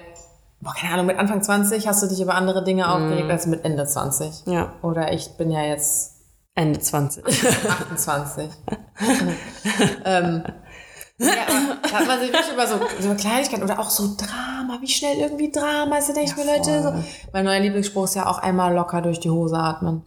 boah, 0.60 0.74
keine 0.74 0.94
Ahnung, 0.94 1.06
mit 1.06 1.18
Anfang 1.18 1.42
20 1.42 1.86
hast 1.88 2.02
du 2.02 2.06
dich 2.06 2.20
über 2.20 2.34
andere 2.34 2.64
Dinge 2.64 2.90
aufgeregt 2.90 3.30
als 3.30 3.46
mit 3.46 3.64
Ende 3.64 3.86
20. 3.86 4.44
Ja. 4.46 4.72
Oder 4.82 5.12
ich 5.12 5.36
bin 5.38 5.50
ja 5.50 5.62
jetzt 5.62 6.13
Ende 6.54 6.78
20. 6.78 7.24
28. 7.24 8.48
ähm, 10.04 10.44
ja, 11.16 11.28
da 11.82 11.98
hat 12.00 12.08
man 12.08 12.18
sich 12.18 12.32
wirklich 12.32 12.52
über 12.52 12.66
so, 12.66 12.80
so 13.00 13.08
eine 13.08 13.16
Kleinigkeit 13.16 13.62
oder 13.62 13.78
auch 13.78 13.90
so 13.90 14.16
Drama, 14.16 14.78
wie 14.80 14.88
schnell 14.88 15.18
irgendwie 15.18 15.50
Drama 15.50 15.98
ist, 15.98 16.08
da 16.08 16.12
denke 16.12 16.30
ich 16.30 16.36
mir, 16.36 16.44
Leute, 16.44 16.82
so, 16.82 16.92
mein 17.32 17.44
neuer 17.44 17.60
Lieblingsspruch 17.60 18.04
ist 18.04 18.16
ja 18.16 18.26
auch 18.26 18.38
einmal 18.38 18.74
locker 18.74 19.00
durch 19.00 19.20
die 19.20 19.30
Hose 19.30 19.56
atmen. 19.56 20.02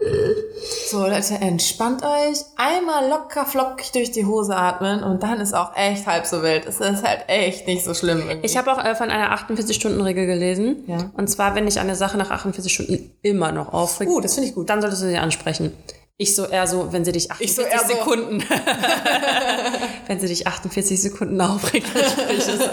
So, 0.90 1.08
Leute, 1.08 1.36
entspannt 1.36 2.04
euch, 2.04 2.40
einmal 2.58 3.10
locker 3.10 3.46
flockig 3.46 3.94
durch 3.94 4.12
die 4.12 4.26
Hose 4.26 4.54
atmen 4.56 5.02
und 5.02 5.24
dann 5.24 5.40
ist 5.40 5.54
auch 5.54 5.76
echt 5.78 6.08
halb 6.08 6.26
so 6.26 6.44
wild. 6.44 6.66
Es 6.66 6.82
ist 6.82 7.06
halt 7.06 7.24
echt 7.28 7.68
nicht 7.68 7.86
so 7.86 7.94
schlimm 7.94 8.20
irgendwie. 8.28 8.46
Ich 8.46 8.58
habe 8.58 8.70
auch 8.74 8.84
äh, 8.84 8.94
von 8.94 9.10
einer 9.10 9.34
48-Stunden-Regel 9.34 10.26
gelesen. 10.26 10.84
Ja. 10.88 11.10
Und 11.16 11.30
zwar, 11.30 11.56
wenn 11.56 11.68
dich 11.68 11.80
eine 11.80 11.96
Sache 11.96 12.18
nach 12.18 12.32
48 12.32 12.74
Stunden 12.74 13.12
immer 13.22 13.54
noch 13.54 13.72
aufregt, 13.74 14.12
Uh, 14.12 14.20
das 14.20 14.34
finde 14.34 14.50
ich 14.50 14.56
gut. 14.56 14.70
dann 14.70 14.82
solltest 14.82 15.04
du 15.04 15.08
sie 15.08 15.18
ansprechen. 15.18 15.72
Ich 16.20 16.36
so 16.36 16.46
eher 16.48 16.66
so, 16.66 16.92
wenn 16.92 17.06
sie 17.06 17.12
dich 17.12 17.30
48 17.32 17.48
Ich 17.48 17.56
so 17.56 17.62
eher 17.62 17.80
so. 17.80 17.94
Sekunden, 17.94 18.44
wenn 20.08 20.20
sie 20.20 20.28
dich 20.28 20.48
48 20.48 21.00
Sekunden 21.00 21.40
aufregt, 21.40 21.88
dann 21.94 22.10
sprich 22.10 22.40
es. 22.40 22.60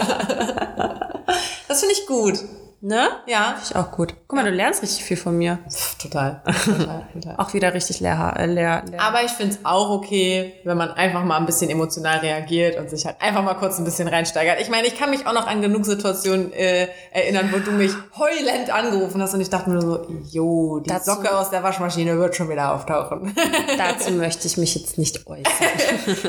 Das 1.67 1.79
finde 1.79 1.95
ich 1.99 2.05
gut. 2.05 2.39
Ne? 2.87 3.07
Ja. 3.25 3.55
Finde 3.57 3.61
ich 3.67 3.75
auch 3.75 3.89
gut. 3.89 4.13
Guck 4.27 4.37
mal, 4.37 4.45
du 4.45 4.51
lernst 4.55 4.83
richtig 4.83 5.03
viel 5.03 5.17
von 5.17 5.35
mir. 5.35 5.57
Pff, 5.67 5.95
total. 5.97 6.43
total, 6.65 7.07
total. 7.13 7.35
Auch 7.37 7.51
wieder 7.55 7.73
richtig 7.73 7.99
leer, 7.99 8.35
äh, 8.37 8.45
leer, 8.45 8.83
leer. 8.87 9.01
Aber 9.01 9.23
ich 9.23 9.31
finde 9.31 9.55
es 9.55 9.65
auch 9.65 9.89
okay, 9.89 10.53
wenn 10.65 10.77
man 10.77 10.91
einfach 10.91 11.23
mal 11.23 11.37
ein 11.37 11.47
bisschen 11.47 11.71
emotional 11.71 12.19
reagiert 12.19 12.77
und 12.77 12.91
sich 12.91 13.03
halt 13.07 13.19
einfach 13.21 13.41
mal 13.41 13.55
kurz 13.55 13.79
ein 13.79 13.85
bisschen 13.85 14.07
reinsteigert. 14.07 14.61
Ich 14.61 14.69
meine, 14.69 14.85
ich 14.85 14.95
kann 14.99 15.09
mich 15.09 15.25
auch 15.25 15.33
noch 15.33 15.47
an 15.47 15.63
genug 15.63 15.83
Situationen 15.83 16.53
äh, 16.53 16.87
erinnern, 17.11 17.49
wo 17.51 17.57
du 17.57 17.71
mich 17.71 17.91
heulend 18.19 18.69
angerufen 18.69 19.19
hast 19.19 19.33
und 19.33 19.41
ich 19.41 19.49
dachte 19.49 19.71
mir 19.71 19.77
nur 19.77 20.05
so, 20.05 20.07
jo, 20.29 20.79
die 20.81 20.89
Dazu- 20.91 21.11
Socke 21.15 21.35
aus 21.35 21.49
der 21.49 21.63
Waschmaschine 21.63 22.19
wird 22.19 22.35
schon 22.35 22.49
wieder 22.49 22.71
auftauchen. 22.75 23.35
Dazu 23.79 24.11
möchte 24.11 24.45
ich 24.45 24.57
mich 24.57 24.75
jetzt 24.75 24.99
nicht 24.99 25.25
äußern. 25.25 25.43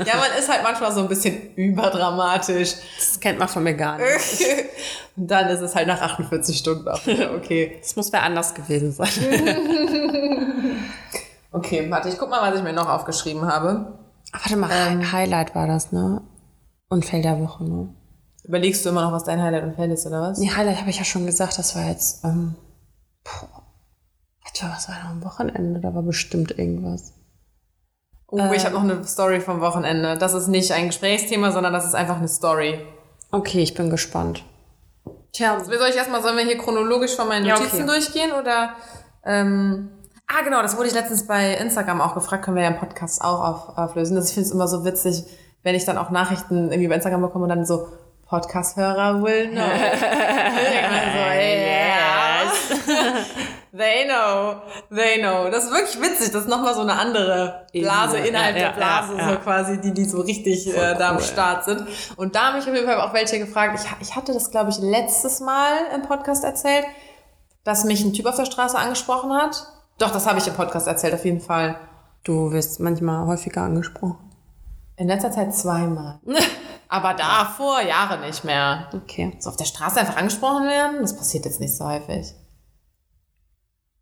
ja, 0.07 0.17
man 0.17 0.31
ist 0.39 0.49
halt 0.51 0.63
manchmal 0.63 0.91
so 0.93 1.01
ein 1.01 1.09
bisschen 1.09 1.55
überdramatisch. 1.55 2.77
Das 2.99 3.21
kennt 3.21 3.39
man 3.39 3.49
von 3.49 3.63
mir 3.63 3.75
gar 3.75 3.99
nicht. 3.99 4.07
Dann 5.17 5.49
ist 5.49 5.61
es 5.61 5.75
halt 5.75 5.89
nach 5.89 6.01
48 6.01 6.59
Stunden 6.59 6.87
auch 6.89 7.07
wieder 7.07 7.35
okay. 7.37 7.79
Das 7.81 7.97
muss 7.97 8.13
wer 8.13 8.23
anders 8.23 8.55
gewesen 8.55 8.93
sein. 8.93 9.09
Okay, 11.53 11.91
warte, 11.91 12.11
ich 12.11 12.19
guck 12.19 12.29
mal, 12.29 12.43
was 12.43 12.59
ich 12.59 12.63
mir 12.63 12.75
noch 12.75 12.87
aufgeschrieben 12.87 13.47
habe. 13.47 13.99
Warte 14.31 14.57
mal, 14.59 14.71
Ähm. 14.71 15.11
Highlight 15.11 15.55
war 15.55 15.67
das, 15.67 15.91
ne? 15.91 16.21
Und 16.91 17.07
Fell 17.07 17.23
der 17.23 17.41
Woche, 17.41 17.65
ne? 17.65 17.95
Überlegst 18.45 18.85
du 18.85 18.91
immer 18.91 19.01
noch, 19.01 19.13
was 19.13 19.25
dein 19.25 19.43
Highlight 19.43 19.65
und 19.65 19.75
Fail 19.75 19.91
ist, 19.91 20.07
oder 20.07 20.21
was? 20.21 20.39
Nee, 20.39 20.51
Highlight 20.55 20.81
habe 20.81 20.91
ich 20.91 20.99
ja 20.99 21.05
schon 21.05 21.25
gesagt, 21.25 21.59
das 21.59 21.75
war 21.75 21.87
jetzt, 21.87 22.25
ähm, 22.25 22.57
puh. 23.25 23.47
Was 24.63 24.89
war 24.89 24.97
noch 25.03 25.11
am 25.11 25.25
Wochenende? 25.25 25.81
Da 25.81 25.95
war 25.95 26.03
bestimmt 26.03 26.59
irgendwas. 26.59 27.13
Oh, 28.29 28.53
ich 28.55 28.65
habe 28.65 28.75
noch 28.75 28.83
eine 28.83 29.05
Story 29.05 29.41
vom 29.41 29.61
Wochenende. 29.61 30.17
Das 30.17 30.35
ist 30.35 30.49
nicht 30.49 30.73
ein 30.73 30.87
Gesprächsthema, 30.87 31.53
sondern 31.53 31.73
das 31.73 31.85
ist 31.85 31.95
einfach 31.95 32.17
eine 32.17 32.29
Story. 32.29 32.81
Okay, 33.31 33.61
ich 33.61 33.75
bin 33.75 33.91
gespannt. 33.91 34.45
Tja, 35.33 35.63
Soll 35.63 35.89
ich 35.91 35.97
erstmal, 35.97 36.23
sollen 36.23 36.37
wir 36.37 36.45
hier 36.45 36.57
chronologisch 36.57 37.15
von 37.15 37.29
meinen 37.29 37.45
Ja, 37.45 37.55
Notizen 37.59 37.83
okay. 37.83 37.87
durchgehen 37.87 38.33
oder? 38.33 38.75
Ähm, 39.25 39.91
ah, 40.27 40.43
genau, 40.43 40.63
das 40.63 40.77
wurde 40.77 40.89
ich 40.89 40.95
letztens 40.95 41.27
bei 41.27 41.55
Instagram 41.55 42.01
auch 42.01 42.15
gefragt, 42.15 42.45
können 42.45 42.57
wir 42.57 42.63
ja 42.63 42.71
im 42.71 42.79
Podcast 42.79 43.23
auch 43.23 43.41
auf, 43.41 43.79
auflösen. 43.79 44.17
Das, 44.17 44.29
ich 44.29 44.35
finde 44.35 44.49
es 44.49 44.55
immer 44.55 44.67
so 44.67 44.85
witzig, 44.85 45.25
wenn 45.63 45.75
ich 45.75 45.85
dann 45.85 45.99
auch 45.99 46.11
Nachrichten 46.11 46.71
irgendwie 46.71 46.89
bei 46.89 46.95
Instagram 46.95 47.23
bekomme 47.23 47.45
und 47.45 47.51
dann 47.51 47.67
so 47.67 47.89
Podcast-Hörer 48.29 49.23
will 49.23 49.51
know. 49.51 49.61
so, 51.13 51.19
yeah. 51.37 52.53
They 53.73 54.07
know, 54.07 54.57
they 54.91 55.21
know. 55.21 55.51
Das 55.51 55.65
ist 55.65 55.71
wirklich 55.71 56.01
witzig. 56.01 56.33
Das 56.33 56.43
ist 56.43 56.49
nochmal 56.49 56.75
so 56.75 56.81
eine 56.81 56.95
andere 56.95 57.67
Blase 57.73 58.17
Ebene. 58.17 58.29
innerhalb 58.29 58.57
Ja, 58.57 58.69
der 58.69 58.77
Blase, 58.77 59.13
ja, 59.15 59.19
ja. 59.19 59.33
so 59.33 59.39
quasi, 59.41 59.81
die, 59.81 59.93
die 59.93 60.05
so 60.05 60.21
richtig 60.21 60.67
äh, 60.69 60.95
da 60.97 61.11
am. 61.11 61.21
Start 61.21 61.65
sind. 61.65 61.85
Und 62.17 62.35
da 62.35 62.47
haben 62.47 62.57
mich 62.57 62.67
auf 62.67 62.75
jeden 62.75 62.87
Fall 62.87 63.01
auch 63.01 63.13
welche 63.13 63.39
gefragt. 63.39 63.79
Ich, 63.81 64.09
ich 64.09 64.17
hatte 64.17 64.33
das, 64.33 64.51
glaube 64.51 64.71
ich, 64.71 64.79
letztes 64.79 65.41
Mal 65.41 65.73
im 65.95 66.03
Podcast 66.03 66.45
erzählt, 66.45 66.85
dass 67.65 67.85
mich 67.85 68.05
ein 68.05 68.13
Typ 68.13 68.27
auf 68.27 68.37
der 68.37 68.45
Straße 68.47 68.79
angesprochen 68.79 69.33
hat. 69.35 69.67
Doch, 69.99 70.11
das 70.11 70.27
habe 70.27 70.39
ich 70.39 70.47
im 70.47 70.55
Podcast 70.55 70.87
erzählt, 70.87 71.15
auf 71.15 71.25
jeden 71.25 71.41
Fall. 71.41 71.77
du 72.25 72.53
wirst 72.53 72.81
manchmal 72.81 73.27
häufiger 73.27 73.63
angesprochen. 73.63 74.19
In 74.97 75.09
letzter 75.09 75.31
Zeit 75.31 75.55
zweimal. 75.55 76.21
Aber 76.89 77.15
davor 77.15 77.83
Jahre 77.83 78.21
nicht 78.21 78.45
mehr. 78.45 78.89
Okay. 78.95 79.37
So 79.41 79.51
auf 79.51 79.57
der 79.57 79.65
Straße 79.65 80.01
einfach 80.01 80.17
angesprochen 80.17 80.69
werden, 80.69 80.99
das 81.01 81.17
passiert 81.17 81.45
jetzt 81.45 81.61
nicht 81.61 81.77
so 81.77 81.85
häufig. 81.85 82.33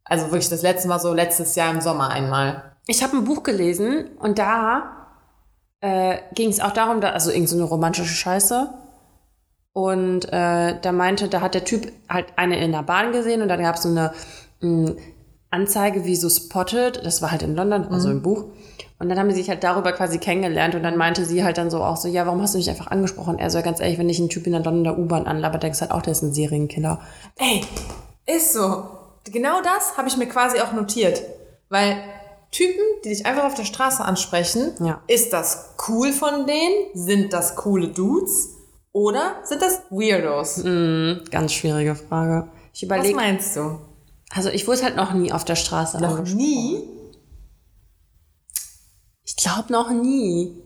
Also 0.04 0.26
wirklich 0.26 0.48
das 0.48 0.62
letzte 0.62 0.88
Mal 0.88 0.98
so 0.98 1.12
letztes 1.14 1.54
Jahr 1.54 1.70
im 1.70 1.80
Sommer 1.80 2.10
einmal. 2.10 2.76
Ich 2.86 3.02
habe 3.02 3.16
ein 3.16 3.24
Buch 3.24 3.42
gelesen 3.42 4.10
und 4.18 4.38
da 4.38 5.08
äh, 5.80 6.18
ging 6.34 6.50
es 6.50 6.60
auch 6.60 6.72
darum, 6.72 7.00
da, 7.00 7.10
also 7.10 7.30
irgend 7.30 7.48
so 7.48 7.56
eine 7.56 7.64
romantische 7.64 8.14
Scheiße. 8.14 8.68
Und 9.72 10.26
äh, 10.32 10.80
da 10.80 10.92
meinte, 10.92 11.28
da 11.28 11.40
hat 11.40 11.54
der 11.54 11.64
Typ 11.64 11.90
halt 12.08 12.26
eine 12.36 12.62
in 12.62 12.72
der 12.72 12.82
Bahn 12.82 13.12
gesehen 13.12 13.42
und 13.42 13.48
dann 13.48 13.60
gab 13.60 13.76
es 13.76 13.82
so 13.82 13.88
eine 13.88 14.12
mh, 14.60 14.92
Anzeige 15.50 16.04
wie 16.04 16.16
so 16.16 16.28
Spotted, 16.28 17.04
das 17.04 17.22
war 17.22 17.30
halt 17.30 17.42
in 17.42 17.54
London, 17.54 17.86
also 17.88 18.10
im 18.10 18.22
Buch. 18.22 18.46
Und 18.98 19.08
dann 19.08 19.18
haben 19.18 19.28
die 19.28 19.34
sich 19.34 19.48
halt 19.48 19.64
darüber 19.64 19.92
quasi 19.92 20.18
kennengelernt 20.18 20.74
und 20.74 20.82
dann 20.82 20.96
meinte 20.96 21.24
sie 21.24 21.44
halt 21.44 21.58
dann 21.58 21.70
so 21.70 21.82
auch 21.82 21.96
so, 21.96 22.08
ja, 22.08 22.26
warum 22.26 22.40
hast 22.40 22.54
du 22.54 22.58
mich 22.58 22.70
einfach 22.70 22.88
angesprochen? 22.88 23.38
Er 23.38 23.50
so, 23.50 23.58
ja, 23.58 23.64
ganz 23.64 23.80
ehrlich, 23.80 23.98
wenn 23.98 24.08
ich 24.08 24.18
einen 24.18 24.28
Typ 24.28 24.46
in 24.46 24.52
der 24.52 24.62
Londoner 24.62 24.98
U-Bahn 24.98 25.26
anlabert, 25.26 25.62
denkst 25.62 25.78
du 25.78 25.82
halt 25.82 25.92
auch, 25.92 26.02
der 26.02 26.12
ist 26.12 26.22
ein 26.22 26.32
Serienkiller. 26.32 27.00
Ey, 27.36 27.62
ist 28.26 28.52
so. 28.52 28.84
Genau 29.24 29.62
das 29.62 29.96
habe 29.96 30.08
ich 30.08 30.16
mir 30.16 30.28
quasi 30.28 30.60
auch 30.60 30.72
notiert. 30.72 31.22
Weil 31.68 31.96
Typen, 32.50 32.82
die 33.04 33.08
dich 33.08 33.26
einfach 33.26 33.44
auf 33.44 33.54
der 33.54 33.64
Straße 33.64 34.04
ansprechen, 34.04 34.74
Ja. 34.80 35.02
ist 35.08 35.32
das 35.32 35.74
cool 35.88 36.12
von 36.12 36.46
denen? 36.46 36.74
Sind 36.94 37.32
das 37.32 37.56
coole 37.56 37.88
Dudes? 37.88 38.50
Oder 38.92 39.40
sind 39.44 39.60
das 39.60 39.82
Weirdos? 39.90 40.62
Ganz 41.30 41.52
schwierige 41.52 41.96
Frage. 41.96 42.48
Ich 42.72 42.82
Was 42.82 42.86
überlege, 42.98 43.16
meinst 43.16 43.56
du? 43.56 43.80
also 44.30 44.50
ich 44.50 44.66
wurde 44.68 44.82
halt 44.82 44.94
noch 44.96 45.12
nie 45.14 45.32
auf 45.32 45.44
der 45.44 45.56
Straße 45.56 46.00
Noch 46.00 46.20
nie? 46.22 46.88
Ich 49.24 49.36
glaube 49.36 49.72
noch 49.72 49.90
nie. 49.90 50.62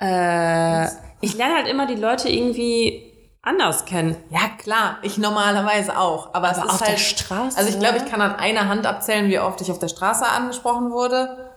Äh, 0.00 0.86
ich 1.20 1.34
lerne 1.36 1.54
halt 1.56 1.68
immer 1.68 1.86
die 1.86 1.94
Leute 1.94 2.28
irgendwie 2.28 3.13
anders 3.44 3.84
kennen. 3.84 4.16
Ja, 4.30 4.48
klar, 4.58 4.98
ich 5.02 5.18
normalerweise 5.18 5.98
auch. 5.98 6.34
Aber, 6.34 6.50
es 6.50 6.58
Aber 6.58 6.66
ist 6.66 6.72
auf 6.74 6.80
halt, 6.80 6.92
der 6.92 6.96
Straße? 6.98 7.58
Also 7.58 7.70
ich 7.70 7.78
glaube, 7.78 7.98
ich 7.98 8.06
kann 8.06 8.20
an 8.20 8.36
einer 8.36 8.68
Hand 8.68 8.86
abzählen, 8.86 9.28
wie 9.28 9.38
oft 9.38 9.60
ich 9.60 9.70
auf 9.70 9.78
der 9.78 9.88
Straße 9.88 10.24
angesprochen 10.26 10.90
wurde. 10.90 11.52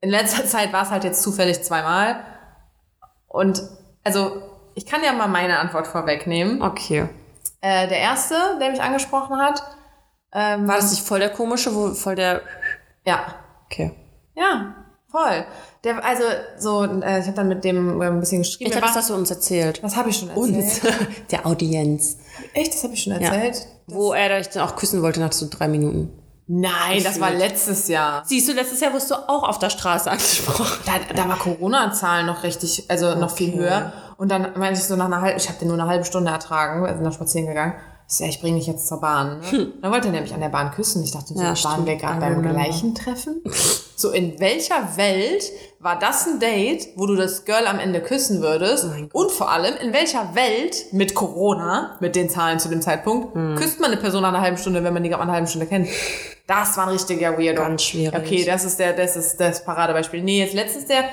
In 0.00 0.10
letzter 0.10 0.44
Zeit 0.46 0.72
war 0.72 0.82
es 0.82 0.90
halt 0.90 1.04
jetzt 1.04 1.22
zufällig 1.22 1.62
zweimal. 1.62 2.24
Und 3.26 3.62
also, 4.04 4.42
ich 4.74 4.86
kann 4.86 5.02
ja 5.04 5.12
mal 5.12 5.28
meine 5.28 5.58
Antwort 5.58 5.86
vorwegnehmen. 5.86 6.62
Okay. 6.62 7.08
Äh, 7.60 7.88
der 7.88 7.98
erste, 7.98 8.34
der 8.60 8.70
mich 8.70 8.80
angesprochen 8.80 9.38
hat, 9.40 9.62
ähm, 10.32 10.68
War 10.68 10.76
das 10.76 10.90
nicht 10.90 11.06
voll 11.06 11.20
der 11.20 11.30
komische, 11.30 11.74
wo 11.74 11.94
voll 11.94 12.14
der. 12.14 12.42
ja, 13.04 13.34
Okay. 13.66 13.94
ja, 14.34 14.74
voll. 15.10 15.46
Der, 15.84 16.04
also 16.04 16.22
so, 16.58 16.82
äh, 16.84 17.20
ich 17.20 17.26
habe 17.26 17.36
dann 17.36 17.48
mit 17.48 17.62
dem 17.64 18.00
äh, 18.02 18.06
ein 18.06 18.20
bisschen 18.20 18.42
geschrieben. 18.42 18.66
Ich 18.66 18.72
glaube, 18.72 18.86
das 18.88 18.96
hast 18.96 19.10
du 19.10 19.14
uns 19.14 19.30
erzählt. 19.30 19.80
das 19.82 19.94
habe 19.96 20.10
ich 20.10 20.16
schon 20.16 20.30
Uns. 20.30 20.56
erzählt. 20.82 21.08
der 21.30 21.46
Audienz. 21.46 22.16
Echt, 22.54 22.74
das 22.74 22.82
habe 22.84 22.94
ich 22.94 23.02
schon 23.02 23.12
Ja. 23.12 23.20
erzählt. 23.32 23.66
Wo 23.86 24.12
er 24.12 24.38
dich 24.38 24.48
dann 24.48 24.68
auch 24.68 24.76
küssen 24.76 25.02
wollte 25.02 25.20
nach 25.20 25.32
so 25.32 25.46
drei 25.48 25.68
Minuten. 25.68 26.10
Nein, 26.50 27.02
das 27.04 27.20
war 27.20 27.30
letztes 27.30 27.88
Jahr. 27.88 28.22
Siehst 28.26 28.48
du, 28.48 28.52
letztes 28.54 28.80
Jahr 28.80 28.92
wurdest 28.92 29.10
du 29.10 29.14
auch 29.14 29.46
auf 29.46 29.58
der 29.58 29.68
Straße 29.70 30.10
angesprochen. 30.10 30.78
Da, 30.86 30.92
da 31.14 31.28
war 31.28 31.38
Corona-Zahlen 31.38 32.26
noch 32.26 32.42
richtig, 32.42 32.84
also 32.88 33.14
noch 33.14 33.30
viel 33.30 33.50
Okay. 33.50 33.58
höher. 33.58 33.92
Und 34.16 34.30
dann 34.30 34.58
meinte 34.58 34.80
ich 34.80 34.86
so 34.86 34.96
nach 34.96 35.04
einer 35.06 35.20
halben, 35.20 35.36
ich 35.38 35.48
habe 35.48 35.58
den 35.58 35.68
nur 35.68 35.78
eine 35.78 35.86
halbe 35.88 36.04
Stunde 36.04 36.30
ertragen, 36.32 36.82
wir 36.82 36.92
sind 36.94 37.04
da 37.04 37.12
spazieren 37.12 37.46
gegangen. 37.46 37.74
Ich 38.08 38.14
so, 38.16 38.24
ja, 38.24 38.30
ich 38.30 38.40
bringe 38.40 38.56
dich 38.58 38.66
jetzt 38.66 38.88
zur 38.88 39.00
Bahn. 39.02 39.40
Ne? 39.40 39.72
Dann 39.82 39.92
wollte 39.92 40.08
er 40.08 40.12
nämlich 40.12 40.32
an 40.32 40.40
der 40.40 40.48
Bahn 40.48 40.70
küssen. 40.70 41.04
Ich 41.04 41.12
dachte, 41.12 41.34
so, 41.34 41.40
Ja, 41.42 41.54
waren 41.64 41.84
wir 41.84 41.96
gerade 41.96 42.18
beim 42.20 42.40
gleichen 42.42 42.94
Treffen? 42.94 43.42
So, 43.96 44.10
in 44.12 44.40
welcher 44.40 44.96
Welt 44.96 45.44
war 45.80 45.98
das 45.98 46.26
ein 46.26 46.40
Date, 46.40 46.88
wo 46.96 47.06
du 47.06 47.14
das 47.14 47.44
Girl 47.44 47.66
am 47.66 47.78
Ende 47.78 48.00
küssen 48.00 48.40
würdest? 48.42 48.86
mein 48.88 49.08
Und 49.12 49.30
vor 49.30 49.50
allem, 49.50 49.74
in 49.76 49.92
welcher 49.92 50.34
Welt 50.34 50.86
mit 50.92 51.14
Corona, 51.14 51.96
mit 52.00 52.16
den 52.16 52.28
Zahlen 52.28 52.58
zu 52.58 52.68
dem 52.68 52.82
Zeitpunkt, 52.82 53.34
Hm. 53.34 53.54
küsst 53.56 53.78
man 53.80 53.90
eine 53.92 54.00
Person 54.00 54.22
nach 54.22 54.30
einer 54.30 54.40
halben 54.40 54.56
Stunde, 54.58 54.82
wenn 54.82 54.92
man 54.92 55.02
die 55.02 55.08
gerade 55.08 55.20
mal 55.20 55.28
eine 55.28 55.36
halbe 55.36 55.46
Stunde 55.48 55.66
kennt? 55.66 55.88
Das 56.48 56.76
war 56.76 56.84
ein 56.86 56.90
richtiger 56.90 57.38
Weirdo. 57.38 57.62
Ganz 57.62 57.82
schwierig. 57.82 58.18
Okay, 58.18 58.44
das 58.44 58.64
ist 58.64 58.78
der, 58.78 58.92
das 58.94 59.16
ist 59.16 59.38
das 59.38 59.64
Paradebeispiel. 59.64 60.22
Nee, 60.22 60.40
jetzt 60.40 60.54
letztens 60.54 60.86
der, 60.86 61.04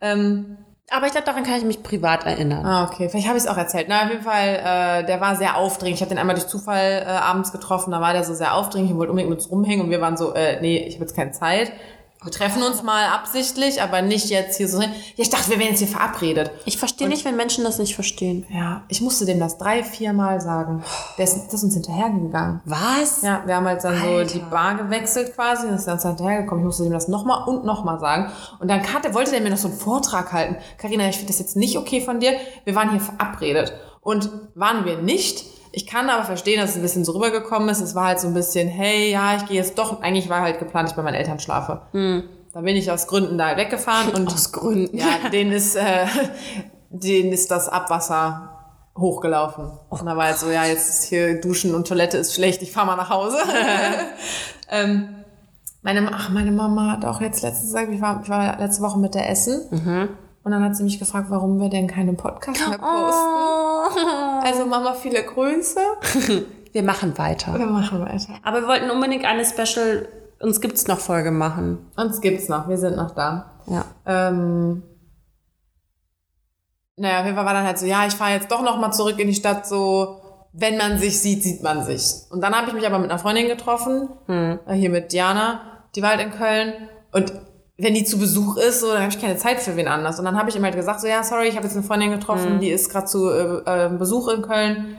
ähm, 0.00 0.56
Aber 0.90 1.06
ich 1.06 1.12
glaube, 1.12 1.26
daran 1.26 1.42
kann 1.44 1.56
ich 1.56 1.64
mich 1.64 1.82
privat 1.82 2.24
erinnern. 2.26 2.64
Ah, 2.64 2.84
okay. 2.84 3.08
Vielleicht 3.08 3.26
habe 3.26 3.38
ich 3.38 3.44
es 3.44 3.50
auch 3.50 3.56
erzählt. 3.56 3.86
Na, 3.88 4.04
auf 4.04 4.10
jeden 4.10 4.22
Fall, 4.22 5.00
äh, 5.02 5.04
der 5.06 5.18
war 5.20 5.34
sehr 5.34 5.56
aufdringlich. 5.56 5.96
Ich 5.96 6.02
habe 6.02 6.10
den 6.10 6.18
einmal 6.18 6.36
durch 6.36 6.46
Zufall 6.46 7.02
äh, 7.06 7.10
abends 7.10 7.52
getroffen. 7.52 7.90
Da 7.90 8.00
war 8.02 8.12
der 8.12 8.22
so 8.22 8.34
sehr 8.34 8.54
aufdringlich 8.54 8.92
und 8.92 8.98
wollte 8.98 9.10
unbedingt 9.10 9.30
mit 9.30 9.38
uns 9.40 9.50
rumhängen. 9.50 9.84
Und 9.86 9.90
wir 9.90 10.00
waren 10.02 10.16
so, 10.18 10.34
äh, 10.34 10.60
nee, 10.60 10.78
ich 10.86 10.94
habe 10.96 11.04
jetzt 11.04 11.16
keine 11.16 11.32
Zeit. 11.32 11.72
Wir 12.24 12.32
treffen 12.32 12.62
uns 12.62 12.82
mal 12.82 13.08
absichtlich, 13.08 13.82
aber 13.82 14.00
nicht 14.00 14.30
jetzt 14.30 14.56
hier 14.56 14.66
so 14.66 14.80
hin. 14.80 14.90
Ja, 15.14 15.22
ich 15.22 15.28
dachte, 15.28 15.50
wir 15.50 15.58
wären 15.58 15.68
jetzt 15.70 15.80
hier 15.80 15.88
verabredet. 15.88 16.50
Ich 16.64 16.78
verstehe 16.78 17.06
nicht, 17.06 17.26
wenn 17.26 17.36
Menschen 17.36 17.64
das 17.64 17.78
nicht 17.78 17.94
verstehen. 17.94 18.46
Ja, 18.48 18.82
ich 18.88 19.02
musste 19.02 19.26
dem 19.26 19.38
das 19.38 19.58
drei, 19.58 19.84
vier 19.84 20.14
Mal 20.14 20.40
sagen. 20.40 20.82
Der 21.18 21.24
ist, 21.24 21.34
der 21.34 21.52
ist 21.52 21.62
uns 21.62 21.74
hinterhergegangen. 21.74 22.62
Was? 22.64 23.20
Ja, 23.20 23.42
wir 23.44 23.56
haben 23.56 23.66
halt 23.66 23.84
dann 23.84 23.94
Alter. 23.94 24.26
so 24.26 24.38
die 24.38 24.44
Bar 24.44 24.76
gewechselt 24.76 25.34
quasi, 25.34 25.66
dann 25.66 25.76
ist 25.76 25.86
uns 25.86 26.02
hinterhergekommen. 26.02 26.64
Ich 26.64 26.66
musste 26.66 26.84
ihm 26.84 26.92
das 26.92 27.08
nochmal 27.08 27.46
und 27.46 27.66
nochmal 27.66 28.00
sagen. 28.00 28.32
Und 28.58 28.68
dann 28.68 28.80
hatte, 28.94 29.12
wollte 29.12 29.30
der 29.30 29.42
mir 29.42 29.50
noch 29.50 29.58
so 29.58 29.68
einen 29.68 29.76
Vortrag 29.76 30.32
halten. 30.32 30.56
Karina, 30.78 31.06
ich 31.06 31.16
finde 31.16 31.30
das 31.30 31.38
jetzt 31.38 31.56
nicht 31.56 31.76
okay 31.76 32.00
von 32.00 32.20
dir. 32.20 32.32
Wir 32.64 32.74
waren 32.74 32.90
hier 32.90 33.00
verabredet. 33.00 33.74
Und 34.00 34.30
waren 34.54 34.86
wir 34.86 34.96
nicht. 34.96 35.44
Ich 35.76 35.86
kann 35.86 36.08
aber 36.08 36.24
verstehen, 36.24 36.60
dass 36.60 36.70
es 36.70 36.76
ein 36.76 36.82
bisschen 36.82 37.04
so 37.04 37.12
rübergekommen 37.12 37.68
ist. 37.68 37.80
Es 37.80 37.94
war 37.94 38.06
halt 38.06 38.20
so 38.20 38.28
ein 38.28 38.34
bisschen, 38.34 38.68
hey, 38.68 39.10
ja, 39.10 39.36
ich 39.36 39.46
gehe 39.46 39.56
jetzt 39.56 39.76
doch. 39.76 40.00
Eigentlich 40.02 40.28
war 40.28 40.40
halt 40.40 40.60
geplant, 40.60 40.90
ich 40.90 40.94
bei 40.94 41.02
meinen 41.02 41.14
Eltern 41.14 41.40
schlafe. 41.40 41.82
Da 42.52 42.60
bin 42.60 42.76
ich 42.76 42.90
aus 42.92 43.08
Gründen 43.08 43.36
da 43.36 43.56
weggefahren 43.56 44.12
und 44.14 44.28
Aus 44.28 44.52
Gründen. 44.52 44.96
ja, 44.96 45.28
denen 45.32 45.50
ist, 45.50 45.74
äh, 45.74 46.06
denen 46.90 47.32
ist 47.32 47.50
das 47.50 47.68
Abwasser 47.68 48.50
hochgelaufen. 48.96 49.72
und 49.88 50.06
da 50.06 50.16
war 50.16 50.28
jetzt 50.28 50.40
so, 50.40 50.50
ja, 50.50 50.64
jetzt 50.64 50.88
ist 50.88 51.02
hier 51.02 51.40
Duschen 51.40 51.74
und 51.74 51.88
Toilette 51.88 52.16
ist 52.18 52.32
schlecht, 52.32 52.62
ich 52.62 52.70
fahr 52.70 52.84
mal 52.84 52.94
nach 52.94 53.10
Hause. 53.10 53.38
ähm, 54.70 55.08
meine, 55.82 56.08
ach, 56.12 56.30
meine 56.30 56.52
Mama 56.52 56.92
hat 56.92 57.04
auch 57.04 57.20
jetzt 57.20 57.42
letztens 57.42 57.72
gesagt, 57.72 57.92
ich 57.92 58.00
war, 58.00 58.20
ich 58.22 58.28
war 58.28 58.58
letzte 58.60 58.82
Woche 58.82 59.00
mit 59.00 59.16
der 59.16 59.28
Essen. 59.28 60.16
Und 60.44 60.52
dann 60.52 60.62
hat 60.62 60.76
sie 60.76 60.84
mich 60.84 60.98
gefragt, 60.98 61.26
warum 61.30 61.58
wir 61.58 61.70
denn 61.70 61.86
keinen 61.86 62.16
Podcast 62.16 62.68
mehr 62.68 62.78
posten. 62.78 62.84
Oh. 62.86 64.44
Also 64.44 64.66
Mama, 64.66 64.92
viele 64.92 65.22
Grüße. 65.22 65.80
Wir 66.72 66.82
machen 66.82 67.16
weiter. 67.16 67.56
Wir 67.56 67.66
machen 67.66 68.00
weiter. 68.00 68.34
Aber 68.42 68.62
wir 68.62 68.66
wollten 68.66 68.90
unbedingt 68.90 69.24
eine 69.24 69.44
Special, 69.44 70.08
uns 70.40 70.60
gibt's 70.60 70.88
noch 70.88 70.98
Folge 70.98 71.30
machen. 71.30 71.86
Uns 71.96 72.20
gibt's 72.20 72.48
noch, 72.48 72.66
wir 72.66 72.76
sind 72.78 72.96
noch 72.96 73.12
da. 73.12 73.52
Ja. 73.68 73.84
Ähm, 74.04 74.82
naja, 76.96 77.20
auf 77.20 77.26
jeden 77.26 77.36
Fall 77.36 77.46
war 77.46 77.54
dann 77.54 77.64
halt 77.64 77.78
so, 77.78 77.86
ja, 77.86 78.04
ich 78.08 78.14
fahre 78.14 78.32
jetzt 78.32 78.50
doch 78.50 78.62
noch 78.62 78.76
mal 78.80 78.90
zurück 78.90 79.20
in 79.20 79.28
die 79.28 79.34
Stadt, 79.34 79.68
so, 79.68 80.20
wenn 80.52 80.76
man 80.76 80.98
sich 80.98 81.20
sieht, 81.20 81.44
sieht 81.44 81.62
man 81.62 81.84
sich. 81.84 82.02
Und 82.30 82.40
dann 82.40 82.52
habe 82.52 82.66
ich 82.66 82.74
mich 82.74 82.84
aber 82.84 82.98
mit 82.98 83.08
einer 83.08 83.20
Freundin 83.20 83.46
getroffen, 83.46 84.08
äh, 84.26 84.74
hier 84.74 84.90
mit 84.90 85.12
Diana, 85.12 85.60
die 85.94 86.02
war 86.02 86.10
halt 86.10 86.22
in 86.22 86.32
Köln. 86.32 86.72
Und 87.12 87.32
wenn 87.76 87.94
die 87.94 88.04
zu 88.04 88.18
Besuch 88.18 88.56
ist, 88.56 88.80
so, 88.80 88.88
dann 88.92 89.02
habe 89.02 89.12
ich 89.12 89.20
keine 89.20 89.36
Zeit 89.36 89.60
für 89.60 89.76
wen 89.76 89.88
anders. 89.88 90.18
Und 90.18 90.24
dann 90.24 90.38
habe 90.38 90.48
ich 90.48 90.56
ihm 90.56 90.62
halt 90.62 90.76
gesagt, 90.76 91.00
so, 91.00 91.08
ja, 91.08 91.24
sorry, 91.24 91.48
ich 91.48 91.56
habe 91.56 91.66
jetzt 91.66 91.76
eine 91.76 91.84
Freundin 91.84 92.12
getroffen, 92.12 92.60
die 92.60 92.70
ist 92.70 92.88
gerade 92.88 93.06
zu 93.06 93.30
äh, 93.30 93.86
äh, 93.86 93.88
Besuch 93.88 94.28
in 94.28 94.42
Köln. 94.42 94.96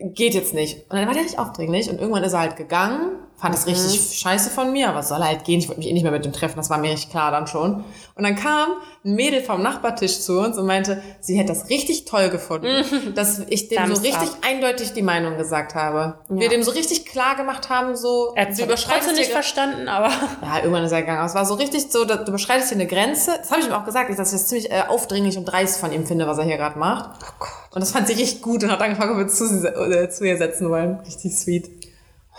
Geht 0.00 0.34
jetzt 0.34 0.54
nicht. 0.54 0.90
Und 0.90 0.96
dann 0.96 1.06
war 1.06 1.14
der 1.14 1.22
nicht 1.22 1.38
aufdringlich 1.38 1.90
und 1.90 2.00
irgendwann 2.00 2.24
ist 2.24 2.32
er 2.32 2.40
halt 2.40 2.56
gegangen, 2.56 3.12
fand 3.40 3.54
es 3.54 3.66
richtig 3.66 4.18
scheiße 4.18 4.50
von 4.50 4.70
mir, 4.72 4.88
aber 4.90 5.00
es 5.00 5.08
soll 5.08 5.20
halt 5.20 5.44
gehen, 5.44 5.58
ich 5.60 5.68
wollte 5.68 5.80
mich 5.80 5.88
eh 5.88 5.92
nicht 5.92 6.02
mehr 6.02 6.12
mit 6.12 6.24
dem 6.24 6.32
treffen, 6.32 6.56
das 6.56 6.68
war 6.70 6.78
mir 6.78 6.90
richtig 6.90 7.10
klar 7.10 7.30
dann 7.30 7.46
schon. 7.46 7.84
Und 8.14 8.24
dann 8.24 8.36
kam 8.36 8.68
ein 9.02 9.14
Mädel 9.14 9.42
vom 9.42 9.62
Nachbartisch 9.62 10.20
zu 10.20 10.38
uns 10.40 10.58
und 10.58 10.66
meinte, 10.66 11.02
sie 11.20 11.38
hätte 11.38 11.48
das 11.54 11.70
richtig 11.70 12.04
toll 12.04 12.28
gefunden, 12.28 12.68
dass 13.14 13.38
ich 13.48 13.68
dem 13.68 13.86
so 13.94 14.02
richtig 14.02 14.28
eindeutig 14.46 14.92
die 14.92 15.00
Meinung 15.02 15.38
gesagt 15.38 15.74
habe. 15.74 16.18
Wir 16.28 16.44
Ja. 16.44 16.50
dem 16.50 16.62
so 16.62 16.70
richtig 16.72 17.06
klar 17.06 17.34
gemacht 17.34 17.70
haben, 17.70 17.96
so, 17.96 18.32
Er 18.34 18.42
hat 18.42 18.48
du 18.50 18.52
es 18.52 18.58
überschreitest 18.60 19.06
trotzdem 19.06 19.16
nicht 19.16 19.32
verstanden, 19.32 19.88
aber 19.88 20.08
ja, 20.42 20.58
irgendwann 20.58 20.84
ist 20.84 20.92
er 20.92 21.00
gegangen. 21.00 21.18
Aber 21.20 21.28
es 21.28 21.34
war 21.34 21.46
so 21.46 21.54
richtig 21.54 21.90
so, 21.90 22.04
du 22.04 22.14
überschreitest 22.14 22.68
hier 22.68 22.76
eine 22.78 22.86
Grenze. 22.86 23.32
Das 23.38 23.50
habe 23.50 23.60
ich 23.62 23.68
ihm 23.68 23.72
auch 23.72 23.84
gesagt, 23.86 24.10
dass 24.10 24.32
ich 24.32 24.38
das 24.38 24.48
ziemlich 24.48 24.70
äh, 24.70 24.82
aufdringlich 24.88 25.38
und 25.38 25.46
dreist 25.46 25.80
von 25.80 25.92
ihm 25.92 26.06
finde, 26.06 26.26
was 26.26 26.36
er 26.36 26.44
hier 26.44 26.58
gerade 26.58 26.78
macht. 26.78 27.10
Oh 27.22 27.32
Gott. 27.38 27.48
Und 27.72 27.80
das 27.80 27.92
fand 27.92 28.06
sie 28.08 28.14
richtig 28.14 28.42
gut 28.42 28.64
und 28.64 28.70
hat 28.70 28.80
gefragt, 28.80 29.10
ob 29.12 29.16
wir 29.18 29.28
zu, 29.28 29.44
äh, 29.64 30.10
zu 30.10 30.24
ihr 30.24 30.36
setzen 30.36 30.68
wollen. 30.68 30.98
Richtig 31.06 31.34
sweet. 31.36 31.70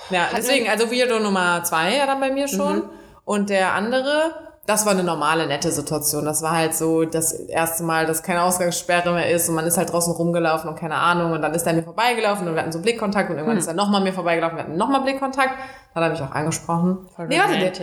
Ja, 0.09 0.27
deswegen, 0.35 0.67
also 0.69 0.91
Weirdo 0.91 1.19
Nummer 1.19 1.63
zwei 1.63 1.95
ja 1.97 2.05
dann 2.05 2.19
bei 2.19 2.31
mir 2.31 2.47
schon. 2.47 2.77
Mhm. 2.77 2.89
Und 3.23 3.49
der 3.49 3.73
andere, 3.73 4.33
das 4.65 4.85
war 4.85 4.93
eine 4.93 5.03
normale, 5.03 5.47
nette 5.47 5.71
Situation. 5.71 6.25
Das 6.25 6.41
war 6.41 6.51
halt 6.51 6.75
so 6.75 7.05
das 7.05 7.31
erste 7.31 7.83
Mal, 7.83 8.05
dass 8.05 8.23
keine 8.23 8.41
Ausgangssperre 8.43 9.11
mehr 9.13 9.29
ist 9.29 9.47
und 9.47 9.55
man 9.55 9.65
ist 9.65 9.77
halt 9.77 9.91
draußen 9.91 10.13
rumgelaufen 10.13 10.69
und 10.69 10.75
keine 10.77 10.95
Ahnung. 10.95 11.31
Und 11.31 11.41
dann 11.41 11.53
ist 11.53 11.65
er 11.65 11.73
mir 11.73 11.83
vorbeigelaufen 11.83 12.47
und 12.47 12.55
wir 12.55 12.61
hatten 12.61 12.71
so 12.71 12.81
Blickkontakt 12.81 13.29
und 13.29 13.35
Hm. 13.35 13.39
irgendwann 13.39 13.57
ist 13.57 13.67
er 13.67 13.73
nochmal 13.73 14.01
mir 14.01 14.13
vorbeigelaufen, 14.13 14.57
wir 14.57 14.63
hatten 14.63 14.77
nochmal 14.77 15.01
Blickkontakt. 15.01 15.53
Dann 15.93 16.03
habe 16.03 16.13
ich 16.13 16.21
auch 16.21 16.31
angesprochen. 16.31 17.07
voll 17.15 17.27
Nee, 17.27 17.39
warte, 17.39 17.59
der 17.59 17.73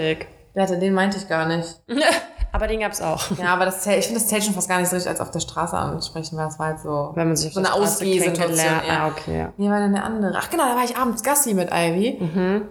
hatte, 0.57 0.79
den 0.79 0.95
meinte 0.95 1.19
ich 1.19 1.29
gar 1.29 1.47
nicht. 1.47 1.81
aber 2.53 2.67
den 2.67 2.81
gab's 2.81 3.01
auch. 3.01 3.31
Ja, 3.39 3.53
aber 3.55 3.65
das 3.65 3.83
zählt, 3.83 3.99
ich 3.99 4.07
finde, 4.07 4.21
das 4.21 4.29
zählt 4.29 4.45
schon 4.45 4.55
fast 4.55 4.69
gar 4.69 4.79
nicht 4.79 4.89
so 4.89 4.97
richtig 4.97 5.11
als 5.11 5.21
auf 5.21 5.31
der 5.31 5.41
Straße 5.41 5.77
ansprechen, 5.77 6.37
weil 6.37 6.47
das 6.47 6.59
war 6.59 6.67
halt 6.67 6.81
so, 6.81 7.13
Wenn 7.15 7.29
man 7.29 7.37
sich 7.37 7.53
so 7.53 7.61
eine 7.61 7.73
Ausgehsituation. 7.73 8.57
Ja. 8.57 9.05
Ah, 9.05 9.09
okay. 9.09 9.39
ja. 9.39 9.53
Wie 9.57 9.69
war 9.69 9.81
denn 9.81 9.93
der 9.93 10.05
andere? 10.05 10.33
Ach 10.37 10.51
genau, 10.51 10.65
da 10.65 10.77
war 10.77 10.85
ich 10.85 10.97
abends 10.97 11.23
Gassi 11.23 11.55
mit 11.55 11.71
Ivy. 11.73 12.19
Mhm. 12.21 12.63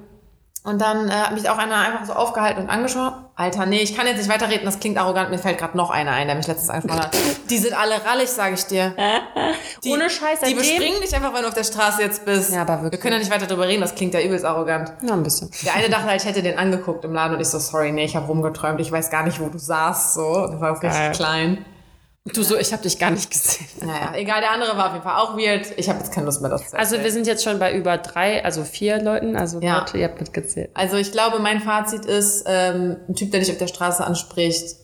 Und 0.68 0.82
dann 0.82 1.08
äh, 1.08 1.14
hat 1.14 1.32
mich 1.32 1.50
auch 1.50 1.58
einer 1.58 1.78
einfach 1.78 2.04
so 2.04 2.12
aufgehalten 2.12 2.64
und 2.64 2.70
angeschaut. 2.70 3.14
Alter, 3.38 3.66
nee, 3.66 3.80
ich 3.80 3.96
kann 3.96 4.06
jetzt 4.06 4.18
nicht 4.18 4.28
weiterreden, 4.30 4.66
das 4.66 4.82
klingt 4.82 4.98
arrogant. 4.98 5.30
Mir 5.30 5.38
fällt 5.38 5.58
gerade 5.60 5.78
noch 5.78 5.92
einer 5.92 6.12
ein, 6.12 6.28
der 6.28 6.36
mich 6.36 6.46
letztens 6.46 6.70
angesprochen 6.70 7.06
hat. 7.06 7.18
Die 7.50 7.58
sind 7.58 7.74
alle 7.74 8.04
rallig, 8.04 8.28
sage 8.30 8.56
ich 8.56 8.66
dir. 8.66 8.94
Die, 9.86 9.92
Ohne 9.92 10.10
Scheiß, 10.10 10.42
Die 10.46 10.56
bespringen 10.56 11.00
dich 11.02 11.16
einfach, 11.16 11.34
wenn 11.34 11.44
du 11.44 11.48
auf 11.48 11.54
der 11.54 11.64
Straße 11.64 12.02
jetzt 12.02 12.26
bist. 12.26 12.52
Ja, 12.52 12.64
aber 12.64 12.82
wirklich. 12.82 12.92
Wir 12.92 13.00
können 13.00 13.14
ja 13.14 13.20
nicht 13.20 13.32
weiter 13.32 13.48
drüber 13.48 13.66
reden, 13.66 13.80
das 13.80 13.96
klingt 13.96 14.14
ja 14.14 14.20
übelst 14.20 14.44
arrogant. 14.44 14.92
Ja, 15.04 15.14
ein 15.14 15.24
bisschen. 15.24 15.50
Der 15.64 15.74
eine 15.74 15.88
dachte 15.90 16.08
halt, 16.08 16.22
ich 16.22 16.28
hätte 16.28 16.44
den 16.44 16.58
angeguckt 16.58 17.06
im 17.06 17.14
Laden 17.14 17.36
und 17.36 17.40
ich 17.40 17.48
so, 17.48 17.60
sorry, 17.60 17.94
nee, 17.94 18.04
ich 18.04 18.18
habe 18.18 18.28
rumgeträumt, 18.28 18.82
ich 18.82 18.92
weiß 18.92 19.10
gar 19.10 19.24
nicht, 19.24 19.40
wo 19.40 19.48
du 19.48 19.58
saßt, 19.58 20.16
so. 20.16 20.48
Das 20.48 20.60
war 20.60 20.76
auch 20.76 20.84
richtig 20.84 21.14
klein. 21.14 21.66
Du 22.34 22.44
so, 22.44 22.58
ich 22.58 22.72
habe 22.74 22.84
dich 22.84 23.00
gar 23.00 23.12
nicht 23.12 23.30
gesehen. 23.32 23.68
Naja, 23.82 24.14
egal, 24.16 24.42
der 24.42 24.52
andere 24.52 24.78
war 24.78 24.88
auf 24.88 24.94
jeden 24.94 25.04
Fall 25.04 25.20
auch 25.22 25.38
weird. 25.38 25.68
Ich 25.78 25.90
habe 25.90 26.00
jetzt 26.00 26.12
keine 26.12 26.26
Lust 26.26 26.42
mehr, 26.42 26.50
das 26.50 26.70
zu 26.70 26.78
Also 26.78 27.02
wir 27.02 27.12
sind 27.12 27.28
jetzt 27.28 27.44
schon 27.44 27.60
bei 27.60 27.74
über 27.74 27.98
drei, 27.98 28.44
also 28.44 28.64
vier 28.64 29.02
Leuten. 29.02 29.36
Also 29.36 29.60
Ja. 29.60 29.80
Leute, 29.80 29.98
ihr 29.98 30.06
habt 30.06 30.20
mitgezählt. 30.20 30.72
Also 30.74 30.98
ich 30.98 31.12
glaube, 31.12 31.40
mein 31.40 31.62
Fazit 31.62 32.06
ist, 32.06 32.44
ähm, 32.48 32.98
ein 33.08 33.16
Typ, 33.16 33.32
der 33.32 33.40
dich 33.40 33.52
auf 33.52 33.58
der 33.58 33.68
Straße 33.68 34.04
anspricht, 34.06 34.76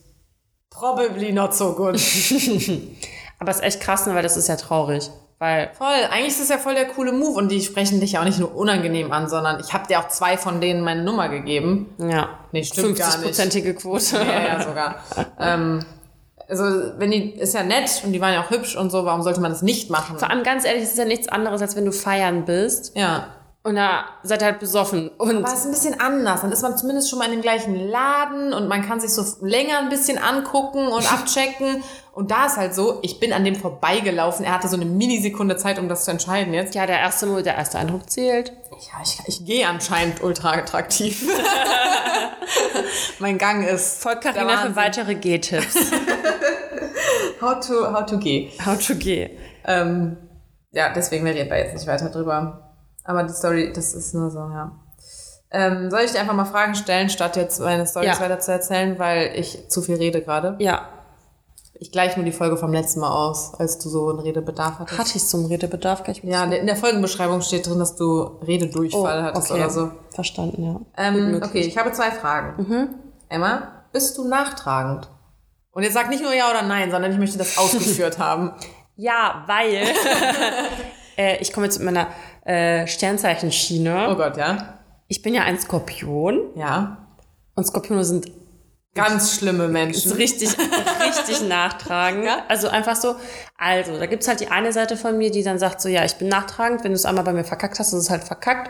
probably 0.69 1.31
not 1.31 1.53
so 1.53 1.73
good. 1.73 1.95
Aber 3.39 3.51
es 3.51 3.57
ist 3.57 3.63
echt 3.63 3.81
krass, 3.81 4.05
ne, 4.05 4.15
weil 4.15 4.23
das 4.23 4.37
ist 4.37 4.47
ja 4.47 4.55
traurig. 4.55 5.09
Weil, 5.39 5.71
voll, 5.77 5.87
eigentlich 6.09 6.29
ist 6.29 6.39
es 6.39 6.47
ja 6.49 6.57
voll 6.57 6.73
der 6.73 6.87
coole 6.87 7.11
Move 7.11 7.37
und 7.37 7.49
die 7.51 7.61
sprechen 7.61 7.99
dich 7.99 8.13
ja 8.13 8.21
auch 8.21 8.25
nicht 8.25 8.39
nur 8.39 8.55
unangenehm 8.55 9.11
an, 9.11 9.27
sondern 9.27 9.59
ich 9.59 9.73
habe 9.73 9.87
dir 9.87 9.99
auch 9.99 10.07
zwei 10.07 10.37
von 10.37 10.61
denen 10.61 10.81
meine 10.81 11.03
Nummer 11.03 11.27
gegeben. 11.27 11.93
ja, 11.97 12.29
Nee, 12.53 12.63
stimmt 12.63 12.97
gar 12.97 13.17
nicht. 13.17 13.33
50-prozentige 13.33 13.73
Quote. 13.73 14.15
Ja, 14.15 14.41
ja, 14.57 14.63
sogar. 14.63 14.95
ähm, 15.39 15.85
also, 16.49 16.63
wenn 16.97 17.11
die, 17.11 17.31
ist 17.31 17.53
ja 17.53 17.63
nett 17.63 18.01
und 18.05 18.11
die 18.13 18.21
waren 18.21 18.33
ja 18.33 18.41
auch 18.43 18.49
hübsch 18.49 18.75
und 18.75 18.89
so, 18.91 19.05
warum 19.05 19.21
sollte 19.21 19.39
man 19.41 19.51
das 19.51 19.61
nicht 19.61 19.89
machen? 19.89 20.17
Vor 20.19 20.29
allem 20.29 20.43
ganz 20.43 20.65
ehrlich, 20.65 20.83
es 20.83 20.91
ist 20.91 20.97
ja 20.97 21.05
nichts 21.05 21.27
anderes, 21.27 21.61
als 21.61 21.75
wenn 21.75 21.85
du 21.85 21.91
feiern 21.91 22.45
bist 22.45 22.91
Ja. 22.95 23.27
und 23.63 23.75
da 23.75 24.05
seid 24.23 24.41
ihr 24.41 24.45
halt 24.47 24.59
besoffen. 24.59 25.09
Und 25.17 25.37
Aber 25.37 25.47
es 25.47 25.59
ist 25.59 25.65
ein 25.65 25.71
bisschen 25.71 25.99
anders. 26.01 26.41
Dann 26.41 26.51
ist 26.51 26.61
man 26.61 26.77
zumindest 26.77 27.09
schon 27.09 27.19
mal 27.19 27.25
in 27.25 27.31
dem 27.31 27.41
gleichen 27.41 27.75
Laden 27.89 28.53
und 28.53 28.67
man 28.67 28.81
kann 28.85 28.99
sich 28.99 29.11
so 29.13 29.23
länger 29.45 29.79
ein 29.79 29.89
bisschen 29.89 30.17
angucken 30.17 30.87
und 30.87 31.11
abchecken. 31.13 31.83
Und 32.13 32.29
da 32.29 32.45
ist 32.45 32.57
halt 32.57 32.75
so, 32.75 32.99
ich 33.01 33.19
bin 33.19 33.33
an 33.33 33.43
dem 33.43 33.55
vorbeigelaufen. 33.55 34.45
Er 34.45 34.53
hatte 34.53 34.67
so 34.67 34.75
eine 34.75 34.85
Minisekunde 34.85 35.57
Zeit, 35.57 35.79
um 35.79 35.89
das 35.89 36.05
zu 36.05 36.11
entscheiden 36.11 36.53
jetzt. 36.53 36.75
ja, 36.75 36.85
der 36.85 36.99
erste, 36.99 37.41
der 37.41 37.55
erste 37.55 37.79
Eindruck 37.79 38.07
zählt. 38.07 38.53
Ja, 38.71 39.01
ich, 39.03 39.19
ich 39.25 39.45
gehe 39.45 39.67
anscheinend 39.67 40.21
ultra 40.21 40.51
attraktiv. 40.53 41.27
mein 43.19 43.39
Gang 43.39 43.65
ist 43.65 44.03
Folgt 44.03 44.25
der 44.25 44.33
Carina 44.33 44.57
für 44.57 44.75
weitere 44.75 45.15
G-Tipps. 45.15 45.75
How 47.41 47.59
to, 47.59 47.91
how 47.91 48.05
to 48.05 48.17
geh. 48.19 48.51
How 48.65 48.77
to 48.77 48.95
G. 48.95 49.29
Ähm, 49.65 50.15
ja, 50.71 50.93
deswegen 50.93 51.25
wir 51.25 51.33
reden 51.33 51.49
da 51.49 51.57
jetzt 51.57 51.73
nicht 51.73 51.87
weiter 51.87 52.09
drüber. 52.09 52.73
Aber 53.03 53.23
die 53.23 53.33
Story, 53.33 53.73
das 53.75 53.93
ist 53.93 54.13
nur 54.13 54.31
so, 54.31 54.39
ja. 54.39 54.71
Ähm, 55.51 55.91
soll 55.91 56.01
ich 56.01 56.11
dir 56.11 56.21
einfach 56.21 56.35
mal 56.35 56.45
Fragen 56.45 56.73
stellen, 56.73 57.09
statt 57.09 57.35
jetzt 57.35 57.59
meine 57.59 57.85
Storys 57.85 58.17
Ja. 58.17 58.19
weiter 58.21 58.39
zu 58.39 58.51
erzählen, 58.53 58.97
weil 58.97 59.33
ich 59.35 59.67
zu 59.69 59.81
viel 59.81 59.95
rede 59.95 60.21
gerade? 60.21 60.55
Ja, 60.59 60.87
Ich 61.75 61.91
gleiche 61.91 62.17
nur 62.17 62.25
die 62.25 62.31
Folge 62.31 62.55
vom 62.55 62.71
letzten 62.71 62.99
Mal 62.99 63.09
aus, 63.09 63.53
als 63.55 63.79
du 63.79 63.89
so 63.89 64.09
einen 64.09 64.19
Redebedarf 64.19 64.79
hattest. 64.79 64.99
hatte 64.99 65.17
ich 65.17 65.25
zum 65.25 65.45
Redebedarf 65.45 66.03
gleich 66.03 66.23
ja, 66.23 66.43
in 66.43 66.67
der 66.67 66.75
Folgenbeschreibung 66.75 67.41
steht 67.41 67.67
drin, 67.67 67.79
dass 67.79 67.95
du 67.95 68.21
Rededurchfall 68.45 69.23
hattest 69.23 69.51
oder 69.51 69.69
so. 69.69 69.91
Verstanden, 70.11 70.63
ja. 70.63 70.79
Ähm, 70.97 71.41
okay, 71.43 71.61
ich 71.61 71.77
habe 71.77 71.91
zwei 71.91 72.11
Fragen. 72.11 72.95
Emma, 73.27 73.83
bist 73.91 74.17
du 74.17 74.27
nachtragend? 74.27 75.09
Und 75.71 75.81
jetzt 75.83 75.93
sag 75.93 76.09
nicht 76.09 76.21
nur 76.21 76.33
ja 76.33 76.49
oder 76.51 76.61
nein, 76.61 76.91
sondern 76.91 77.11
ich 77.11 77.17
möchte 77.17 77.39
das 77.39 77.57
ausgeführt 77.57 78.19
haben. 78.19 78.51
Ja, 78.95 79.43
weil 79.47 79.87
äh, 81.17 81.37
ich 81.41 81.51
komme 81.51 81.65
jetzt 81.65 81.79
mit 81.79 81.85
meiner 81.91 82.07
äh, 82.45 82.85
Sternzeichenschiene. 82.85 84.07
Oh 84.11 84.15
Gott, 84.15 84.37
ja? 84.37 84.75
Ich 85.07 85.23
bin 85.23 85.33
ja 85.33 85.41
ein 85.43 85.59
Skorpion 85.59 86.39
Ja. 86.55 86.97
und 87.55 87.65
Skorpione 87.65 88.05
sind 88.05 88.31
Ganz 88.95 89.35
schlimme 89.37 89.67
Menschen. 89.67 90.09
so 90.09 90.15
richtig, 90.15 90.55
richtig 90.99 91.41
nachtragend. 91.47 92.25
Ja? 92.25 92.43
Also 92.47 92.67
einfach 92.69 92.95
so, 92.95 93.15
also 93.57 93.97
da 93.97 94.05
gibt's 94.05 94.27
halt 94.27 94.39
die 94.39 94.49
eine 94.49 94.71
Seite 94.71 94.97
von 94.97 95.17
mir, 95.17 95.31
die 95.31 95.41
dann 95.43 95.57
sagt 95.57 95.81
so, 95.81 95.89
ja, 95.89 96.05
ich 96.05 96.15
bin 96.15 96.27
nachtragend, 96.27 96.83
wenn 96.83 96.91
du 96.91 96.95
es 96.95 97.05
einmal 97.05 97.23
bei 97.23 97.33
mir 97.33 97.43
verkackt 97.43 97.79
hast, 97.79 97.87
ist 97.87 97.99
es 98.03 98.09
halt 98.11 98.23
verkackt. 98.23 98.69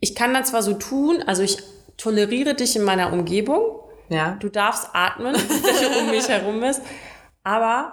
Ich 0.00 0.14
kann 0.14 0.34
dann 0.34 0.44
zwar 0.44 0.62
so 0.62 0.74
tun, 0.74 1.22
also 1.26 1.42
ich 1.42 1.58
toleriere 1.96 2.54
dich 2.54 2.74
in 2.76 2.82
meiner 2.82 3.12
Umgebung, 3.12 3.62
Ja. 4.08 4.36
du 4.40 4.48
darfst 4.48 4.88
atmen, 4.92 5.34
wenn 5.36 5.92
du 5.92 5.98
um 6.00 6.10
mich 6.10 6.28
herum 6.28 6.60
bist, 6.60 6.82
aber 7.44 7.92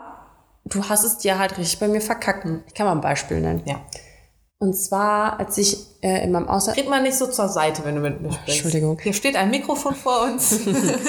du 0.65 0.89
hast 0.89 1.03
es 1.03 1.19
dir 1.19 1.37
halt 1.37 1.57
richtig 1.57 1.79
bei 1.79 1.87
mir 1.87 2.01
verkackt. 2.01 2.47
Ich 2.67 2.73
kann 2.73 2.87
mal 2.87 2.93
ein 2.93 3.01
Beispiel 3.01 3.39
nennen. 3.39 3.61
Ja. 3.65 3.75
Und 4.63 4.75
zwar, 4.75 5.41
als 5.41 5.57
ich 5.57 5.77
äh, 5.99 6.23
in 6.23 6.31
meinem 6.31 6.47
Ausland, 6.47 6.77
Red 6.77 6.87
mal 6.87 7.01
nicht 7.01 7.17
so 7.17 7.27
zur 7.27 7.49
Seite, 7.49 7.83
wenn 7.83 7.95
du 7.95 8.01
mit 8.01 8.21
mir 8.21 8.31
sprichst. 8.31 8.63
Entschuldigung. 8.63 8.97
Hier 8.97 9.11
steht 9.11 9.35
ein 9.35 9.51
Mikrofon 9.51 9.93
vor 9.93 10.23
uns. 10.23 10.57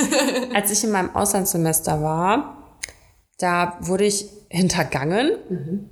als 0.55 0.73
ich 0.73 0.83
in 0.83 0.90
meinem 0.90 1.14
Auslandssemester 1.14 2.03
war, 2.03 2.81
da 3.38 3.79
wurde 3.79 4.07
ich 4.07 4.29
hintergangen 4.49 5.88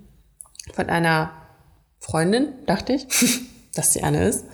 von 0.75 0.91
einer 0.91 1.31
Freundin, 2.01 2.49
dachte 2.67 2.95
ich, 2.95 3.07
dass 3.77 3.93
sie 3.93 4.03
eine 4.03 4.27
ist. 4.27 4.45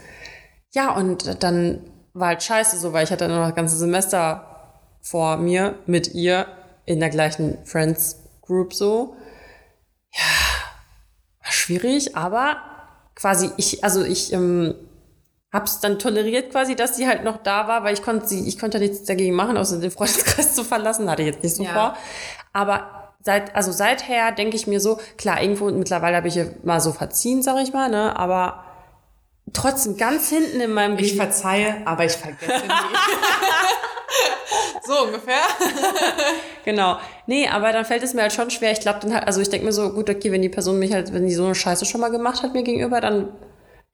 Ja, 0.74 0.94
und 0.94 1.42
dann 1.42 1.80
war 2.12 2.28
halt 2.28 2.42
scheiße 2.42 2.76
so, 2.76 2.92
weil 2.92 3.04
ich 3.04 3.10
hatte 3.10 3.26
noch 3.26 3.46
das 3.46 3.54
ganze 3.54 3.78
Semester 3.78 4.74
vor 5.00 5.38
mir 5.38 5.76
mit 5.86 6.12
ihr 6.12 6.44
in 6.84 7.00
der 7.00 7.08
gleichen 7.08 7.56
Friends 7.64 8.18
Group 8.42 8.74
so. 8.74 9.16
Ja, 10.12 10.24
war 11.42 11.52
schwierig, 11.52 12.14
aber 12.14 12.67
quasi 13.18 13.50
ich, 13.56 13.82
also 13.82 14.04
ich 14.04 14.32
ähm, 14.32 14.74
hab's 15.52 15.80
dann 15.80 15.98
toleriert 15.98 16.50
quasi, 16.52 16.76
dass 16.76 16.96
sie 16.96 17.08
halt 17.08 17.24
noch 17.24 17.38
da 17.38 17.66
war, 17.66 17.82
weil 17.82 17.94
ich 17.94 18.02
konnte 18.02 18.28
sie, 18.28 18.46
ich 18.46 18.58
konnte 18.58 18.78
nichts 18.78 19.04
dagegen 19.04 19.34
machen, 19.34 19.56
außer 19.56 19.80
den 19.80 19.90
Freundeskreis 19.90 20.54
zu 20.54 20.62
verlassen, 20.62 21.10
hatte 21.10 21.22
ich 21.22 21.28
jetzt 21.28 21.42
nicht 21.42 21.56
so 21.56 21.64
Ja. 21.64 21.72
vor. 21.72 21.96
Aber 22.52 23.14
seit, 23.20 23.56
also 23.56 23.72
seither 23.72 24.30
denke 24.32 24.56
ich 24.56 24.66
mir 24.66 24.80
so, 24.80 25.00
klar, 25.16 25.42
irgendwo 25.42 25.68
mittlerweile 25.70 26.16
habe 26.16 26.28
ich 26.28 26.36
ihr 26.36 26.54
mal 26.62 26.80
so 26.80 26.92
verziehen, 26.92 27.42
sag 27.42 27.60
ich 27.62 27.72
mal, 27.72 27.90
ne, 27.90 28.16
aber 28.16 28.64
trotzdem 29.52 29.96
ganz 29.96 30.28
hinten 30.28 30.60
in 30.60 30.72
meinem 30.72 30.98
Ich 30.98 31.12
Gehirn- 31.12 31.16
verzeihe, 31.26 31.76
aber 31.84 32.04
ich 32.04 32.12
vergesse 32.12 32.66
nie. 32.66 32.72
so 34.86 35.04
ungefähr. 35.04 35.40
Genau. 36.64 36.98
Nee, 37.26 37.48
aber 37.48 37.72
dann 37.72 37.84
fällt 37.84 38.02
es 38.02 38.14
mir 38.14 38.22
halt 38.22 38.32
schon 38.32 38.50
schwer. 38.50 38.72
Ich 38.72 38.80
glaube 38.80 38.98
dann 39.00 39.14
halt, 39.14 39.26
also 39.26 39.40
ich 39.40 39.50
denke 39.50 39.66
mir 39.66 39.72
so, 39.72 39.90
gut, 39.92 40.08
okay, 40.10 40.32
wenn 40.32 40.42
die 40.42 40.48
Person 40.48 40.78
mich 40.78 40.92
halt, 40.92 41.12
wenn 41.12 41.26
die 41.26 41.34
so 41.34 41.44
eine 41.44 41.54
Scheiße 41.54 41.84
schon 41.84 42.00
mal 42.00 42.10
gemacht 42.10 42.42
hat 42.42 42.52
mir 42.54 42.62
gegenüber, 42.62 43.00
dann. 43.00 43.28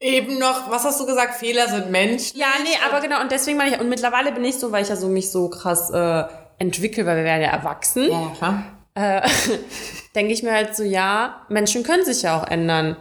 Eben 0.00 0.38
noch, 0.38 0.70
was 0.70 0.84
hast 0.84 1.00
du 1.00 1.06
gesagt? 1.06 1.34
Fehler 1.36 1.68
sind 1.68 1.90
Mensch. 1.90 2.32
Ja, 2.34 2.48
nee, 2.62 2.76
aber 2.86 3.00
genau, 3.00 3.20
und 3.20 3.32
deswegen 3.32 3.56
meine 3.56 3.74
ich, 3.74 3.80
und 3.80 3.88
mittlerweile 3.88 4.32
bin 4.32 4.44
ich 4.44 4.58
so, 4.58 4.70
weil 4.72 4.82
ich 4.82 4.88
ja 4.88 4.96
so 4.96 5.08
mich 5.08 5.30
so 5.30 5.48
krass 5.48 5.90
äh, 5.90 6.24
entwickle, 6.58 7.06
weil 7.06 7.16
wir 7.18 7.24
werden 7.24 7.42
ja 7.42 7.50
erwachsen, 7.50 8.10
Ja, 8.10 8.32
klar. 8.36 8.64
äh, 8.94 9.28
denke 10.14 10.32
ich 10.32 10.42
mir 10.42 10.52
halt 10.52 10.76
so, 10.76 10.82
ja, 10.82 11.42
Menschen 11.48 11.84
können 11.84 12.04
sich 12.04 12.22
ja 12.22 12.38
auch 12.40 12.46
ändern. 12.46 12.96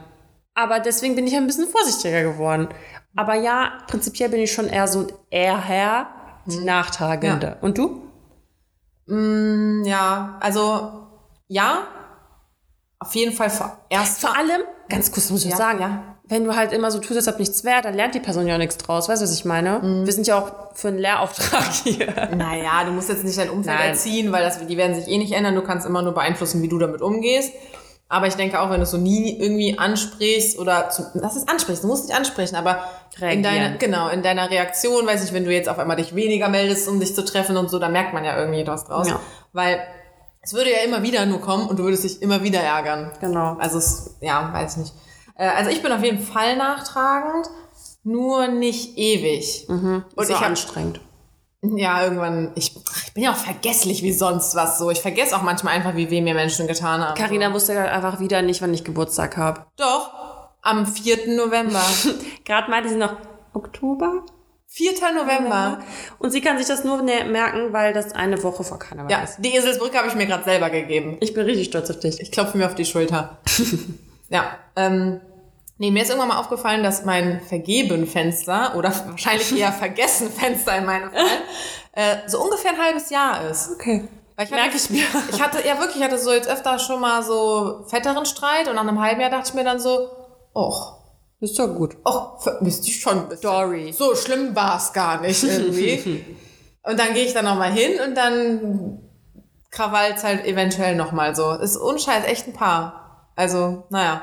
Aber 0.55 0.79
deswegen 0.79 1.15
bin 1.15 1.25
ich 1.27 1.35
ein 1.35 1.47
bisschen 1.47 1.67
vorsichtiger 1.67 2.21
geworden. 2.23 2.67
Aber 3.15 3.35
ja, 3.35 3.71
prinzipiell 3.87 4.29
bin 4.29 4.39
ich 4.41 4.51
schon 4.51 4.67
eher 4.67 4.87
so 4.87 5.07
eher 5.29 5.59
Herr, 5.59 6.07
die 6.45 6.59
Nachtragende. 6.59 7.57
Und 7.61 7.77
du? 7.77 8.01
Ja, 9.85 10.37
also, 10.39 11.07
ja. 11.47 11.87
Auf 12.99 13.13
jeden 13.15 13.33
Fall 13.35 13.51
erst. 13.89 14.21
Vor 14.21 14.35
allem, 14.35 14.61
ganz 14.87 15.11
kurz 15.11 15.29
muss 15.29 15.43
ich 15.43 15.51
Ja, 15.51 15.57
sagen, 15.57 15.79
ja. 15.81 16.03
wenn 16.25 16.45
du 16.45 16.55
halt 16.55 16.71
immer 16.71 16.89
so 16.89 16.99
tust, 16.99 17.17
als 17.17 17.27
ob 17.27 17.37
nichts 17.37 17.65
wäre, 17.65 17.81
dann 17.81 17.95
lernt 17.95 18.15
die 18.15 18.21
Person 18.21 18.47
ja 18.47 18.53
auch 18.55 18.59
nichts 18.59 18.77
draus. 18.77 19.09
Weißt 19.09 19.21
du, 19.21 19.25
was 19.25 19.33
ich 19.33 19.43
meine? 19.43 19.79
Mhm. 19.79 20.05
Wir 20.05 20.13
sind 20.13 20.25
ja 20.25 20.39
auch 20.39 20.73
für 20.73 20.87
einen 20.87 20.99
Lehrauftrag 20.99 21.69
hier. 21.83 22.07
Naja, 22.35 22.85
du 22.85 22.91
musst 22.91 23.09
jetzt 23.09 23.25
nicht 23.25 23.37
dein 23.37 23.49
Umfeld 23.49 23.77
Nein. 23.77 23.89
erziehen, 23.89 24.31
weil 24.31 24.43
das, 24.43 24.65
die 24.65 24.77
werden 24.77 24.95
sich 24.95 25.07
eh 25.09 25.17
nicht 25.17 25.33
ändern. 25.33 25.55
Du 25.55 25.61
kannst 25.63 25.85
immer 25.85 26.01
nur 26.01 26.13
beeinflussen, 26.13 26.61
wie 26.61 26.69
du 26.69 26.79
damit 26.79 27.01
umgehst. 27.01 27.51
Aber 28.13 28.27
ich 28.27 28.35
denke 28.35 28.59
auch, 28.61 28.69
wenn 28.69 28.77
du 28.77 28.83
es 28.83 28.91
so 28.91 28.97
nie 28.97 29.39
irgendwie 29.39 29.79
ansprichst 29.79 30.59
oder 30.59 30.89
zu, 30.91 31.03
das 31.15 31.35
ist 31.35 31.49
ansprichst, 31.49 31.83
du 31.83 31.87
musst 31.87 32.07
nicht 32.07 32.15
ansprechen, 32.15 32.55
aber 32.55 32.83
in 33.15 33.19
Reagieren. 33.19 33.43
deiner, 33.43 33.77
genau, 33.77 34.07
in 34.09 34.21
deiner 34.21 34.51
Reaktion, 34.51 35.07
weiß 35.07 35.23
ich, 35.25 35.33
wenn 35.33 35.45
du 35.45 35.51
jetzt 35.51 35.67
auf 35.67 35.79
einmal 35.79 35.97
dich 35.97 36.13
weniger 36.13 36.47
meldest, 36.47 36.87
um 36.87 36.99
dich 36.99 37.15
zu 37.15 37.25
treffen 37.25 37.57
und 37.57 37.71
so, 37.71 37.79
da 37.79 37.89
merkt 37.89 38.13
man 38.13 38.23
ja 38.23 38.37
irgendwie 38.37 38.67
was 38.67 38.85
draus. 38.85 39.07
Ja. 39.09 39.19
Weil 39.51 39.79
es 40.41 40.53
würde 40.53 40.71
ja 40.71 40.79
immer 40.85 41.01
wieder 41.01 41.25
nur 41.25 41.41
kommen 41.41 41.67
und 41.67 41.79
du 41.79 41.83
würdest 41.85 42.03
dich 42.03 42.21
immer 42.21 42.43
wieder 42.43 42.59
ärgern. 42.59 43.11
Genau. 43.19 43.55
Also 43.59 43.79
es, 43.79 44.15
ja, 44.21 44.53
weiß 44.53 44.73
ich 44.73 44.77
nicht. 44.77 44.93
Äh, 45.35 45.47
Also 45.47 45.71
ich 45.71 45.81
bin 45.81 45.91
auf 45.91 46.03
jeden 46.03 46.19
Fall 46.19 46.55
nachtragend, 46.55 47.49
nur 48.03 48.47
nicht 48.47 48.95
ewig. 48.97 49.65
Und 49.69 50.05
Und 50.15 50.23
ich 50.23 50.27
so 50.27 50.35
hab, 50.35 50.45
anstrengend. 50.45 50.99
Ja, 51.63 52.03
irgendwann, 52.03 52.51
ich, 52.55 52.75
ich 53.05 53.13
bin 53.13 53.23
ja 53.23 53.31
auch 53.31 53.37
vergesslich 53.37 54.03
wie 54.03 54.11
sonst 54.13 54.55
was 54.55 54.77
so. 54.77 54.91
Ich 54.91 55.01
vergesse 55.01 55.35
auch 55.35 55.41
manchmal 55.41 55.73
einfach, 55.75 55.95
wie 55.95 56.09
weh 56.09 56.21
mir 56.21 56.33
Menschen 56.33 56.67
getan 56.67 57.01
haben. 57.01 57.15
Carina 57.17 57.53
wusste 57.53 57.79
einfach 57.79 58.19
wieder 58.19 58.41
nicht, 58.41 58.61
wann 58.61 58.73
ich 58.73 58.83
Geburtstag 58.83 59.37
habe. 59.37 59.65
Doch, 59.77 60.11
am 60.61 60.85
4. 60.85 61.35
November. 61.35 61.81
Gerade 62.45 62.69
meinte 62.69 62.89
sie 62.89 62.95
noch 62.95 63.15
Oktober. 63.53 64.23
4. 64.67 64.91
November. 65.15 65.79
Und 66.17 66.31
sie 66.31 66.41
kann 66.41 66.57
sich 66.57 66.65
das 66.67 66.83
nur 66.83 67.01
ne- 67.03 67.25
merken, 67.25 67.71
weil 67.73 67.93
das 67.93 68.13
eine 68.13 68.41
Woche 68.41 68.63
vor 68.63 68.79
Karneval 68.79 69.11
Ja, 69.11 69.21
ist. 69.23 69.37
die 69.37 69.55
Eselsbrücke 69.55 69.97
habe 69.99 70.07
ich 70.07 70.15
mir 70.15 70.25
gerade 70.25 70.43
selber 70.43 70.69
gegeben. 70.71 71.17
Ich 71.21 71.33
bin 71.35 71.45
richtig 71.45 71.67
stolz 71.67 71.91
auf 71.91 71.99
dich. 71.99 72.19
Ich 72.19 72.31
klopfe 72.31 72.57
mir 72.57 72.65
auf 72.65 72.73
die 72.75 72.85
Schulter. 72.85 73.37
ja, 74.29 74.45
ähm, 74.75 75.21
nee, 75.77 75.91
mir 75.91 76.03
ist 76.03 76.09
irgendwann 76.09 76.29
mal 76.29 76.39
aufgefallen, 76.39 76.83
dass 76.83 77.05
mein 77.05 77.41
Vergeben-Fenster 77.41 78.75
oder 78.75 78.93
wahrscheinlich 79.07 79.57
eher 79.57 79.71
Vergessen-Fenster 79.71 80.77
in 80.77 80.85
meinem 80.85 81.11
Fall 81.11 81.21
äh, 81.93 82.15
so 82.27 82.41
ungefähr 82.41 82.71
ein 82.71 82.81
halbes 82.81 83.09
Jahr 83.09 83.49
ist. 83.49 83.71
Okay. 83.73 84.07
Weil 84.35 84.45
ich 84.45 84.51
Merk 84.51 84.65
hatte, 84.73 84.77
ich 84.77 84.89
mir. 84.89 85.03
Ich 85.31 85.41
hatte, 85.41 85.67
ja 85.67 85.77
wirklich, 85.79 85.97
ich 85.97 86.03
hatte 86.03 86.17
so 86.17 86.31
jetzt 86.31 86.49
öfter 86.49 86.79
schon 86.79 86.99
mal 86.99 87.21
so 87.23 87.85
fetteren 87.87 88.25
Streit 88.25 88.67
und 88.67 88.75
nach 88.75 88.81
einem 88.81 88.99
halben 88.99 89.21
Jahr 89.21 89.29
dachte 89.29 89.49
ich 89.49 89.53
mir 89.53 89.63
dann 89.63 89.79
so, 89.79 90.09
och, 90.55 90.97
Ist 91.39 91.59
doch 91.59 91.67
gut. 91.67 91.97
och, 92.05 92.41
vermisst 92.41 92.87
dich 92.87 92.99
schon 92.99 93.19
ein 93.19 93.29
bisschen. 93.29 93.49
Story. 93.49 93.93
So 93.93 94.15
schlimm 94.15 94.55
war 94.55 94.77
es 94.77 94.91
gar 94.93 95.21
nicht 95.21 95.43
irgendwie. 95.43 96.37
und 96.83 96.99
dann 96.99 97.13
gehe 97.13 97.25
ich 97.25 97.33
dann 97.33 97.45
nochmal 97.45 97.71
hin 97.71 97.99
und 98.07 98.15
dann 98.15 98.99
krawallt's 99.69 100.23
halt 100.23 100.45
eventuell 100.45 100.95
nochmal 100.95 101.35
so. 101.35 101.51
Ist 101.51 101.77
unscheiß 101.77 102.25
echt 102.25 102.47
ein 102.47 102.53
Paar. 102.53 103.29
Also, 103.35 103.83
naja. 103.89 104.21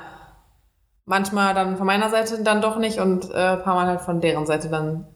Manchmal 1.11 1.55
dann 1.55 1.77
von 1.77 1.87
meiner 1.87 2.09
Seite 2.09 2.41
dann 2.45 2.63
doch 2.63 2.79
nicht 2.79 3.01
und 3.01 3.29
äh, 3.33 3.35
ein 3.35 3.63
paar 3.65 3.75
Mal 3.75 3.87
halt 3.87 4.01
von 4.01 4.21
deren 4.21 4.47
Seite 4.47 4.69
dann. 4.69 5.09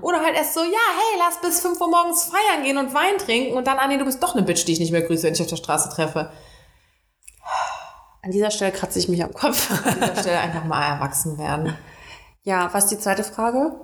Oder 0.00 0.22
halt 0.22 0.34
erst 0.34 0.54
so, 0.54 0.60
ja, 0.60 0.66
hey, 0.66 1.18
lass 1.18 1.42
bis 1.42 1.60
5 1.60 1.78
Uhr 1.78 1.90
morgens 1.90 2.24
feiern 2.24 2.64
gehen 2.64 2.78
und 2.78 2.94
Wein 2.94 3.18
trinken 3.18 3.54
und 3.56 3.66
dann, 3.66 3.76
ah 3.78 3.86
nee, 3.86 3.98
du 3.98 4.06
bist 4.06 4.22
doch 4.22 4.34
eine 4.34 4.44
Bitch, 4.44 4.64
die 4.66 4.72
ich 4.72 4.80
nicht 4.80 4.92
mehr 4.92 5.02
grüße, 5.02 5.24
wenn 5.24 5.34
ich 5.34 5.42
auf 5.42 5.46
der 5.46 5.56
Straße 5.56 5.90
treffe. 5.90 6.30
An 8.22 8.30
dieser 8.30 8.50
Stelle 8.50 8.72
kratze 8.72 8.98
ich 8.98 9.10
mich 9.10 9.22
am 9.22 9.34
Kopf. 9.34 9.70
An 9.86 9.94
dieser 10.00 10.16
Stelle 10.16 10.38
einfach 10.38 10.64
mal 10.64 10.82
erwachsen 10.82 11.36
werden. 11.36 11.76
ja, 12.44 12.72
was 12.72 12.84
ist 12.84 12.92
die 12.92 12.98
zweite 12.98 13.22
Frage? 13.22 13.74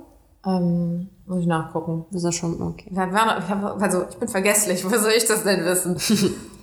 Ähm, 0.47 1.11
muss 1.27 1.41
ich 1.41 1.47
nachgucken. 1.47 2.07
Wir 2.11 2.21
sind 2.21 2.35
schon, 2.35 2.63
okay. 2.63 2.89
Ich 2.91 2.99
hab, 2.99 3.83
also 3.83 4.07
ich 4.09 4.17
bin 4.17 4.29
vergesslich, 4.29 4.85
wo 4.91 4.97
soll 4.97 5.13
ich 5.15 5.27
das 5.27 5.45
denn 5.45 5.67
wissen? 5.67 6.01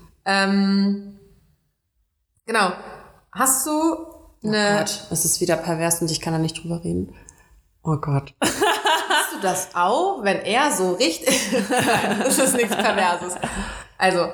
ähm, 0.26 1.20
genau. 2.48 2.72
Hast 3.32 3.68
du 3.68 4.15
eine, 4.46 4.80
Gott, 4.80 5.08
es 5.12 5.26
ist 5.26 5.42
wieder 5.42 5.58
pervers 5.58 6.02
und 6.02 6.12
ich 6.12 6.22
kann 6.22 6.34
da 6.34 6.40
nicht 6.40 6.64
drüber 6.64 6.84
reden. 6.84 7.16
Oh 7.84 7.98
Gott. 7.98 8.34
hast 8.44 9.34
du 9.34 9.42
das 9.42 9.70
auch, 9.76 10.24
wenn 10.24 10.42
er 10.42 10.72
so 10.72 10.94
richtig, 10.94 11.52
das 12.24 12.38
ist 12.38 12.56
nichts 12.56 12.76
Perverses. 12.76 13.36
Also, 13.98 14.28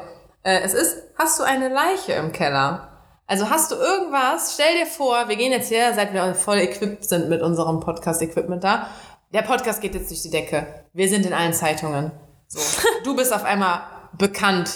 äh, 0.44 0.62
es 0.62 0.74
ist, 0.74 0.98
hast 1.18 1.40
du 1.40 1.44
eine 1.44 1.70
Leiche 1.70 2.14
im 2.14 2.32
Keller? 2.32 2.88
Also 3.28 3.50
hast 3.50 3.72
du 3.72 3.76
irgendwas, 3.76 4.56
stell 4.56 4.78
dir 4.78 4.86
vor, 4.86 5.30
wir 5.30 5.38
gehen 5.38 5.52
jetzt 5.52 5.70
hier, 5.70 5.94
seit 5.94 6.14
wir 6.14 6.36
voll 6.36 6.58
equipped 6.58 7.06
sind 7.06 7.30
mit 7.30 7.42
unserem 7.42 7.80
Podcast-Equipment 7.80 8.64
da, 8.64 8.88
der 9.34 9.44
Podcast 9.44 9.80
geht 9.80 9.96
jetzt 9.96 10.10
durch 10.10 10.22
die 10.22 10.30
Decke. 10.30 10.68
Wir 10.92 11.08
sind 11.08 11.26
in 11.26 11.34
allen 11.34 11.54
Zeitungen. 11.54 12.12
So. 12.48 12.60
Du 13.06 13.16
bist 13.16 13.34
auf 13.34 13.46
einmal 13.46 13.84
bekannt, 14.18 14.72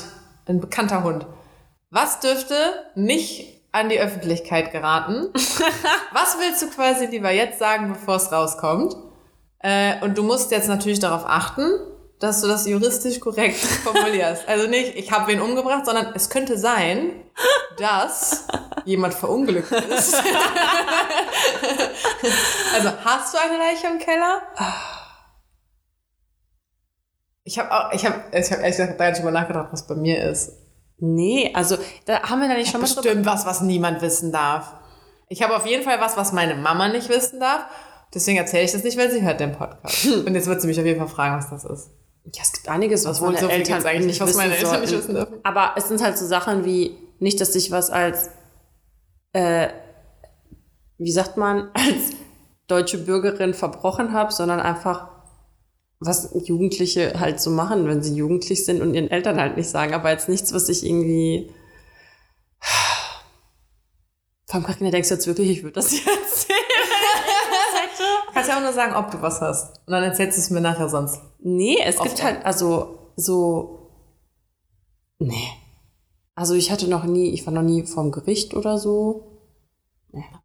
ein 0.48 0.62
bekannter 0.62 1.04
Hund. 1.04 1.26
Was 1.90 2.22
dürfte 2.22 2.56
nicht 2.96 3.55
an 3.76 3.90
die 3.90 4.00
Öffentlichkeit 4.00 4.72
geraten? 4.72 5.28
Was 6.14 6.38
willst 6.40 6.62
du 6.62 6.70
quasi 6.70 7.08
lieber 7.08 7.30
jetzt 7.32 7.60
sagen, 7.60 7.90
bevor 7.90 8.16
es 8.16 8.32
rauskommt? 8.32 8.96
Äh, 9.60 10.02
und 10.02 10.18
du 10.18 10.24
musst 10.24 10.52
jetzt 10.52 10.70
natürlich 10.70 11.00
darauf 11.00 11.26
achten, 11.28 11.70
dass 12.20 12.42
du 12.42 12.48
das 12.48 12.66
juristisch 12.66 13.20
korrekt 13.20 13.58
formulierst. 13.84 14.48
Also 14.48 14.68
nicht, 14.68 14.96
ich 14.96 15.12
habe 15.12 15.28
wen 15.28 15.42
umgebracht, 15.42 15.86
sondern 15.86 16.14
es 16.16 16.30
könnte 16.30 16.58
sein, 16.58 17.12
dass 17.78 18.48
jemand 18.86 19.14
verunglückt 19.14 19.72
ist. 19.72 20.16
also 22.74 22.92
hast 23.04 23.34
du 23.34 23.38
eine 23.40 23.58
Leiche 23.58 23.88
im 23.88 24.00
Keller? 24.00 24.42
Ich 27.44 27.60
habe 27.60 27.72
auch, 27.72 27.92
ich 27.92 28.06
habe, 28.06 28.24
ich 28.32 28.52
habe 28.52 28.62
ehrlich 28.62 28.78
gesagt 28.78 28.98
gar 28.98 29.10
nicht 29.10 29.20
drüber 29.20 29.32
nachgedacht, 29.32 29.68
was 29.72 29.86
bei 29.86 29.96
mir 29.96 30.24
ist. 30.24 30.65
Nee, 30.98 31.52
also 31.54 31.78
da 32.06 32.24
haben 32.24 32.42
wir 32.42 32.48
da 32.48 32.54
nicht 32.56 32.72
schon 32.72 32.82
mal. 32.82 32.88
Bestimmt 32.88 33.26
was, 33.26 33.46
was 33.46 33.62
niemand 33.62 34.02
wissen 34.02 34.32
darf. 34.32 34.74
Ich 35.28 35.42
habe 35.42 35.56
auf 35.56 35.66
jeden 35.66 35.84
Fall 35.84 36.00
was, 36.00 36.18
was 36.18 36.32
meine 36.32 36.56
Mama 36.56 36.88
nicht 36.88 37.10
wissen 37.10 37.40
darf. 37.40 37.66
Deswegen 38.14 38.38
erzähle 38.38 38.64
ich 38.64 38.72
das 38.72 38.84
nicht, 38.84 38.98
weil 38.98 39.12
sie 39.12 39.22
hört 39.22 39.40
den 39.40 39.52
Podcast. 39.52 40.06
Und 40.26 40.34
jetzt 40.34 40.48
wird 40.48 40.62
sie 40.62 40.68
mich 40.68 40.80
auf 40.80 40.86
jeden 40.86 41.00
Fall 41.00 41.10
fragen, 41.10 41.38
was 41.38 41.50
das 41.50 41.66
ist. 41.66 41.90
Ja, 42.34 42.42
es 42.42 42.54
gibt 42.54 42.70
einiges, 42.70 43.06
was 43.06 43.18
Obwohl, 43.18 43.34
meine 43.34 43.46
so 43.46 43.52
Eltern 43.52 43.86
eigentlich 43.86 44.06
nicht, 44.06 44.22
was 44.22 44.30
wissen 44.30 44.38
meine 44.38 44.56
Eltern 44.56 44.82
nicht 44.82 44.94
wissen 44.94 45.16
dürfen. 45.16 45.40
Aber 45.44 45.74
es 45.76 45.88
sind 45.88 46.02
halt 46.02 46.18
so 46.18 46.26
Sachen 46.26 46.66
wie, 46.66 46.98
nicht, 47.20 47.40
dass 47.42 47.54
ich 47.56 47.72
was 47.72 47.90
als, 47.90 48.30
äh, 49.34 49.68
wie 50.98 51.12
sagt 51.12 51.38
man, 51.38 51.70
als 51.74 52.14
deutsche 52.68 52.98
Bürgerin 52.98 53.54
verbrochen 53.54 54.14
habe, 54.14 54.32
sondern 54.32 54.60
einfach, 54.60 55.10
was 56.00 56.30
Jugendliche 56.46 57.20
halt 57.20 57.40
so 57.40 57.50
machen, 57.50 57.88
wenn 57.88 58.04
sie 58.04 58.16
jugendlich 58.16 58.66
sind 58.66 58.82
und 58.82 58.94
ihren 58.94 59.10
Eltern 59.10 59.40
halt 59.40 59.58
nicht 59.58 59.70
sagen. 59.70 59.94
Aber 59.94 60.12
jetzt 60.12 60.30
nichts, 60.30 60.54
was 60.54 60.70
ich 60.70 60.86
irgendwie. 60.86 61.52
Allem, 64.56 64.64
Carina, 64.64 64.90
denkst 64.90 65.10
du 65.10 65.16
jetzt 65.16 65.28
wirklich, 65.28 65.50
ich 65.50 65.64
würde 65.64 65.74
das 65.74 65.92
jetzt 65.92 66.08
erzählen? 66.08 66.60
Du 68.28 68.34
kannst 68.34 68.50
ja 68.50 68.58
auch 68.58 68.62
nur 68.62 68.74
sagen, 68.74 68.96
ob 68.96 69.12
du 69.12 69.22
was 69.22 69.42
hast. 69.42 69.80
Und 69.86 69.92
dann 69.92 70.04
erzählst 70.04 70.38
du 70.38 70.42
es 70.42 70.50
mir 70.50 70.62
nachher 70.62 70.88
sonst. 70.88 71.20
Nee, 71.40 71.78
es 71.84 72.00
gibt 72.00 72.24
halt, 72.24 72.46
also, 72.46 73.12
so. 73.18 73.92
Nee. 75.20 75.50
Also, 76.36 76.54
ich 76.54 76.72
hatte 76.72 76.90
noch 76.90 77.04
nie, 77.04 77.32
ich 77.32 77.46
war 77.46 77.54
noch 77.54 77.64
nie 77.64 77.86
vorm 77.86 78.12
Gericht 78.12 78.54
oder 78.54 78.78
so. 78.78 79.35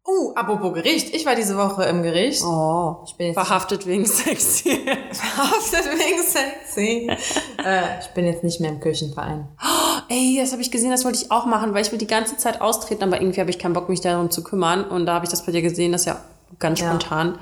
Uh, 0.07 0.33
apropos 0.35 0.73
Gericht. 0.73 1.13
Ich 1.15 1.25
war 1.25 1.35
diese 1.35 1.57
Woche 1.57 1.83
im 1.85 2.03
Gericht. 2.03 2.43
Oh. 2.43 2.97
Ich 3.05 3.15
bin 3.15 3.27
jetzt 3.27 3.35
Verhaftet 3.35 3.85
wegen 3.87 4.05
sexy. 4.05 4.69
verhaftet 5.11 5.85
wegen 5.85 6.21
sexy. 6.23 7.09
äh, 7.65 7.99
ich 7.99 8.07
bin 8.07 8.25
jetzt 8.25 8.43
nicht 8.43 8.59
mehr 8.59 8.71
im 8.71 8.79
Kirchenverein. 8.79 9.47
Ey, 10.09 10.37
das 10.39 10.51
habe 10.51 10.61
ich 10.61 10.71
gesehen, 10.71 10.91
das 10.91 11.05
wollte 11.05 11.19
ich 11.23 11.31
auch 11.31 11.45
machen, 11.45 11.73
weil 11.73 11.83
ich 11.85 11.91
will 11.91 11.99
die 11.99 12.07
ganze 12.07 12.37
Zeit 12.37 12.59
austreten, 12.61 13.03
aber 13.03 13.21
irgendwie 13.21 13.39
habe 13.39 13.49
ich 13.49 13.59
keinen 13.59 13.73
Bock, 13.73 13.87
mich 13.89 14.01
darum 14.01 14.29
zu 14.29 14.43
kümmern. 14.43 14.83
Und 14.83 15.05
da 15.05 15.13
habe 15.15 15.25
ich 15.25 15.31
das 15.31 15.45
bei 15.45 15.51
dir 15.51 15.61
gesehen, 15.61 15.91
das 15.91 16.01
ist 16.01 16.07
ja 16.07 16.17
ganz 16.59 16.79
Ja. 16.79 16.87
spontan. 16.87 17.39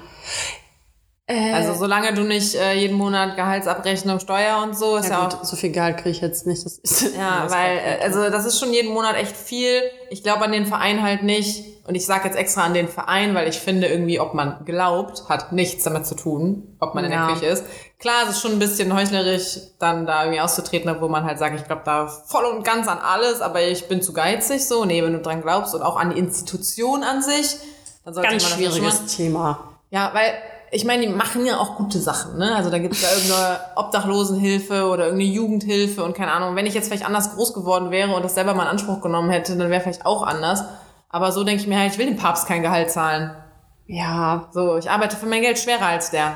Also 1.53 1.73
solange 1.75 2.13
du 2.13 2.23
nicht 2.23 2.55
äh, 2.55 2.73
jeden 2.73 2.97
Monat 2.97 3.35
Gehaltsabrechnung, 3.35 4.19
Steuer 4.19 4.61
und 4.63 4.77
so, 4.77 4.97
ist 4.97 5.05
ja, 5.09 5.11
Ja, 5.19 5.27
auch 5.27 5.29
gut, 5.37 5.45
so 5.45 5.55
viel 5.55 5.71
Gehalt 5.71 5.97
kriege 5.97 6.09
ich 6.09 6.21
jetzt 6.21 6.47
nicht. 6.47 6.65
Das 6.65 6.77
ist, 6.79 7.15
Ja, 7.17 7.45
weil, 7.49 7.77
äh, 7.77 8.03
also 8.03 8.29
das 8.29 8.45
ist 8.45 8.59
schon 8.59 8.73
jeden 8.73 8.91
Monat 8.93 9.15
echt 9.15 9.35
viel. 9.37 9.81
Ich 10.09 10.23
glaube 10.23 10.43
an 10.45 10.51
den 10.51 10.65
Verein 10.65 11.03
halt 11.03 11.23
nicht. 11.23 11.65
Und 11.87 11.95
ich 11.95 12.05
sage 12.05 12.27
jetzt 12.27 12.37
extra 12.37 12.63
an 12.63 12.75
den 12.75 12.87
Verein, 12.87 13.33
weil 13.33 13.47
ich 13.47 13.57
finde 13.59 13.87
irgendwie, 13.87 14.19
ob 14.19 14.35
man 14.35 14.63
glaubt, 14.63 15.27
hat 15.27 15.51
nichts 15.53 15.83
damit 15.85 16.05
zu 16.05 16.13
tun, 16.13 16.75
ob 16.79 16.93
man 16.93 17.03
in 17.05 17.11
Ja. 17.11 17.25
der 17.25 17.33
Küche 17.35 17.47
ist. 17.47 17.63
Klar, 17.97 18.23
es 18.25 18.35
ist 18.35 18.41
schon 18.41 18.51
ein 18.51 18.59
bisschen 18.59 18.95
heuchlerisch, 18.95 19.57
dann 19.79 20.05
da 20.05 20.23
irgendwie 20.23 20.39
auszutreten, 20.39 20.95
wo 20.99 21.07
man 21.07 21.23
halt 21.25 21.39
sagt, 21.39 21.59
ich 21.59 21.65
glaube 21.65 21.81
da 21.85 22.05
voll 22.07 22.45
und 22.45 22.63
ganz 22.63 22.87
an 22.87 22.99
alles, 22.99 23.41
aber 23.41 23.61
ich 23.63 23.87
bin 23.87 24.03
zu 24.03 24.13
geizig 24.13 24.67
so. 24.67 24.85
Nee, 24.85 25.03
wenn 25.03 25.13
du 25.13 25.19
dran 25.19 25.41
glaubst 25.41 25.73
und 25.73 25.81
auch 25.81 25.97
an 25.97 26.11
die 26.11 26.19
Institution 26.19 27.03
an 27.03 27.23
sich, 27.23 27.55
dann 28.05 28.13
sollte 28.13 28.29
ganz 28.29 28.43
man 28.43 28.51
das 28.51 28.59
schwieriges 28.75 29.05
Thema. 29.15 29.59
ja, 29.89 30.11
weil 30.13 30.33
ich 30.71 30.85
meine, 30.85 31.05
die 31.07 31.11
machen 31.13 31.45
ja 31.45 31.57
auch 31.59 31.75
gute 31.75 31.99
Sachen, 31.99 32.37
ne? 32.37 32.55
Also 32.55 32.69
da 32.69 32.77
gibt's 32.79 33.01
ja 33.01 33.09
irgendeine 33.11 33.59
Obdachlosenhilfe 33.75 34.85
oder 34.87 35.05
irgendeine 35.05 35.31
Jugendhilfe 35.31 36.03
und 36.03 36.15
keine 36.15 36.31
Ahnung. 36.31 36.55
Wenn 36.55 36.65
ich 36.65 36.73
jetzt 36.73 36.87
vielleicht 36.87 37.05
anders 37.05 37.33
groß 37.35 37.53
geworden 37.53 37.91
wäre 37.91 38.13
und 38.15 38.23
das 38.23 38.35
selber 38.35 38.53
mal 38.53 38.63
in 38.63 38.69
Anspruch 38.69 39.01
genommen 39.01 39.29
hätte, 39.29 39.55
dann 39.57 39.69
wäre 39.69 39.81
vielleicht 39.81 40.05
auch 40.05 40.23
anders. 40.23 40.63
Aber 41.09 41.31
so 41.31 41.43
denke 41.43 41.61
ich 41.63 41.67
mir 41.67 41.79
halt, 41.79 41.91
ich 41.93 41.97
will 41.97 42.05
dem 42.05 42.17
Papst 42.17 42.45
kein 42.47 42.61
Gehalt 42.61 42.91
zahlen. 42.91 43.31
Ja, 43.87 44.49
So, 44.53 44.77
ich 44.77 44.89
arbeite 44.91 45.15
für 45.15 45.25
mein 45.25 45.41
Geld 45.41 45.57
schwerer 45.57 45.87
als 45.87 46.11
der. 46.11 46.35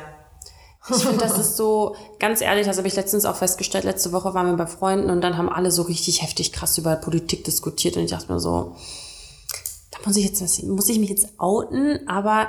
ich 0.89 0.96
finde, 1.04 1.19
das 1.19 1.38
ist 1.38 1.56
so, 1.56 1.96
ganz 2.19 2.41
ehrlich, 2.41 2.65
das 2.65 2.78
habe 2.78 2.88
ich 2.88 2.96
letztens 2.96 3.26
auch 3.26 3.36
festgestellt, 3.36 3.84
letzte 3.84 4.12
Woche 4.12 4.34
waren 4.34 4.48
wir 4.48 4.58
bei 4.58 4.65
Freunden 4.67 5.10
und 5.12 5.22
dann 5.22 5.38
haben 5.38 5.48
alle 5.50 5.69
so 5.72 5.84
richtig 5.84 6.24
heftig 6.24 6.52
krass 6.52 6.78
über 6.80 6.96
Politik 6.96 7.43
diskutiert 7.43 7.96
und 7.96 8.04
ich 8.04 8.12
dachte 8.12 8.32
mir 8.34 8.39
so, 8.39 8.76
da 9.91 10.00
muss 10.06 10.17
ich 10.17 10.26
jetzt, 10.26 10.41
was- 10.41 10.63
muss 10.63 10.89
ich 10.89 11.00
mich 11.00 11.10
jetzt 11.10 11.28
outen, 11.38 12.08
aber 12.08 12.48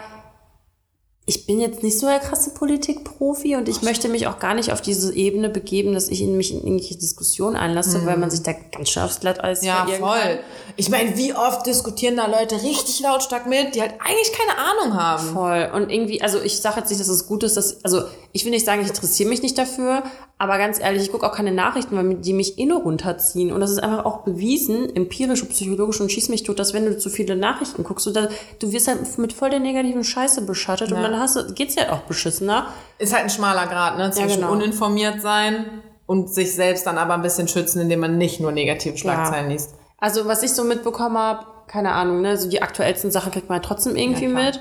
ich 1.27 1.47
bin 1.47 1.59
jetzt 1.59 1.83
nicht 1.83 1.99
so 1.99 2.07
der 2.07 2.19
krasse 2.19 2.51
Politikprofi 2.51 3.57
und 3.57 3.67
ich 3.67 3.81
möchte 3.81 4.11
mich 4.11 4.27
auch 4.27 4.39
gar 4.39 4.55
nicht 4.55 4.71
auf 4.73 4.83
diese 4.83 5.15
Ebene 5.15 5.49
begeben, 5.49 5.95
dass 5.95 6.09
ich 6.11 6.21
in 6.21 6.37
mich 6.37 6.53
in 6.53 6.59
irgendwelche 6.59 6.97
Diskussionen 6.97 7.57
einlasse, 7.57 8.05
weil 8.05 8.19
man 8.19 8.31
sich 8.31 8.43
da 8.43 8.53
ganz 8.53 8.91
schön 8.91 9.03
aufs 9.05 9.21
Glatteis 9.21 9.65
Ja, 9.65 9.87
voll. 9.99 10.39
Ich 10.77 10.91
meine, 10.91 11.17
wie 11.17 11.33
oft 11.33 11.65
diskutieren 11.65 12.19
da 12.19 12.27
Leute 12.27 12.57
richtig 12.63 13.01
lautstark 13.01 13.47
mit, 13.47 13.75
die 13.75 13.81
halt 13.81 13.95
eigentlich 14.01 14.33
keine 14.33 14.59
Ahnung 14.59 15.01
haben. 15.01 15.33
Voll. 15.33 15.71
Und 15.75 15.91
irgendwie, 15.91 16.21
also 16.21 16.43
ich 16.43 16.61
sage 16.61 16.81
jetzt 16.81 16.91
nicht, 16.91 17.01
dass 17.01 17.09
es 17.09 17.27
gut 17.27 17.43
ist, 17.43 17.57
dass, 17.57 17.83
also 17.83 18.03
ich 18.33 18.45
will 18.45 18.51
nicht 18.51 18.67
sagen, 18.67 18.83
ich 18.83 18.89
interessiere 18.89 19.31
mich 19.31 19.41
nicht 19.41 19.57
dafür, 19.57 20.03
aber 20.45 20.59
ganz 20.59 20.79
ehrlich, 20.79 21.03
ich 21.03 21.13
gucke 21.13 21.27
auch 21.27 21.35
keine 21.35 21.53
Nachrichten, 21.53 21.97
weil 21.97 22.17
die 22.17 22.33
mich 22.33 22.59
eh 22.59 22.67
nur 22.67 22.83
runterziehen. 22.83 23.51
Und 23.53 23.61
das 23.61 23.71
ist 23.71 23.79
einfach 23.79 24.05
auch 24.05 24.19
bewiesen, 24.19 24.95
empirisch 24.95 25.43
und 25.43 25.49
psychologisch 25.49 26.01
und 26.01 26.13
schieß 26.13 26.29
mich 26.29 26.43
tot, 26.43 26.59
dass 26.59 26.75
wenn 26.75 26.85
du 26.85 26.99
zu 26.99 27.11
viele 27.11 27.35
Nachrichten 27.35 27.83
guckst, 27.83 28.07
du, 28.07 28.11
da, 28.11 28.29
du 28.59 28.73
wirst 28.73 28.89
halt 28.89 29.19
mit 29.19 29.33
voll 29.33 29.51
der 29.51 29.61
negativen 29.61 30.05
Scheiße 30.05 30.43
beschattet 30.43 30.93
und 30.93 31.03
dann 31.03 31.19
hast 31.19 31.37
du, 31.37 31.53
geht's 31.55 31.75
dir 31.75 31.83
halt 31.83 31.93
auch 31.93 32.03
beschissener. 32.03 32.69
Ist 32.99 33.13
halt 33.13 33.25
ein 33.25 33.31
schmaler 33.31 33.67
Grad, 33.67 33.99
ne? 33.99 34.11
Zwischen 34.11 34.41
genau. 34.41 34.53
uninformiert 34.53 35.21
sein 35.21 35.83
und 36.07 36.33
sich 36.33 36.55
selbst 36.55 36.87
dann 36.87 36.99
aber 36.99 37.15
ein 37.15 37.23
bisschen 37.23 37.49
schützen, 37.49 37.81
indem 37.81 38.01
man 38.01 38.19
nicht 38.19 38.39
nur 38.39 38.53
negative 38.53 38.97
Schlagzeilen 38.97 39.51
liest. 39.51 39.75
Also 39.99 40.27
was 40.27 40.43
ich 40.43 40.53
so 40.53 40.65
mitbekommen 40.65 41.17
habe, 41.17 41.47
keine 41.67 41.93
Ahnung, 41.93 42.21
ne, 42.21 42.37
so 42.37 42.49
die 42.49 42.61
aktuellsten 42.61 43.11
Sachen 43.11 43.33
kriegt 43.33 43.49
man 43.49 43.57
halt 43.57 43.65
trotzdem 43.65 43.97
irgendwie 43.97 44.25
Ja, 44.25 44.31
mit. 44.31 44.61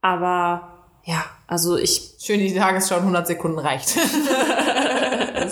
Aber 0.00 0.70
ja, 1.04 1.24
also 1.46 1.76
ich 1.76 2.14
Schön, 2.20 2.38
die 2.40 2.54
Tagesschau 2.54 2.96
in 2.96 3.00
100 3.00 3.26
Sekunden 3.26 3.58
reicht. 3.58 3.96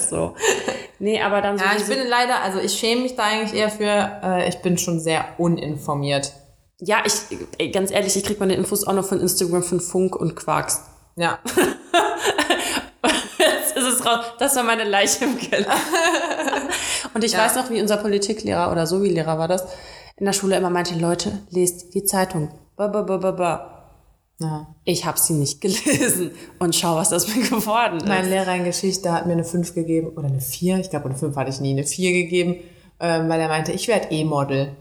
ist 0.01 0.11
so. 0.11 0.35
Nee, 0.99 1.21
aber 1.23 1.41
dann 1.43 1.59
so 1.59 1.65
Ja, 1.65 1.73
ich 1.77 1.85
bin 1.87 1.99
leider, 2.09 2.41
also 2.43 2.59
ich 2.59 2.73
schäme 2.79 3.03
mich 3.03 3.15
da 3.17 3.25
eigentlich 3.25 3.59
eher 3.59 3.71
für, 3.71 4.21
äh, 4.23 4.49
ich 4.49 4.59
bin 4.63 4.79
schon 4.79 5.01
sehr 5.01 5.25
uninformiert. 5.39 6.33
Ja, 6.81 6.99
ich, 7.05 7.13
ey, 7.59 7.71
ganz 7.71 7.91
ehrlich, 7.91 8.17
ich 8.17 8.25
krieg 8.25 8.39
meine 8.41 8.55
Infos 8.55 8.87
auch 8.87 8.93
noch 8.93 9.05
von 9.05 9.21
Instagram, 9.21 9.63
von 9.63 9.81
Funk 9.81 10.15
und 10.17 10.37
Quarks. 10.37 10.83
Ja. 11.17 11.39
Jetzt 13.39 13.77
ist 13.77 13.85
es 13.87 14.07
raus. 14.07 14.25
Das 14.39 14.57
war 14.57 14.63
meine 14.65 14.85
Leiche 14.85 15.25
im 15.25 15.39
Keller. 15.39 15.67
und 17.15 17.25
ich 17.25 17.33
Ja. 17.33 17.41
weiß 17.45 17.57
noch, 17.57 17.71
wie 17.71 17.81
unser 17.81 17.97
Politiklehrer 17.97 18.71
oder 18.73 18.87
so 18.87 19.03
wie 19.03 19.09
Lehrer 19.09 19.39
war 19.39 19.49
das, 19.49 19.65
in 20.17 20.27
der 20.27 20.33
Schule 20.33 20.57
immer 20.57 20.71
meinte, 20.71 20.95
Leute, 20.99 21.43
lest 21.51 21.95
die 21.95 22.05
Zeitung. 22.05 22.51
Ba, 22.77 22.89
ba, 22.89 23.03
ba, 23.03 23.17
ba, 23.19 23.31
ba. 23.33 23.78
Ja. 24.41 24.67
Ich 24.85 25.05
habe 25.05 25.19
sie 25.19 25.35
nicht 25.35 25.61
gelesen. 25.63 26.31
Und 26.59 26.75
schau, 26.77 26.97
was 26.97 27.11
das 27.11 27.35
mir 27.35 27.43
geworden 27.49 27.99
ist. 27.99 28.07
Mein 28.09 28.29
Lehrer 28.29 28.55
in 28.55 28.65
Geschichte 28.65 29.13
hat 29.13 29.27
mir 29.27 29.33
eine 29.33 29.45
5 29.45 29.75
gegeben, 29.75 30.09
oder 30.17 30.29
eine 30.29 30.41
4, 30.41 30.79
ich 30.79 30.91
glaube 30.91 31.07
eine 31.07 31.17
5 31.19 31.35
hatte 31.37 31.51
ich 31.51 31.61
nie, 31.61 31.73
eine 31.73 31.85
4 31.85 32.13
gegeben, 32.13 32.57
ähm, 33.01 33.29
weil 33.29 33.41
er 33.41 33.49
meinte, 33.49 33.73
ich 33.73 33.89
werde 33.89 34.09
E-Model. 34.11 34.77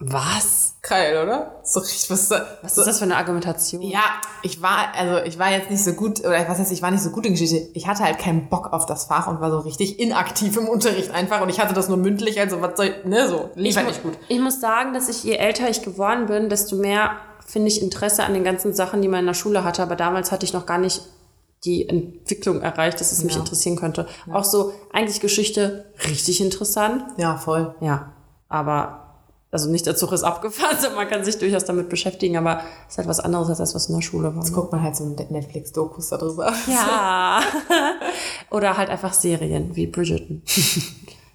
was? 0.00 0.76
Geil, 0.82 1.20
oder? 1.22 1.60
So 1.64 1.80
richtig, 1.80 2.08
was, 2.08 2.30
Was 2.62 2.78
ist 2.78 2.86
das 2.86 2.98
für 2.98 3.04
eine 3.04 3.16
Argumentation? 3.16 3.82
Ja, 3.82 4.00
ich 4.42 4.62
war, 4.62 4.94
also 4.96 5.18
ich 5.26 5.38
war 5.40 5.50
jetzt 5.50 5.70
nicht 5.70 5.82
so 5.82 5.92
gut, 5.92 6.20
oder 6.20 6.48
was 6.48 6.58
heißt, 6.58 6.70
ich 6.72 6.80
war 6.82 6.90
nicht 6.92 7.02
so 7.02 7.10
gut 7.10 7.26
in 7.26 7.32
Geschichte. 7.32 7.68
Ich 7.74 7.86
hatte 7.88 8.04
halt 8.04 8.18
keinen 8.18 8.48
Bock 8.48 8.72
auf 8.72 8.86
das 8.86 9.04
Fach 9.06 9.26
und 9.26 9.40
war 9.40 9.50
so 9.50 9.58
richtig 9.58 9.98
inaktiv 9.98 10.56
im 10.56 10.68
Unterricht 10.68 11.10
einfach 11.10 11.40
und 11.40 11.48
ich 11.48 11.58
hatte 11.58 11.74
das 11.74 11.88
nur 11.88 11.98
mündlich, 11.98 12.38
also 12.40 12.60
was 12.62 12.76
soll 12.76 12.86
ich, 12.86 13.04
ne, 13.04 13.26
so, 13.28 13.50
lief 13.56 13.74
halt 13.76 13.86
mu- 13.86 13.90
nicht 13.92 14.02
gut. 14.04 14.12
Ich 14.28 14.38
muss 14.40 14.60
sagen, 14.60 14.94
dass 14.94 15.08
ich, 15.08 15.24
je 15.24 15.32
älter 15.34 15.68
ich 15.68 15.82
geworden 15.82 16.26
bin, 16.26 16.48
desto 16.48 16.76
mehr 16.76 17.10
finde 17.48 17.68
ich 17.68 17.82
Interesse 17.82 18.24
an 18.24 18.34
den 18.34 18.44
ganzen 18.44 18.74
Sachen, 18.74 19.00
die 19.02 19.08
man 19.08 19.20
in 19.20 19.26
der 19.26 19.34
Schule 19.34 19.64
hatte. 19.64 19.82
Aber 19.82 19.96
damals 19.96 20.30
hatte 20.30 20.44
ich 20.44 20.52
noch 20.52 20.66
gar 20.66 20.78
nicht 20.78 21.00
die 21.64 21.88
Entwicklung 21.88 22.60
erreicht, 22.62 23.00
dass 23.00 23.10
es 23.10 23.24
mich 23.24 23.34
Ja. 23.34 23.40
interessieren 23.40 23.76
könnte. 23.76 24.06
Auch 24.32 24.44
so 24.44 24.72
eigentlich 24.92 25.20
Geschichte 25.20 25.86
richtig 26.06 26.40
interessant. 26.40 27.02
Ja, 27.16 27.36
voll. 27.38 27.74
Ja, 27.80 28.12
aber 28.48 29.04
also 29.50 29.70
nicht 29.70 29.86
der 29.86 29.96
Zug 29.96 30.12
ist 30.12 30.24
abgefahren, 30.24 30.76
sondern 30.80 30.96
man 30.96 31.08
kann 31.08 31.24
sich 31.24 31.38
durchaus 31.38 31.64
damit 31.64 31.88
beschäftigen, 31.88 32.36
aber 32.36 32.60
es 32.86 32.92
ist 32.92 32.98
halt 32.98 33.08
was 33.08 33.18
anderes 33.18 33.48
als 33.48 33.58
das, 33.58 33.74
was 33.74 33.88
in 33.88 33.94
der 33.96 34.02
Schule 34.02 34.28
war. 34.36 34.42
Jetzt 34.42 34.52
guckt 34.52 34.70
man 34.70 34.82
halt 34.82 34.94
so 34.94 35.04
Netflix-Dokus 35.06 36.10
darüber. 36.10 36.52
Ja. 36.68 37.40
Oder 38.50 38.76
halt 38.76 38.90
einfach 38.90 39.12
Serien 39.14 39.74
wie 39.74 39.86
Bridgerton. 39.86 40.42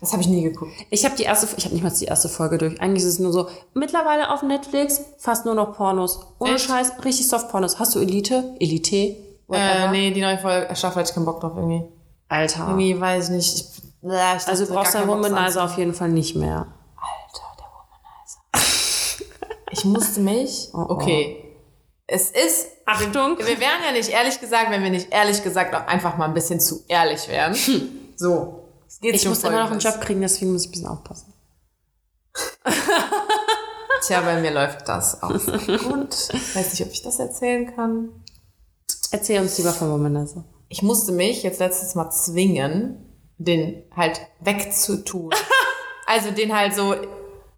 Das 0.04 0.12
habe 0.12 0.22
ich 0.22 0.28
nie 0.28 0.44
geguckt. 0.44 0.74
Ich 0.90 1.06
habe 1.06 1.16
die 1.16 1.24
erste, 1.24 1.48
ich 1.56 1.64
habe 1.64 1.74
nicht 1.74 1.82
mal 1.82 1.90
die 1.90 2.04
erste 2.04 2.28
Folge 2.28 2.58
durch. 2.58 2.82
Eigentlich 2.82 3.04
ist 3.04 3.10
es 3.14 3.20
nur 3.20 3.32
so, 3.32 3.48
mittlerweile 3.74 4.32
auf 4.32 4.44
Netflix 4.44 5.00
fast 5.18 5.46
nur 5.46 5.56
noch 5.56 5.78
Pornos. 5.78 6.20
Ohne 6.40 6.56
Echt? 6.56 6.66
Scheiß, 6.66 6.92
richtig 7.06 7.30
Soft-Pornos. 7.30 7.80
Hast 7.80 7.96
du 7.96 8.00
Elite? 8.00 8.54
Elite? 8.60 8.96
Äh, 8.98 9.16
Whatever? 9.48 9.92
nee, 9.92 10.12
die 10.12 10.20
neue 10.20 10.38
Folge, 10.38 10.76
Staffel 10.76 10.98
hatte 10.98 11.10
ich 11.10 11.16
keinen 11.16 11.24
Bock 11.24 11.40
drauf 11.40 11.54
irgendwie. 11.56 11.86
Alter. 12.28 12.68
Irgendwie 12.68 13.00
weiß 13.00 13.30
ich 13.30 13.36
nicht. 13.36 13.56
Ich, 13.56 14.10
äh, 14.10 14.36
ich 14.36 14.46
also 14.46 14.66
du 14.66 14.74
brauchst 14.74 14.94
deinen 14.94 15.08
Womanizer 15.08 15.64
auf 15.64 15.78
jeden 15.78 15.94
Fall 15.94 16.10
nicht 16.10 16.36
mehr. 16.36 16.68
Alter, 16.98 17.48
der 17.58 17.66
Womanizer. 18.52 18.82
ich 19.72 19.86
musste 19.86 20.20
mich. 20.20 20.70
Okay. 20.74 21.40
Es 22.08 22.30
ist. 22.30 22.68
Achtung. 22.86 23.38
Wir, 23.38 23.48
wir 23.48 23.60
wären 23.62 23.80
ja 23.86 23.94
nicht 23.94 24.10
ehrlich 24.10 24.38
gesagt, 24.42 24.70
wenn 24.70 24.84
wir 24.84 24.90
nicht 24.90 25.14
ehrlich 25.14 25.42
gesagt 25.42 25.74
auch 25.74 25.88
einfach 25.88 26.18
mal 26.18 26.26
ein 26.26 26.34
bisschen 26.34 26.60
zu 26.60 26.84
ehrlich 26.90 27.30
wären. 27.30 27.56
So. 28.18 28.63
Es 29.04 29.12
geht 29.12 29.16
Ich 29.16 29.28
muss 29.28 29.44
immer 29.44 29.64
noch 29.64 29.72
einen 29.72 29.82
Job 29.82 30.00
kriegen, 30.00 30.22
deswegen 30.22 30.54
muss 30.54 30.64
ich 30.64 30.70
ein 30.70 30.72
bisschen 30.72 30.88
aufpassen. 30.88 31.34
Tja, 34.02 34.22
bei 34.22 34.40
mir 34.40 34.52
läuft 34.52 34.88
das 34.88 35.22
auch 35.22 35.30
gut. 35.30 36.30
Weiß 36.54 36.72
nicht, 36.72 36.82
ob 36.82 36.92
ich 36.92 37.02
das 37.02 37.20
erzählen 37.20 37.74
kann. 37.76 38.10
Erzähl 39.12 39.42
uns 39.42 39.58
lieber 39.58 39.72
von 39.74 39.92
Womanizer. 39.92 40.46
Ich 40.70 40.82
musste 40.82 41.12
mich 41.12 41.44
jetzt 41.44 41.60
letztes 41.60 41.96
Mal 41.96 42.12
zwingen, 42.12 42.98
den 43.38 43.84
halt 43.96 44.22
wegzutun. 44.40 45.32
also 46.06 46.32
den 46.32 46.56
halt 46.56 46.74
so, 46.74 46.96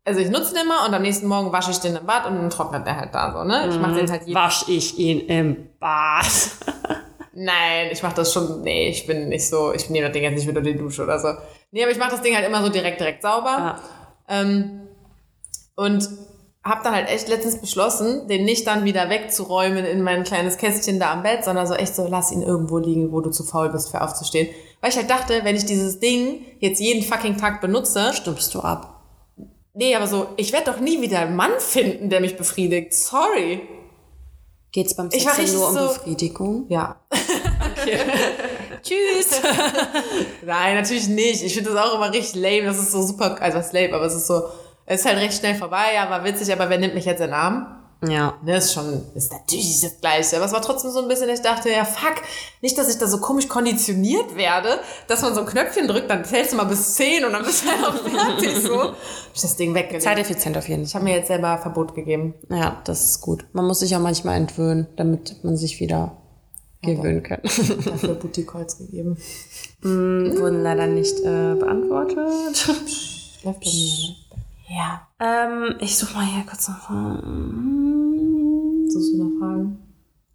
also 0.03 0.19
ich 0.19 0.29
nutze 0.29 0.55
den 0.55 0.63
immer 0.63 0.85
und 0.87 0.93
am 0.95 1.03
nächsten 1.03 1.27
Morgen 1.27 1.51
wasche 1.51 1.71
ich 1.71 1.79
den 1.79 1.95
im 1.95 2.05
Bad 2.07 2.25
und 2.25 2.35
dann 2.35 2.49
trocknet 2.49 2.87
der 2.87 2.97
halt 2.97 3.13
da 3.13 3.31
so, 3.31 3.43
ne? 3.43 3.67
Ich 3.69 3.79
mache 3.79 3.95
den 3.95 4.09
halt 4.09 4.23
jeden 4.23 4.35
Wasch 4.35 4.65
ich 4.67 4.97
ihn 4.97 5.19
im 5.27 5.69
Bad. 5.79 6.25
Nein, 7.37 7.89
ich 7.91 8.01
mache 8.01 8.15
das 8.15 8.31
schon, 8.31 8.61
nee, 8.61 8.87
ich 8.87 9.05
bin 9.05 9.27
nicht 9.27 9.47
so, 9.47 9.73
ich 9.73 9.89
nehme 9.89 10.07
das 10.07 10.13
Ding 10.13 10.23
jetzt 10.23 10.35
nicht 10.35 10.47
mit 10.47 10.57
unter 10.57 10.71
die 10.71 10.77
Dusche 10.77 11.03
oder 11.03 11.19
so. 11.19 11.33
Nee, 11.71 11.83
aber 11.83 11.91
ich 11.91 11.97
mache 11.97 12.11
das 12.11 12.21
Ding 12.21 12.33
halt 12.33 12.47
immer 12.47 12.63
so 12.63 12.69
direkt, 12.69 12.99
direkt 12.99 13.21
sauber. 13.21 13.57
Ja. 13.57 13.79
Ähm, 14.29 14.87
und 15.75 16.09
habe 16.63 16.81
dann 16.83 16.95
halt 16.95 17.09
echt 17.09 17.27
letztens 17.27 17.59
beschlossen, 17.59 18.27
den 18.27 18.45
nicht 18.45 18.65
dann 18.65 18.85
wieder 18.85 19.09
wegzuräumen 19.09 19.85
in 19.85 20.01
mein 20.01 20.23
kleines 20.23 20.57
Kästchen 20.57 20.99
da 20.99 21.11
am 21.11 21.23
Bett, 21.23 21.43
sondern 21.43 21.67
so 21.67 21.75
echt 21.75 21.93
so, 21.93 22.07
lass 22.07 22.31
ihn 22.31 22.41
irgendwo 22.41 22.77
liegen, 22.77 23.11
wo 23.11 23.19
du 23.21 23.29
zu 23.29 23.43
faul 23.43 23.69
bist 23.69 23.91
für 23.91 24.01
aufzustehen. 24.01 24.47
Weil 24.81 24.91
ich 24.91 24.97
halt 24.97 25.09
dachte, 25.09 25.41
wenn 25.43 25.55
ich 25.55 25.65
dieses 25.65 25.99
Ding 25.99 26.41
jetzt 26.59 26.79
jeden 26.79 27.03
fucking 27.03 27.37
Tag 27.37 27.59
benutze, 27.61 28.13
Stumpfst 28.13 28.49
du 28.53 28.61
ab. 28.61 29.03
nee, 29.73 29.93
aber 29.93 30.07
so, 30.07 30.27
ich 30.37 30.53
werde 30.53 30.71
doch 30.71 30.79
nie 30.79 31.01
wieder 31.01 31.19
einen 31.19 31.35
Mann 31.35 31.51
finden, 31.59 32.09
der 32.09 32.21
mich 32.21 32.37
befriedigt. 32.37 32.93
Sorry. 32.93 33.61
Geht's 34.75 34.93
beim 34.93 35.07
Ich 35.13 35.23
Sex 35.23 35.53
nur 35.53 35.69
um 35.69 35.73
so- 35.73 35.87
Befriedigung? 35.87 36.65
Ja. 36.67 36.97
Tschüss. 38.83 39.41
Nein, 40.45 40.75
natürlich 40.75 41.07
nicht. 41.07 41.41
Ich 41.45 41.53
finde 41.53 41.69
das 41.71 41.79
auch 41.81 41.95
immer 41.95 42.11
richtig 42.11 42.35
lame. 42.41 42.63
Das 42.65 42.77
ist 42.79 42.91
so 42.91 43.01
super, 43.01 43.41
also 43.41 43.57
was 43.57 43.71
lame, 43.71 43.93
aber 43.93 44.03
es 44.03 44.15
ist 44.15 44.27
so, 44.27 44.49
es 44.85 44.99
ist 44.99 45.05
halt 45.05 45.19
recht 45.19 45.39
schnell 45.39 45.55
vorbei, 45.55 45.93
ja, 45.95 46.09
war 46.09 46.25
witzig, 46.25 46.51
aber 46.51 46.69
wer 46.69 46.77
nimmt 46.77 46.93
mich 46.93 47.05
jetzt 47.05 47.21
in 47.21 47.27
den 47.27 47.35
Arm? 47.35 47.84
Ja. 48.09 48.33
Ne, 48.43 48.57
ist 48.57 48.73
schon, 48.73 49.01
ist 49.15 49.31
natürlich 49.31 49.81
das 49.81 49.99
Gleiche. 50.01 50.35
Aber 50.37 50.45
es 50.45 50.51
war 50.51 50.61
trotzdem 50.61 50.91
so 50.91 51.01
ein 51.01 51.07
bisschen, 51.07 51.29
ich 51.29 51.41
dachte, 51.41 51.69
ja, 51.69 51.85
fuck, 51.85 52.15
nicht, 52.61 52.77
dass 52.77 52.89
ich 52.89 52.97
da 52.97 53.07
so 53.07 53.19
komisch 53.19 53.47
konditioniert 53.47 54.35
werde, 54.35 54.79
dass 55.07 55.21
man 55.21 55.33
so 55.35 55.41
ein 55.41 55.45
Knöpfchen 55.45 55.87
drückt, 55.87 56.09
dann 56.09 56.23
zählst 56.25 56.53
du 56.53 56.57
mal 56.57 56.63
bis 56.65 56.95
10 56.95 57.25
und 57.25 57.33
dann 57.33 57.43
bist 57.43 57.63
du 57.63 57.67
halt 57.71 57.85
auch 57.85 58.09
fertig, 58.09 58.55
so. 58.61 58.81
Hab 58.83 58.95
ich 59.33 59.41
das 59.41 59.55
Ding 59.55 59.73
weggelegt. 59.73 60.03
Zeiteffizient 60.03 60.57
auf 60.57 60.67
jeden 60.67 60.83
Ich 60.83 60.91
Fall. 60.91 61.01
habe 61.01 61.09
mir 61.11 61.17
jetzt 61.17 61.27
selber 61.27 61.57
Verbot 61.57 61.95
gegeben. 61.95 62.33
Ja, 62.49 62.81
das 62.85 63.03
ist 63.05 63.21
gut. 63.21 63.45
Man 63.53 63.65
muss 63.65 63.79
sich 63.79 63.95
auch 63.95 64.01
manchmal 64.01 64.37
entwöhnen, 64.37 64.87
damit 64.95 65.43
man 65.43 65.57
sich 65.57 65.79
wieder 65.79 66.17
gewöhnen 66.81 67.23
können. 67.23 67.41
Dafür 67.43 68.13
Booty 68.13 68.45
Calls 68.45 68.77
gegeben. 68.77 69.17
Mm, 69.81 70.37
Wurden 70.37 70.61
leider 70.61 70.85
nicht 70.85 71.17
äh, 71.21 71.55
beantwortet. 71.55 72.17
Läuft 73.43 73.59
bei 73.61 73.69
mir, 73.71 73.91
ne? 74.09 74.15
Ja. 74.67 75.07
ähm, 75.19 75.75
ich 75.79 75.97
suche 75.97 76.13
mal 76.15 76.25
hier 76.25 76.43
kurz 76.47 76.67
noch. 76.67 76.89
Suchst 78.95 79.11
du 79.11 79.17
noch 79.17 79.39
Fragen? 79.39 79.77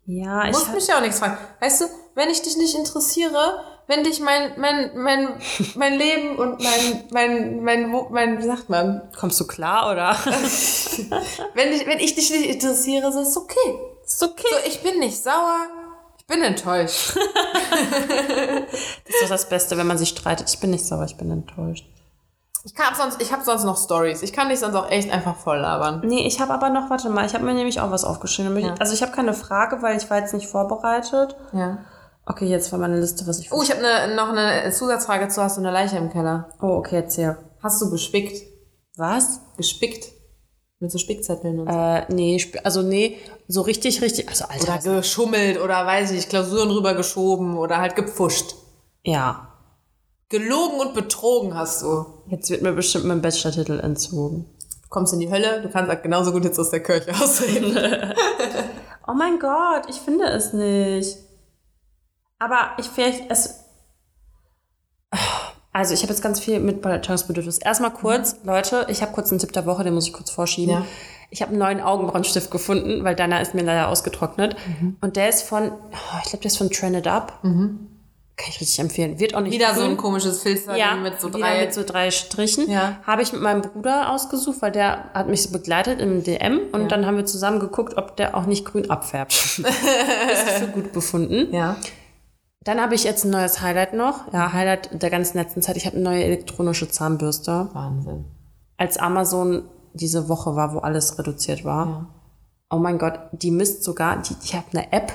Ja, 0.04 0.42
Du 0.42 0.48
ich 0.48 0.52
musst 0.52 0.68
hab, 0.68 0.74
mich 0.74 0.86
ja 0.86 0.98
auch 0.98 1.00
nichts 1.00 1.18
fragen. 1.18 1.38
Weißt 1.61 1.80
du, 1.80 1.84
wenn 2.14 2.28
ich 2.28 2.42
dich 2.42 2.58
nicht 2.58 2.74
interessiere, 2.74 3.64
wenn 3.86 4.04
dich 4.04 4.20
mein, 4.20 4.52
mein, 4.61 4.90
mein, 4.96 5.28
mein 5.76 5.94
Leben 5.94 6.36
und 6.36 6.62
mein, 6.62 7.04
mein, 7.11 7.64
mein, 7.64 7.90
mein, 7.90 8.06
mein, 8.11 8.38
wie 8.38 8.44
sagt 8.44 8.68
man, 8.68 9.00
kommst 9.18 9.40
du 9.40 9.46
klar 9.46 9.90
oder? 9.90 10.14
wenn 11.54 11.72
ich, 11.72 11.86
wenn 11.86 12.00
ich 12.00 12.14
dich 12.14 12.30
nicht 12.30 12.50
interessiere, 12.50 13.08
ist 13.08 13.14
es 13.14 13.36
okay. 13.38 13.78
ist 14.04 14.22
okay. 14.22 14.46
So, 14.50 14.68
ich 14.68 14.82
bin 14.82 14.98
nicht 14.98 15.22
sauer, 15.22 15.66
ich 16.18 16.26
bin 16.26 16.42
enttäuscht. 16.42 17.16
Das 17.80 19.14
ist 19.14 19.22
doch 19.22 19.28
das 19.28 19.48
Beste, 19.48 19.76
wenn 19.78 19.86
man 19.86 19.98
sich 19.98 20.11
streitet. 20.11 20.48
Ich 20.50 20.61
bin 20.61 20.70
nicht 20.70 20.86
sauer, 20.86 21.04
ich 21.04 21.16
bin 21.16 21.30
enttäuscht. 21.30 21.86
Ich 22.64 22.74
kann 22.74 22.94
sonst, 22.94 23.22
ich 23.22 23.32
habe 23.32 23.42
sonst 23.42 23.64
noch 23.64 23.78
Stories. 23.78 24.22
Ich 24.22 24.32
kann 24.32 24.48
dich 24.50 24.61
sonst 24.61 24.74
auch 24.74 24.90
echt 24.90 25.11
einfach 25.11 25.36
voll 25.36 25.58
labern. 25.58 26.02
Nee, 26.04 26.26
ich 26.26 26.40
habe 26.40 26.52
aber 26.52 26.68
noch, 26.68 26.90
warte 26.90 27.08
mal, 27.08 27.24
ich 27.24 27.34
habe 27.34 27.44
mir 27.44 27.54
nämlich 27.54 27.80
auch 27.80 27.90
was 27.90 28.04
aufgeschrieben. 28.04 28.56
Ja. 28.58 28.74
Also 28.78 28.92
ich 28.92 29.02
habe 29.02 29.12
keine 29.12 29.32
Frage, 29.32 29.82
weil 29.82 29.96
ich 29.96 30.11
war 30.11 30.18
jetzt 30.18 30.34
nicht 30.34 30.46
vorbereitet. 30.46 31.36
Ja. 31.52 31.78
Okay, 32.26 32.46
jetzt 32.46 32.70
war 32.70 32.78
meine 32.78 33.00
Liste, 33.00 33.26
was 33.26 33.38
ich... 33.40 33.50
Oh, 33.50 33.62
ich 33.62 33.70
habe 33.70 33.80
ne, 33.80 34.14
noch 34.14 34.28
eine 34.28 34.70
Zusatzfrage 34.70 35.28
zu, 35.28 35.42
hast 35.42 35.56
du 35.56 35.62
eine 35.62 35.72
Leiche 35.72 35.96
im 35.96 36.11
Keller? 36.11 36.50
oh 36.61 36.76
okay, 36.76 36.96
erzähl. 36.96 37.36
Hast 37.62 37.80
du 37.80 37.90
gespickt? 37.90 38.46
Was? 38.96 39.40
Gespickt? 39.56 40.12
Mit 40.78 40.90
so 40.90 40.98
Spickzetteln 40.98 41.61
und 41.61 41.70
so. 41.70 41.78
Äh, 41.78 42.04
nee, 42.12 42.42
also 42.64 42.82
nee, 42.82 43.18
so 43.48 43.62
richtig, 43.62 44.00
richtig, 44.00 44.28
also 44.28 44.46
Alter. 44.46 44.78
Oder 44.82 44.98
geschummelt 44.98 45.61
oder 45.61 45.84
weiß 45.84 46.12
ich 46.12 46.28
Klausuren 46.28 46.70
rübergeschoben 46.70 47.56
oder 47.56 47.78
halt 47.78 47.96
gepfuscht. 47.96 48.54
ja, 49.02 49.49
Gelogen 50.31 50.78
und 50.78 50.95
betrogen 50.95 51.55
hast 51.57 51.83
du. 51.83 52.07
jetzt 52.28 52.49
wird 52.51 52.62
mir 52.62 52.72
bestimmt 52.72 53.05
mein 53.05 53.20
Bachelor-Titel 53.20 53.81
entzogen. 53.81 54.47
Du 54.83 54.89
kommst 54.89 55.12
in 55.12 55.18
die 55.18 55.31
Hölle, 55.31 55.61
du 55.61 55.68
kannst 55.68 55.91
halt 55.91 56.05
genauso 56.05 56.31
gut 56.33 56.45
jetzt 56.45 56.59
aus 56.59 56.70
der 56.70 56.83
Kirche 56.83 57.11
ausreden. 57.11 57.76
Oh 59.09 59.14
mein 59.14 59.41
Gott, 59.41 59.89
ich 59.89 59.97
finde 59.97 60.26
es 60.26 60.53
nicht. 60.53 61.16
Aber 62.39 62.72
ich 62.78 62.87
vielleicht, 62.87 63.28
es... 63.28 63.64
Also 65.72 65.95
ich 65.95 66.03
habe 66.03 66.12
jetzt 66.12 66.22
ganz 66.22 66.39
viel 66.39 66.61
mit 66.61 66.81
Beratungsbedürfnis. 66.81 67.59
Erstmal 67.59 67.93
kurz, 67.93 68.37
Leute, 68.45 68.87
ich 68.89 69.03
habe 69.03 69.11
kurz 69.12 69.31
einen 69.31 69.41
Tipp 69.41 69.53
der 69.53 69.66
Woche, 69.66 69.83
den 69.83 69.95
muss 69.95 70.07
ich 70.07 70.12
kurz 70.12 70.31
vorschieben. 70.31 70.74
Ja. 70.74 70.87
Ich 71.31 71.43
habe 71.43 71.51
einen 71.51 71.59
neuen 71.59 71.81
Augenbrauenstift 71.81 72.53
gefunden, 72.53 73.03
weil 73.03 73.16
deiner 73.16 73.41
ist 73.41 73.55
mir 73.55 73.62
leider 73.62 73.89
ausgetrocknet. 73.89 74.55
Und 75.01 75.16
der 75.16 75.28
ist 75.28 75.43
von, 75.43 75.72
oh, 75.72 76.18
ich 76.22 76.31
glaube, 76.31 76.43
der 76.43 76.51
ist 76.51 76.59
von 76.59 76.70
Trend 76.70 76.97
It 76.97 77.09
Up. 77.09 77.41
Kann 78.41 78.49
ich 78.49 78.61
richtig 78.61 78.78
empfehlen. 78.78 79.18
Wird 79.18 79.34
auch 79.34 79.41
nicht 79.41 79.53
Wieder 79.53 79.74
so 79.74 79.82
grün. 79.82 79.91
ein 79.91 79.97
komisches 79.99 80.43
Filzer 80.43 80.74
ja, 80.76 80.95
mit 80.97 81.20
so 81.20 81.28
drei. 81.28 81.61
mit 81.64 81.74
so 81.74 81.82
drei 81.84 82.11
Strichen. 82.11 82.70
Ja. 82.70 82.97
Habe 83.07 83.20
ich 83.22 83.32
mit 83.34 83.43
meinem 83.43 83.61
Bruder 83.61 84.11
ausgesucht, 84.11 84.62
weil 84.62 84.72
der 84.72 85.11
hat 85.12 85.28
mich 85.28 85.51
begleitet 85.53 86.01
im 86.01 86.22
DM 86.24 86.61
und 86.72 86.82
Ja. 86.82 86.88
dann 86.88 87.05
haben 87.05 87.16
wir 87.18 87.26
zusammen 87.26 87.61
geguckt, 87.61 87.99
ob 87.99 88.16
der 88.16 88.34
auch 88.36 88.47
nicht 88.47 88.64
grün 88.64 88.88
abfärbt. 88.91 89.32
ist 89.59 90.51
für 90.59 90.68
gut 90.68 90.93
befunden. 90.93 91.55
ja. 91.55 91.76
Dann 92.62 92.78
habe 92.80 92.95
ich 92.95 93.05
jetzt 93.05 93.24
ein 93.24 93.30
neues 93.30 93.62
Highlight 93.62 93.95
noch. 93.95 94.30
Ja, 94.34 94.53
Highlight 94.53 95.03
der 95.03 95.09
ganzen 95.09 95.38
letzten 95.38 95.62
Zeit. 95.62 95.76
Ich 95.78 95.86
habe 95.86 95.97
eine 95.97 96.05
neue 96.05 96.24
elektronische 96.24 96.88
Zahnbürste. 96.91 97.68
Wahnsinn. 97.72 98.26
Als 98.76 98.99
Amazon 98.99 99.62
diese 99.95 100.28
Woche 100.28 100.57
war, 100.57 100.74
wo 100.74 100.78
alles 100.80 101.18
reduziert 101.18 101.64
war. 101.64 101.86
Ja. 101.86 102.07
Oh 102.70 102.76
mein 102.76 102.99
Gott, 102.99 103.18
die 103.32 103.51
misst 103.51 103.82
sogar, 103.82 104.18
die, 104.22 104.34
ich 104.45 104.55
habe 104.55 104.66
eine 104.72 104.93
App. 104.93 105.12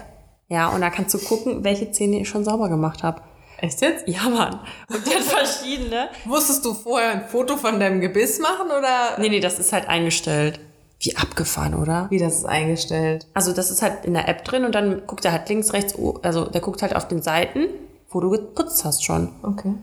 Ja, 0.55 0.69
und 0.69 0.79
da 0.79 0.89
kannst 0.89 1.13
du 1.13 1.17
gucken, 1.17 1.65
welche 1.65 1.91
Zähne 1.91 2.21
ich 2.21 2.29
schon 2.29 2.45
sauber 2.45 2.69
gemacht 2.69 3.03
habe. 3.03 3.21
Echt 3.57 3.81
jetzt? 3.81 4.07
Ja, 4.07 4.29
Mann. 4.29 4.61
Und 4.87 5.05
die 5.05 5.13
hat 5.13 5.23
verschiedene. 5.23 6.07
Musstest 6.23 6.63
du 6.63 6.73
vorher 6.73 7.09
ein 7.11 7.27
Foto 7.27 7.57
von 7.57 7.77
deinem 7.77 7.99
Gebiss 7.99 8.39
machen 8.39 8.67
oder 8.67 9.19
Nee, 9.19 9.27
nee, 9.27 9.41
das 9.41 9.59
ist 9.59 9.73
halt 9.73 9.89
eingestellt. 9.89 10.61
Wie 11.01 11.13
abgefahren, 11.17 11.73
oder? 11.73 12.07
wie 12.09 12.19
das 12.19 12.35
ist 12.37 12.45
eingestellt? 12.45 13.27
Also 13.33 13.51
das 13.51 13.69
ist 13.69 13.81
halt 13.81 14.05
in 14.05 14.13
der 14.13 14.29
App 14.29 14.45
drin 14.45 14.63
und 14.63 14.73
dann 14.73 15.05
guckt 15.07 15.25
er 15.25 15.33
halt 15.33 15.49
links, 15.49 15.73
rechts, 15.73 15.97
oh, 15.97 16.19
also 16.23 16.45
der 16.45 16.61
guckt 16.61 16.81
halt 16.81 16.95
auf 16.95 17.05
den 17.05 17.21
Seiten, 17.21 17.67
wo 18.09 18.21
du 18.21 18.29
geputzt 18.29 18.85
hast 18.85 19.03
schon. 19.03 19.33
Okay. 19.43 19.73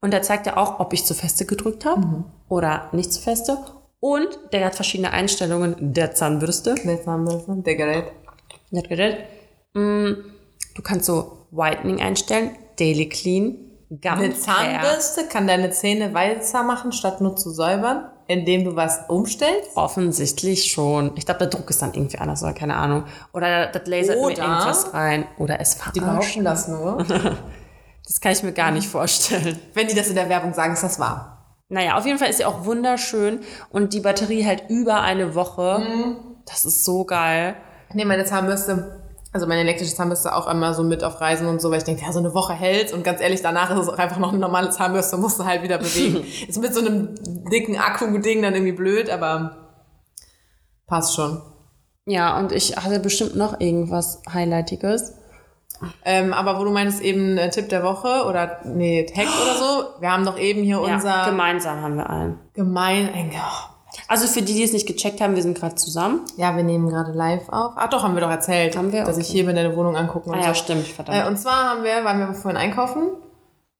Und 0.00 0.14
der 0.14 0.22
zeigt 0.22 0.46
ja 0.46 0.56
auch, 0.56 0.80
ob 0.80 0.94
ich 0.94 1.04
zu 1.04 1.12
feste 1.12 1.44
gedrückt 1.44 1.84
habe 1.84 2.24
oder 2.48 2.88
nicht 2.92 3.12
zu 3.12 3.20
feste. 3.20 3.58
Und 4.00 4.28
der 4.54 4.64
hat 4.64 4.76
verschiedene 4.76 5.10
Einstellungen 5.12 5.76
der 5.92 6.14
Zahnbürste. 6.14 6.74
Der 6.86 7.04
Zahnbürste, 7.04 7.54
der 7.56 7.74
Gerät. 7.76 8.04
Der. 8.70 8.82
Mm, 9.10 9.41
Du 9.74 10.82
kannst 10.82 11.06
so 11.06 11.46
Whitening 11.50 12.00
einstellen, 12.00 12.50
Daily 12.78 13.08
Clean, 13.08 13.56
Gum 13.90 14.12
Eine. 14.12 14.34
Zahnbürste 14.34 15.24
kann 15.28 15.46
deine 15.46 15.70
Zähne 15.70 16.14
weißer 16.14 16.62
machen, 16.62 16.92
statt 16.92 17.20
nur 17.20 17.36
zu 17.36 17.50
säubern, 17.50 18.10
indem 18.26 18.64
du 18.64 18.74
was 18.74 19.00
umstellst? 19.08 19.70
Offensichtlich 19.76 20.64
schon. 20.72 21.12
Ich 21.16 21.26
glaube, 21.26 21.38
der 21.40 21.48
Druck 21.48 21.68
ist 21.68 21.82
dann 21.82 21.92
irgendwie 21.92 22.16
anders 22.18 22.42
oder 22.42 22.54
keine 22.54 22.76
Ahnung. 22.76 23.04
Oder 23.34 23.66
das 23.66 23.82
lasert 23.86 24.16
mir 24.16 24.22
Oder- 24.22 24.42
irgendwas 24.44 24.94
rein. 24.94 25.26
Oder 25.36 25.60
es 25.60 25.76
Die 25.94 26.00
verarscht. 26.00 26.34
behaupten 26.36 26.44
das 26.44 26.68
nur. 26.68 27.06
Das 28.04 28.20
kann 28.20 28.32
ich 28.32 28.42
mir 28.42 28.52
gar 28.52 28.72
nicht 28.72 28.88
vorstellen. 28.88 29.58
Wenn 29.74 29.86
die 29.86 29.94
das 29.94 30.08
in 30.08 30.16
der 30.16 30.28
Werbung 30.28 30.52
sagen, 30.54 30.72
ist 30.72 30.82
das 30.82 30.98
wahr. 30.98 31.54
Naja, 31.68 31.96
auf 31.96 32.04
jeden 32.04 32.18
Fall 32.18 32.28
ist 32.30 32.38
sie 32.38 32.44
auch 32.44 32.64
wunderschön 32.64 33.40
und 33.70 33.94
die 33.94 34.00
Batterie 34.00 34.42
hält 34.42 34.64
über 34.68 35.02
eine 35.02 35.36
Woche. 35.36 35.78
Mhm. 35.78 36.16
Das 36.44 36.64
ist 36.64 36.84
so 36.84 37.04
geil. 37.04 37.54
Ich 37.90 37.94
nehme 37.94 38.08
meine 38.08 38.24
Zahnbürste, 38.24 39.01
also 39.32 39.46
meine 39.46 39.62
elektrische 39.62 39.94
Zahnbürste 39.94 40.34
auch 40.34 40.46
einmal 40.46 40.74
so 40.74 40.82
mit 40.82 41.02
auf 41.02 41.20
Reisen 41.20 41.46
und 41.46 41.60
so, 41.60 41.70
weil 41.70 41.78
ich 41.78 41.84
denke, 41.84 42.02
ja, 42.02 42.12
so 42.12 42.18
eine 42.18 42.34
Woche 42.34 42.52
hält 42.52 42.92
und 42.92 43.02
ganz 43.02 43.20
ehrlich, 43.20 43.40
danach 43.40 43.70
ist 43.70 43.78
es 43.78 43.88
auch 43.88 43.98
einfach 43.98 44.18
noch 44.18 44.30
eine 44.30 44.38
normale 44.38 44.70
Zahnbürste, 44.70 45.16
musst 45.16 45.40
du 45.40 45.44
halt 45.44 45.62
wieder 45.62 45.78
bewegen. 45.78 46.24
ist 46.48 46.60
mit 46.60 46.74
so 46.74 46.80
einem 46.80 47.14
dicken 47.50 47.78
Akku-Ding 47.78 48.42
dann 48.42 48.54
irgendwie 48.54 48.72
blöd, 48.72 49.08
aber 49.08 49.56
passt 50.86 51.14
schon. 51.14 51.40
Ja, 52.04 52.38
und 52.38 52.52
ich 52.52 52.76
hatte 52.76 53.00
bestimmt 53.00 53.36
noch 53.36 53.58
irgendwas 53.60 54.22
Highlightiges. 54.30 55.14
Ähm, 56.04 56.32
aber 56.32 56.60
wo 56.60 56.64
du 56.64 56.70
meinst 56.70 57.00
eben 57.00 57.38
äh, 57.38 57.50
Tipp 57.50 57.68
der 57.68 57.82
Woche 57.82 58.26
oder 58.28 58.60
nee, 58.64 59.06
Hack 59.16 59.26
oder 59.42 59.54
so, 59.56 60.00
wir 60.00 60.12
haben 60.12 60.24
doch 60.24 60.38
eben 60.38 60.62
hier 60.62 60.80
Ja, 60.86 60.94
unser 60.94 61.24
gemeinsam 61.24 61.80
haben 61.80 61.96
wir 61.96 62.08
einen. 62.08 62.38
gemein, 62.54 63.10
ein, 63.12 63.32
oh, 63.34 63.71
Also 64.08 64.26
für 64.26 64.42
die, 64.42 64.54
die 64.54 64.62
es 64.62 64.72
nicht 64.72 64.86
gecheckt 64.86 65.20
haben, 65.20 65.34
wir 65.34 65.42
sind 65.42 65.58
gerade 65.58 65.74
zusammen. 65.74 66.20
ja, 66.36 66.56
wir 66.56 66.62
nehmen 66.64 66.88
gerade 66.88 67.12
live 67.12 67.48
auf. 67.48 67.72
Ach 67.76 67.88
doch, 67.90 68.02
haben 68.02 68.14
wir 68.14 68.20
doch 68.22 68.30
erzählt, 68.30 68.76
Haben 68.76 68.92
wir? 68.92 69.04
dass 69.04 69.18
ich 69.18 69.24
Okay. 69.26 69.32
hier 69.34 69.46
bin, 69.46 69.56
deine 69.56 69.76
Wohnung 69.76 69.96
angucken 69.96 70.30
und 70.30 70.36
Ah 70.38 70.42
ja, 70.42 70.48
so. 70.54 70.62
stimmt, 70.62 70.86
Äh, 70.88 70.92
verdammt. 70.92 71.26
und 71.28 71.36
zwar 71.38 71.70
haben 71.70 71.84
wir, 71.84 72.04
waren 72.04 72.18
wir 72.18 72.32
vorhin 72.34 72.56
einkaufen 72.58 73.08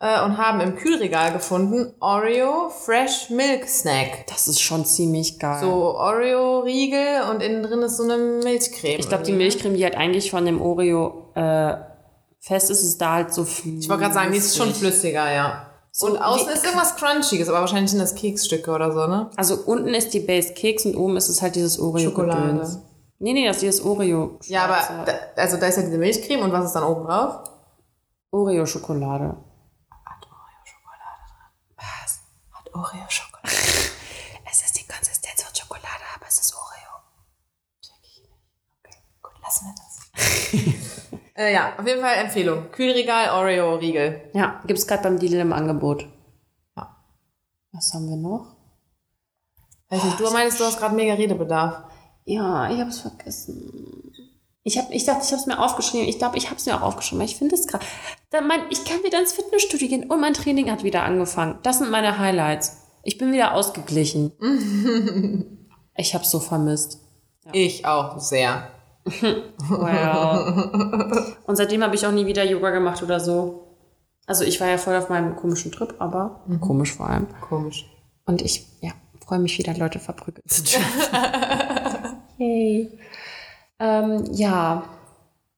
äh, 0.01 0.23
und 0.25 0.37
haben 0.39 0.61
im 0.61 0.77
Kühlregal 0.77 1.33
gefunden 1.33 1.95
Oreo 2.01 2.69
Fresh 2.71 3.31
Milk 3.31 3.69
Snack. 3.69 4.27
das 4.29 4.49
ist 4.49 4.61
schon 4.61 4.85
ziemlich 4.85 5.39
geil. 5.39 5.61
So 5.61 5.97
Oreo-Riegel 5.97 7.23
und 7.31 7.43
innen 7.43 7.63
drin 7.63 7.83
ist 7.83 7.97
so 7.97 8.03
eine 8.05 8.17
Milchcreme. 8.43 8.99
ich 9.01 9.09
glaube, 9.09 9.25
die 9.25 9.33
Milchcreme, 9.33 9.75
die 9.77 9.85
halt 9.85 9.97
eigentlich 9.97 10.31
von 10.31 10.45
dem 10.45 10.61
Oreo 10.61 11.31
äh, 11.35 11.75
fest 12.41 12.71
ist, 12.71 12.83
ist 12.83 13.01
da 13.01 13.15
halt 13.15 13.33
so 13.33 13.45
viel. 13.45 13.79
Ich 13.79 13.89
wollte 13.89 14.03
gerade 14.03 14.15
sagen, 14.15 14.33
die 14.33 14.39
ist 14.39 14.57
schon 14.57 14.75
flüssiger, 14.75 15.31
ja. 15.33 15.67
So 15.95 16.07
und 16.07 16.17
außen 16.17 16.49
ist 16.49 16.65
irgendwas 16.65 16.97
Crunchiges, 16.97 17.51
aber 17.51 17.61
wahrscheinlich 17.61 17.91
sind 17.91 18.01
das 18.01 18.15
Keksstücke 18.15 18.71
oder 18.71 18.93
so, 18.93 19.07
ne? 19.07 19.31
Also 19.37 19.57
unten 19.67 19.89
ist 19.89 20.15
die 20.15 20.21
Base 20.21 20.55
Keks 20.55 20.87
und 20.87 20.97
oben 20.97 21.19
ist 21.19 21.29
es 21.29 21.43
halt 21.43 21.55
dieses 21.55 21.79
Oreo 21.79 22.09
Schokolade. 22.09 22.53
Gedöns. 22.53 22.79
Nee, 23.19 23.35
nee, 23.35 23.47
das 23.47 23.63
ist 23.63 23.85
Oreo. 23.85 24.39
Ja, 24.45 24.65
aber 24.65 24.81
Schwarze 24.81 25.21
da, 25.37 25.43
also 25.43 25.59
da 25.59 25.67
ist 25.67 25.77
ja 25.77 25.83
diese 25.83 25.99
Milchcreme 25.99 26.41
und 26.41 26.53
was 26.53 26.65
ist 26.65 26.73
dann 26.73 26.85
oben 26.85 27.05
drauf? 27.05 27.45
Oreo 28.31 28.65
Schokolade. 28.65 29.37
Hat 32.53 32.75
Oreo-Schokolade. 32.75 33.49
Es 34.51 34.63
ist 34.63 34.79
die 34.79 34.87
Konsistenz 34.87 35.43
von 35.43 35.55
Schokolade, 35.55 36.05
aber 36.17 36.27
es 36.27 36.41
ist 36.41 36.55
Oreo. 36.55 37.03
Gut, 39.23 39.33
lassen 39.43 39.67
wir 39.67 39.75
das. 39.77 40.83
äh, 41.35 41.53
ja, 41.53 41.75
auf 41.79 41.87
jeden 41.87 42.01
Fall 42.01 42.17
Empfehlung. 42.17 42.71
Kühlregal, 42.73 43.31
Oreo-Riegel. 43.31 44.31
Ja, 44.35 44.61
gibt's 44.67 44.87
gerade 44.87 45.03
beim 45.03 45.17
Lidl 45.17 45.41
im 45.41 45.53
Angebot. 45.53 46.07
Ja. 46.77 46.97
Was 47.73 47.95
haben 47.95 48.09
wir 48.09 48.17
noch? 48.17 48.57
Weiß 49.89 50.05
nicht, 50.05 50.21
du 50.21 50.31
meinst, 50.31 50.59
du 50.59 50.65
hast 50.65 50.79
gerade 50.79 50.95
mega 50.95 51.15
Redebedarf. 51.15 51.85
Ja, 52.25 52.71
ich 52.71 52.81
habe 52.81 52.91
es 52.91 53.01
vergessen. 53.01 54.13
Ich, 54.65 54.79
hab, 54.79 54.91
ich 54.91 55.05
dachte, 55.05 55.23
ich 55.25 55.33
habe 55.33 55.41
es 55.41 55.47
mir 55.47 55.59
aufgeschrieben. 55.59 56.09
Ich 56.09 56.19
glaube, 56.19 56.39
ich 56.39 56.47
habe 56.47 56.57
es 56.57 56.67
mir 56.67 56.77
auch 56.77 56.83
aufgeschrieben, 56.83 57.21
weil 57.21 57.27
ich 57.29 57.37
finde 57.37 57.55
es 57.57 57.67
gerade. 57.67 57.85
Ich 58.71 58.85
kann 58.85 59.03
wieder 59.03 59.19
ins 59.19 59.33
Fitnessstudio 59.33 59.89
gehen 59.89 60.11
und 60.11 60.21
mein 60.21 60.35
Training 60.35 60.71
hat 60.71 60.85
wieder 60.85 61.03
angefangen. 61.03 61.59
Das 61.63 61.79
sind 61.79 61.91
meine 61.91 62.19
Highlights. 62.19 62.79
Ich 63.03 63.19
bin 63.19 63.33
wieder 63.33 63.55
ausgeglichen. 63.55 64.33
ich 65.97 66.15
habe 66.15 66.25
so 66.25 66.41
vermisst. 66.41 67.01
Ich 67.53 67.85
auch 67.85 68.19
sehr. 68.21 68.72
Wow. 69.69 71.37
und 71.47 71.57
seitdem 71.57 71.83
habe 71.83 71.95
ich 71.95 72.07
auch 72.07 72.13
nie 72.13 72.27
wieder 72.27 72.45
Yoga 72.45 72.71
gemacht 72.71 73.03
oder 73.03 73.21
so. 73.21 73.77
Also 74.27 74.45
ich 74.45 74.61
war 74.61 74.69
ja 74.69 74.79
voll 74.79 74.95
auf 74.97 75.09
meinem 75.09 75.35
komischen 75.37 75.73
Trip, 75.73 75.95
aber 75.99 76.41
komisch 76.61 76.95
vor 76.95 77.09
allem. 77.09 77.27
Komisch. 77.41 77.87
Und 78.25 78.41
ich, 78.43 78.67
ja, 78.81 78.93
freue 79.27 79.41
mich 79.41 79.59
wieder, 79.59 79.75
Leute 79.75 79.99
verprügelt 79.99 80.49
zu 80.51 80.63
dürfen. 80.63 80.83
Yay. 82.39 82.99
Ähm, 83.81 84.25
ja. 84.33 84.85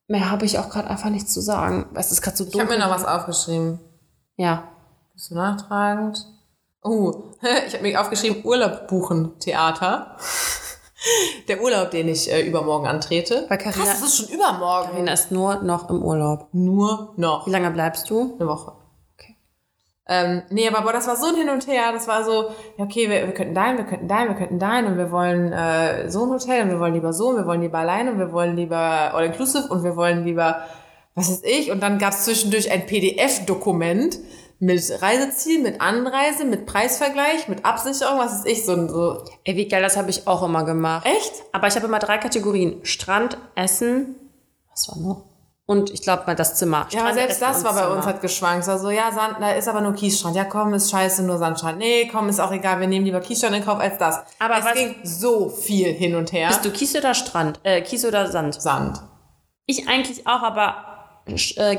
Mehr 0.07 0.31
habe 0.31 0.45
ich 0.47 0.59
auch 0.59 0.69
gerade 0.71 0.89
einfach 0.89 1.11
nichts 1.11 1.33
zu 1.33 1.41
sagen. 1.41 1.87
Es 1.95 2.11
ist 2.13 2.23
gerade 2.23 2.37
so 2.37 2.45
Ich 2.45 2.51
habe 2.55 2.61
dunkel. 2.65 2.79
mir 2.79 2.85
noch 2.85 2.95
was 2.95 3.05
aufgeschrieben. 3.05 3.79
ja. 4.37 4.65
Bist 5.15 5.31
du 5.31 5.35
nachtragend? 5.37 6.27
Oh, 6.83 7.35
ich 7.69 7.73
habe 7.75 7.83
mir 7.85 8.01
aufgeschrieben, 8.01 8.45
Urlaub 8.45 8.89
buchen, 8.89 9.39
Theater. 9.39 10.17
Der 11.49 11.61
Urlaub, 11.63 11.91
den 11.91 12.09
ich 12.09 12.33
äh, 12.33 12.43
übermorgen 12.47 12.87
antrete. 12.87 13.45
Weil 13.49 13.59
Carina- 13.59 13.85
Krass, 13.85 14.01
das 14.01 14.09
ist 14.09 14.17
schon 14.17 14.29
übermorgen. 14.35 14.91
Carina 14.91 15.13
ist 15.13 15.31
nur 15.31 15.63
noch 15.63 15.91
im 15.91 16.03
Urlaub. 16.03 16.49
Nur 16.53 17.13
noch 17.17 17.47
Wie 17.47 17.51
lange 17.51 17.71
bleibst 17.71 18.09
du? 18.11 18.35
eine 18.39 18.49
Woche. 18.49 18.73
Okay. 19.19 19.37
Ähm, 20.09 20.43
nee, 20.51 20.69
aber 20.69 20.83
boah, 20.83 20.93
das 20.93 21.07
war 21.07 21.17
so 21.17 21.27
ein 21.27 21.35
Hin 21.37 21.49
und 21.51 21.67
Her. 21.67 21.93
Das 21.93 22.09
war 22.09 22.25
so, 22.25 22.51
ja, 22.79 22.85
okay, 22.85 23.09
wir, 23.11 23.27
wir 23.27 23.35
könnten 23.35 23.55
dahin, 23.55 23.77
wir 23.77 23.85
könnten 23.85 24.09
dahin, 24.09 24.29
wir 24.29 24.35
könnten 24.37 24.59
dahin 24.59 24.87
und 24.87 24.97
wir 24.99 25.11
wollen 25.11 25.53
äh, 25.53 26.11
so 26.11 26.25
ein 26.25 26.31
Hotel 26.31 26.63
und 26.63 26.71
wir 26.71 26.81
wollen 26.81 26.95
lieber 26.95 27.13
so 27.13 27.29
und 27.29 27.37
wir 27.37 27.47
wollen 27.47 27.61
lieber 27.63 27.79
alleine 27.79 28.13
und 28.13 28.19
wir 28.19 28.33
wollen 28.33 28.57
lieber 28.57 28.77
All-Inclusive 29.15 29.69
und 29.69 29.85
wir 29.85 29.97
wollen 29.97 30.25
lieber, 30.25 30.63
was 31.15 31.31
weiß 31.31 31.43
ich. 31.45 31.71
Und 31.71 31.83
dann 31.83 31.99
gab 31.99 32.13
es 32.13 32.25
zwischendurch 32.25 32.71
ein 32.73 32.87
PDF-Dokument 32.87 34.19
mit 34.61 34.83
Reiseziel, 35.03 35.61
mit 35.63 35.81
Anreise, 35.81 36.45
mit 36.45 36.67
Preisvergleich, 36.67 37.49
mit 37.49 37.65
Absicherung, 37.65 38.19
was 38.19 38.33
weiß 38.41 38.45
ich, 38.47 38.65
so, 38.65 38.73
ein- 38.73 38.89
so. 38.89 39.25
Ey, 39.45 39.57
wie 39.57 39.69
geil, 39.69 39.83
das 39.83 39.97
habe 39.97 40.11
ich 40.11 40.27
auch 40.27 40.43
immer 40.43 40.65
gemacht. 40.65 41.07
Echt? 41.07 41.33
Aber 41.53 41.67
ich 41.67 41.75
habe 41.77 41.87
immer 41.87 41.99
drei 41.99 42.19
Kategorien. 42.19 42.81
Strand, 42.85 43.37
Essen, 43.55 44.15
was 44.71 44.89
war 44.89 44.99
noch? 44.99 45.25
Und 45.67 45.89
ich 45.91 46.03
glaube 46.03 46.25
mal 46.27 46.37
das 46.37 46.57
Zimmer. 46.57 46.87
Ja, 46.91 47.01
aber 47.01 47.11
Strand, 47.13 47.15
selbst 47.15 47.37
Essen 47.37 47.41
das 47.49 47.59
und 47.59 47.65
war 47.65 47.73
bei 47.75 47.81
Zimmer. 47.83 47.97
uns 47.97 48.07
halt 48.07 48.21
geschwankt. 48.21 48.63
Es 48.63 48.69
war 48.69 48.79
so, 48.79 48.91
ja, 48.91 49.11
Sand, 49.13 49.37
da 49.41 49.51
ist 49.53 49.67
aber 49.67 49.81
nur 49.81 49.95
Kiesstrand. 49.95 50.37
Ja, 50.37 50.45
komm, 50.45 50.75
ist 50.75 50.91
scheiße, 50.91 51.23
nur 51.23 51.39
Sandstrand. 51.39 51.79
Nee, 51.79 52.07
komm, 52.13 52.29
ist 52.29 52.39
auch 52.39 52.53
egal, 52.53 52.81
wir 52.81 52.87
nehmen 52.87 53.07
lieber 53.07 53.21
Kiesstrand 53.21 53.57
in 53.57 53.65
Kauf 53.65 53.79
als 53.81 53.97
das. 53.97 54.21
Aber 54.39 54.59
es 54.59 54.75
ging 54.75 54.97
so 55.05 55.49
viel 55.49 55.93
hin 55.93 56.15
und 56.17 56.33
her. 56.33 56.49
Bist 56.49 56.65
du 56.67 56.71
Kies 56.71 56.95
oder 56.95 57.15
Strand? 57.15 57.61
Äh, 57.63 57.81
Kies 57.81 58.05
oder 58.05 58.31
Sand? 58.31 58.61
Sand. 58.61 59.01
Ich 59.67 59.89
eigentlich 59.89 60.27
auch, 60.27 60.43
aber 60.43 60.94
äh, 61.27 61.77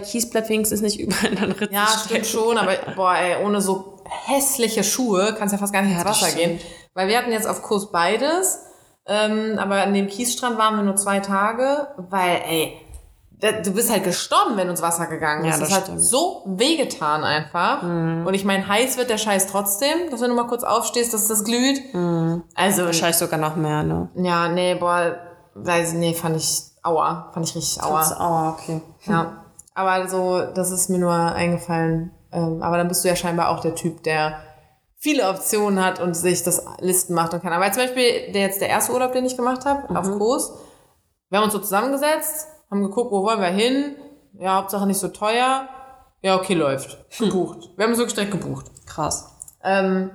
wenigstens 0.49 0.81
nicht 0.81 0.99
überall 0.99 1.31
in 1.31 1.35
den 1.37 1.51
Ritzen 1.51 1.73
Ja, 1.75 1.87
stimmt 1.87 2.25
schon, 2.25 2.57
aber 2.57 2.73
boah, 2.95 3.15
ey, 3.15 3.43
ohne 3.45 3.61
so 3.61 3.99
hässliche 4.25 4.83
Schuhe 4.83 5.35
kannst 5.37 5.51
ja 5.53 5.57
fast 5.57 5.73
gar 5.73 5.81
nicht 5.81 5.93
ins 5.93 6.03
das 6.03 6.21
Wasser 6.21 6.35
gehen. 6.35 6.59
Weil 6.93 7.07
wir 7.07 7.17
hatten 7.17 7.31
jetzt 7.31 7.47
auf 7.47 7.61
Kurs 7.61 7.91
beides, 7.91 8.59
ähm, 9.07 9.57
aber 9.59 9.83
an 9.83 9.93
dem 9.93 10.07
Kiesstrand 10.07 10.57
waren 10.57 10.75
wir 10.77 10.83
nur 10.83 10.95
zwei 10.95 11.19
Tage, 11.19 11.87
weil, 11.97 12.41
ey, 12.47 12.81
du 13.63 13.71
bist 13.71 13.91
halt 13.91 14.03
gestorben, 14.05 14.55
wenn 14.55 14.65
du 14.67 14.71
ins 14.71 14.81
Wasser 14.81 15.07
gegangen 15.07 15.43
Ja, 15.45 15.51
bist. 15.51 15.61
das 15.61 15.69
das 15.69 15.77
hat 15.77 15.83
stimmt. 15.85 15.97
Mhm. 15.99 16.03
so 16.03 16.43
wehgetan 16.47 17.23
einfach. 17.23 17.83
Und 17.83 18.33
ich 18.33 18.45
meine, 18.45 18.67
heiß 18.67 18.97
wird 18.97 19.09
der 19.09 19.17
Scheiß 19.17 19.47
trotzdem, 19.47 20.09
dass 20.09 20.21
wenn 20.21 20.29
du 20.29 20.35
mal 20.35 20.47
kurz 20.47 20.63
aufstehst, 20.63 21.13
dass 21.13 21.27
das 21.27 21.43
glüht. 21.43 21.93
Mhm. 21.93 22.43
Also, 22.55 22.85
Wahrscheinlich 22.85 23.17
sogar 23.17 23.37
noch 23.39 23.55
mehr, 23.57 23.83
ne? 23.83 24.09
ja, 24.15 24.47
nee, 24.47 24.75
boah, 24.75 25.17
weiß 25.53 25.93
nee, 25.93 26.13
fand 26.13 26.37
ich, 26.37 26.61
aua, 26.85 27.31
fand 27.33 27.47
ich 27.49 27.55
richtig 27.55 27.83
aua. 27.83 27.99
Das, 27.99 28.19
oh, 28.19 28.53
okay. 28.53 28.81
Ja, 29.05 29.45
aber 29.73 30.07
so, 30.07 30.41
das 30.53 30.71
ist 30.71 30.89
mir 30.89 30.99
nur 30.99 31.13
eingefallen. 31.13 32.11
Ähm, 32.31 32.61
aber 32.61 32.77
dann 32.77 32.87
bist 32.87 33.03
du 33.03 33.07
ja 33.07 33.15
scheinbar 33.15 33.49
auch 33.49 33.59
der 33.59 33.75
Typ, 33.75 34.03
der 34.03 34.39
viele 34.97 35.29
Optionen 35.29 35.83
hat 35.83 35.99
und 35.99 36.15
sich 36.15 36.43
das 36.43 36.65
Listen 36.79 37.13
macht 37.13 37.33
und 37.33 37.41
kann. 37.41 37.53
Aber 37.53 37.71
zum 37.71 37.83
Beispiel 37.83 38.31
der 38.31 38.41
jetzt 38.41 38.61
der 38.61 38.69
erste 38.69 38.93
Urlaub, 38.93 39.13
den 39.13 39.25
ich 39.25 39.37
gemacht 39.37 39.65
habe, 39.65 39.97
auf 39.97 40.09
Kurs. 40.17 40.53
Wir 41.29 41.39
haben 41.39 41.45
uns 41.45 41.53
so 41.53 41.59
zusammengesetzt, 41.59 42.47
haben 42.71 42.83
geguckt, 42.83 43.11
wo 43.11 43.23
wollen 43.23 43.39
wir 43.39 43.47
hin. 43.47 43.95
Ja, 44.33 44.55
Hauptsache 44.55 44.87
nicht 44.87 44.99
so 44.99 45.09
teuer. 45.09 45.67
Ja, 46.21 46.35
okay, 46.35 46.55
läuft. 46.55 46.97
Gebucht. 47.19 47.69
Wir 47.75 47.85
haben 47.85 47.91
es 47.91 47.97
wirklich 47.97 48.15
direkt 48.15 48.31
gebucht. 48.31 48.71
Krass. 48.85 49.29
Ähm, 49.63 50.11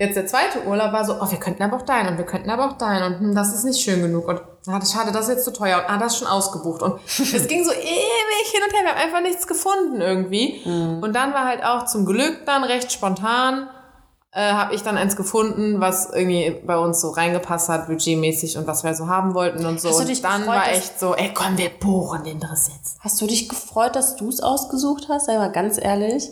jetzt 0.00 0.16
der 0.16 0.26
zweite 0.26 0.64
Urlaub 0.66 0.92
war 0.92 1.04
so, 1.04 1.14
oh, 1.20 1.30
wir 1.30 1.38
könnten 1.38 1.62
aber 1.62 1.76
auch 1.76 1.82
dahin 1.82 2.08
und 2.08 2.18
wir 2.18 2.24
könnten 2.24 2.50
aber 2.50 2.66
auch 2.66 2.78
dahin 2.78 3.02
und 3.04 3.20
hm, 3.20 3.34
das 3.34 3.54
ist 3.54 3.64
nicht 3.64 3.80
schön 3.80 4.02
genug 4.02 4.26
und 4.26 4.40
ah, 4.66 4.78
das 4.78 4.92
schade, 4.92 5.12
das 5.12 5.28
ist 5.28 5.34
jetzt 5.34 5.44
zu 5.44 5.52
teuer 5.52 5.78
und 5.78 5.84
ah, 5.88 5.98
das 5.98 6.14
ist 6.14 6.18
schon 6.18 6.28
ausgebucht 6.28 6.82
und 6.82 7.00
es 7.06 7.46
ging 7.46 7.64
so 7.64 7.70
ewig 7.72 8.50
hin 8.50 8.62
und 8.66 8.74
her, 8.74 8.82
wir 8.82 8.90
haben 8.90 9.06
einfach 9.06 9.20
nichts 9.20 9.46
gefunden 9.46 10.00
irgendwie 10.00 10.62
und 10.64 11.12
dann 11.14 11.32
war 11.34 11.46
halt 11.46 11.62
auch 11.64 11.84
zum 11.84 12.06
Glück 12.06 12.46
dann 12.46 12.64
recht 12.64 12.90
spontan 12.90 13.68
äh, 14.32 14.52
habe 14.52 14.74
ich 14.74 14.82
dann 14.82 14.96
eins 14.96 15.16
gefunden, 15.16 15.80
was 15.80 16.10
irgendwie 16.10 16.56
bei 16.64 16.78
uns 16.78 17.00
so 17.00 17.10
reingepasst 17.10 17.68
hat, 17.68 17.88
budgetmäßig 17.88 18.56
und 18.58 18.66
was 18.66 18.84
wir 18.84 18.94
so 18.94 19.08
haben 19.08 19.34
wollten 19.34 19.66
und 19.66 19.80
so. 19.80 19.88
Hast 19.88 19.96
du 19.96 20.02
und 20.02 20.08
dich 20.08 20.22
dann 20.22 20.42
gefreut, 20.42 20.56
war 20.56 20.68
echt 20.68 21.00
so, 21.00 21.16
ey, 21.16 21.32
komm, 21.34 21.58
wir 21.58 21.68
buchen 21.68 22.22
den 22.22 22.38
Driss 22.38 22.70
jetzt. 22.72 22.98
Hast 23.00 23.20
du 23.20 23.26
dich 23.26 23.48
gefreut, 23.48 23.96
dass 23.96 24.14
du 24.16 24.28
es 24.28 24.40
ausgesucht 24.40 25.06
hast? 25.08 25.26
Sei 25.26 25.36
mal 25.36 25.50
ganz 25.50 25.78
ehrlich. 25.82 26.28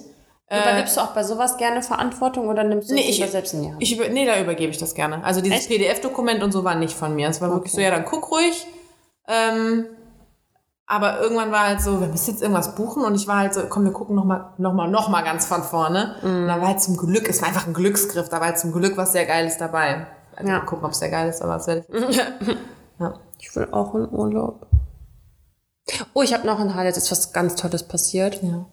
Übergibst 0.51 0.97
du 0.97 1.01
auch 1.03 1.09
bei 1.13 1.23
sowas 1.25 1.59
gerne 1.59 1.83
Verantwortung 1.83 2.49
oder 2.49 2.65
nimmst 2.65 2.89
du 2.91 2.95
Nee, 2.95 3.03
es 3.11 3.19
ich, 3.19 3.31
selbst 3.31 3.53
in 3.53 3.63
die 3.63 3.69
Hand? 3.69 3.83
ich 3.83 3.95
über, 3.95 4.09
nee, 4.09 4.25
da 4.25 4.41
übergebe 4.41 4.71
ich 4.71 4.79
das 4.79 4.95
gerne. 4.95 5.23
Also 5.23 5.43
dieses? 5.43 5.67
PDF-Dokument 5.69 6.43
und 6.43 6.53
so 6.53 6.65
war 6.65 6.75
nicht 6.75 6.95
von 6.97 7.15
mir. 7.15 7.29
Es 7.29 7.41
war 7.43 7.51
wirklich 7.51 7.73
so, 7.73 7.81
ja, 7.81 7.91
dann 7.91 8.07
guck 8.07 8.31
ruhig. 8.31 8.67
Ähm, 9.27 9.85
aber 10.87 11.21
irgendwann 11.21 11.53
war 11.53 11.67
halt 11.67 11.83
so, 11.83 12.01
wir 12.01 12.07
müssen 12.09 12.31
jetzt 12.31 12.41
irgendwas 12.41 12.75
buchen 12.77 13.05
und 13.05 13.15
ich 13.15 13.29
war 13.29 13.37
halt 13.41 13.53
so, 13.53 13.61
komm, 13.69 13.85
wir 13.85 13.93
gucken 13.93 14.17
nochmal, 14.17 14.55
nochmal, 14.57 14.89
nochmal 14.89 15.23
ganz 15.23 15.45
von 15.45 15.63
vorne. 15.63 16.17
Mhm. 16.23 16.29
Und 16.43 16.47
dann 16.49 16.61
war 16.63 16.69
halt 16.69 16.81
zum 16.81 16.97
Glück, 16.97 17.29
es 17.29 17.43
war 17.43 17.49
einfach 17.49 17.67
ein 17.67 17.75
Glücksgriff, 17.75 18.31
da 18.31 18.41
war 18.41 18.47
halt 18.47 18.59
zum 18.59 18.73
Glück 18.73 18.97
was 18.97 19.13
sehr 19.13 19.27
Geiles 19.27 19.59
dabei. 19.59 20.07
Also 20.35 20.51
Ja. 20.51 20.61
mal 20.61 20.65
gucken, 20.65 20.87
ob 20.87 20.93
es 20.93 20.99
sehr 21.01 21.11
geil 21.11 21.29
ist, 21.29 21.43
aber 21.43 21.57
es 21.57 21.67
werde 21.67 21.85
ich. 21.91 22.17
ja. 22.99 23.15
Ich 23.39 23.55
will 23.55 23.69
auch 23.71 23.95
in 23.95 24.09
Urlaub. 24.09 24.67
Oh, 26.15 26.23
ich 26.23 26.33
habe 26.33 26.47
noch 26.47 26.59
ein 26.59 26.75
Highlight, 26.75 26.97
ist 26.97 27.11
was 27.11 27.35
ganz 27.35 27.55
Tolles 27.55 27.83
passiert. 27.83 28.43
Ja. 28.43 28.65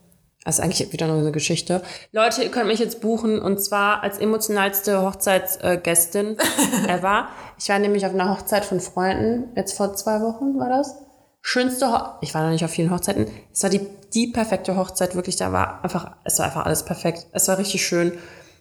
Das 0.45 0.59
ist 0.59 0.63
eigentlich 0.63 0.93
wieder 0.93 1.07
nur 1.07 1.17
eine 1.17 1.31
Geschichte. 1.31 1.81
Leute, 2.11 2.43
ihr 2.43 2.51
könnt 2.51 2.67
mich 2.67 2.79
jetzt 2.79 3.01
buchen 3.01 3.41
und 3.41 3.59
zwar 3.59 4.03
als 4.03 4.19
emotionalste 4.19 5.01
Hochzeitsgästin 5.01 6.37
ever. 6.87 7.29
Ich 7.57 7.67
war 7.67 7.79
nämlich 7.79 8.05
auf 8.05 8.13
einer 8.13 8.29
Hochzeit 8.29 8.63
von 8.63 8.79
Freunden, 8.79 9.51
jetzt 9.55 9.75
vor 9.75 9.95
zwei 9.95 10.21
Wochen 10.21 10.59
war 10.59 10.69
das. 10.69 10.95
Schönste 11.41 11.91
Ho 11.91 11.99
ich 12.21 12.33
war 12.35 12.43
noch 12.43 12.51
nicht 12.51 12.63
auf 12.63 12.69
vielen 12.69 12.91
Hochzeiten. 12.91 13.27
Es 13.51 13.63
war 13.63 13.71
die, 13.71 13.81
die 14.13 14.27
perfekte 14.27 14.77
Hochzeit, 14.77 15.15
wirklich. 15.15 15.35
Da 15.35 15.51
war 15.51 15.83
einfach, 15.83 16.15
es 16.23 16.37
war 16.37 16.45
einfach 16.45 16.65
alles 16.65 16.85
perfekt. 16.85 17.25
Es 17.31 17.47
war 17.47 17.57
richtig 17.57 17.85
schön. 17.85 18.15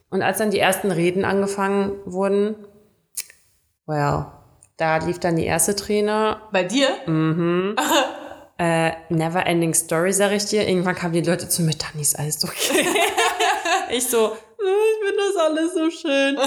Und 0.08 0.22
als 0.22 0.38
dann 0.38 0.50
die 0.50 0.58
ersten 0.58 0.90
Reden 0.90 1.26
angefangen 1.26 1.92
wurden, 2.06 2.56
well, 3.86 4.26
da 4.78 4.96
lief 4.98 5.18
dann 5.18 5.36
die 5.36 5.44
erste 5.44 5.76
Träne 5.76 6.38
Bei 6.50 6.64
dir? 6.64 6.88
äh, 8.58 8.92
never 9.08 9.44
ending 9.46 9.74
story, 9.74 10.12
sag 10.12 10.32
ich 10.32 10.44
dir. 10.46 10.66
Irgendwann 10.68 10.94
kamen 10.94 11.12
die 11.12 11.22
Leute 11.22 11.48
zu 11.48 11.62
mir, 11.62 11.72
Dani, 11.74 12.02
ist 12.02 12.18
alles 12.18 12.44
okay. 12.44 12.86
ich 13.90 14.06
so, 14.08 14.26
"Äh, 14.26 14.30
ich 14.30 15.06
finde 15.06 15.22
das 15.34 15.44
alles 15.44 15.74
so 15.74 15.90
schön. 15.90 16.38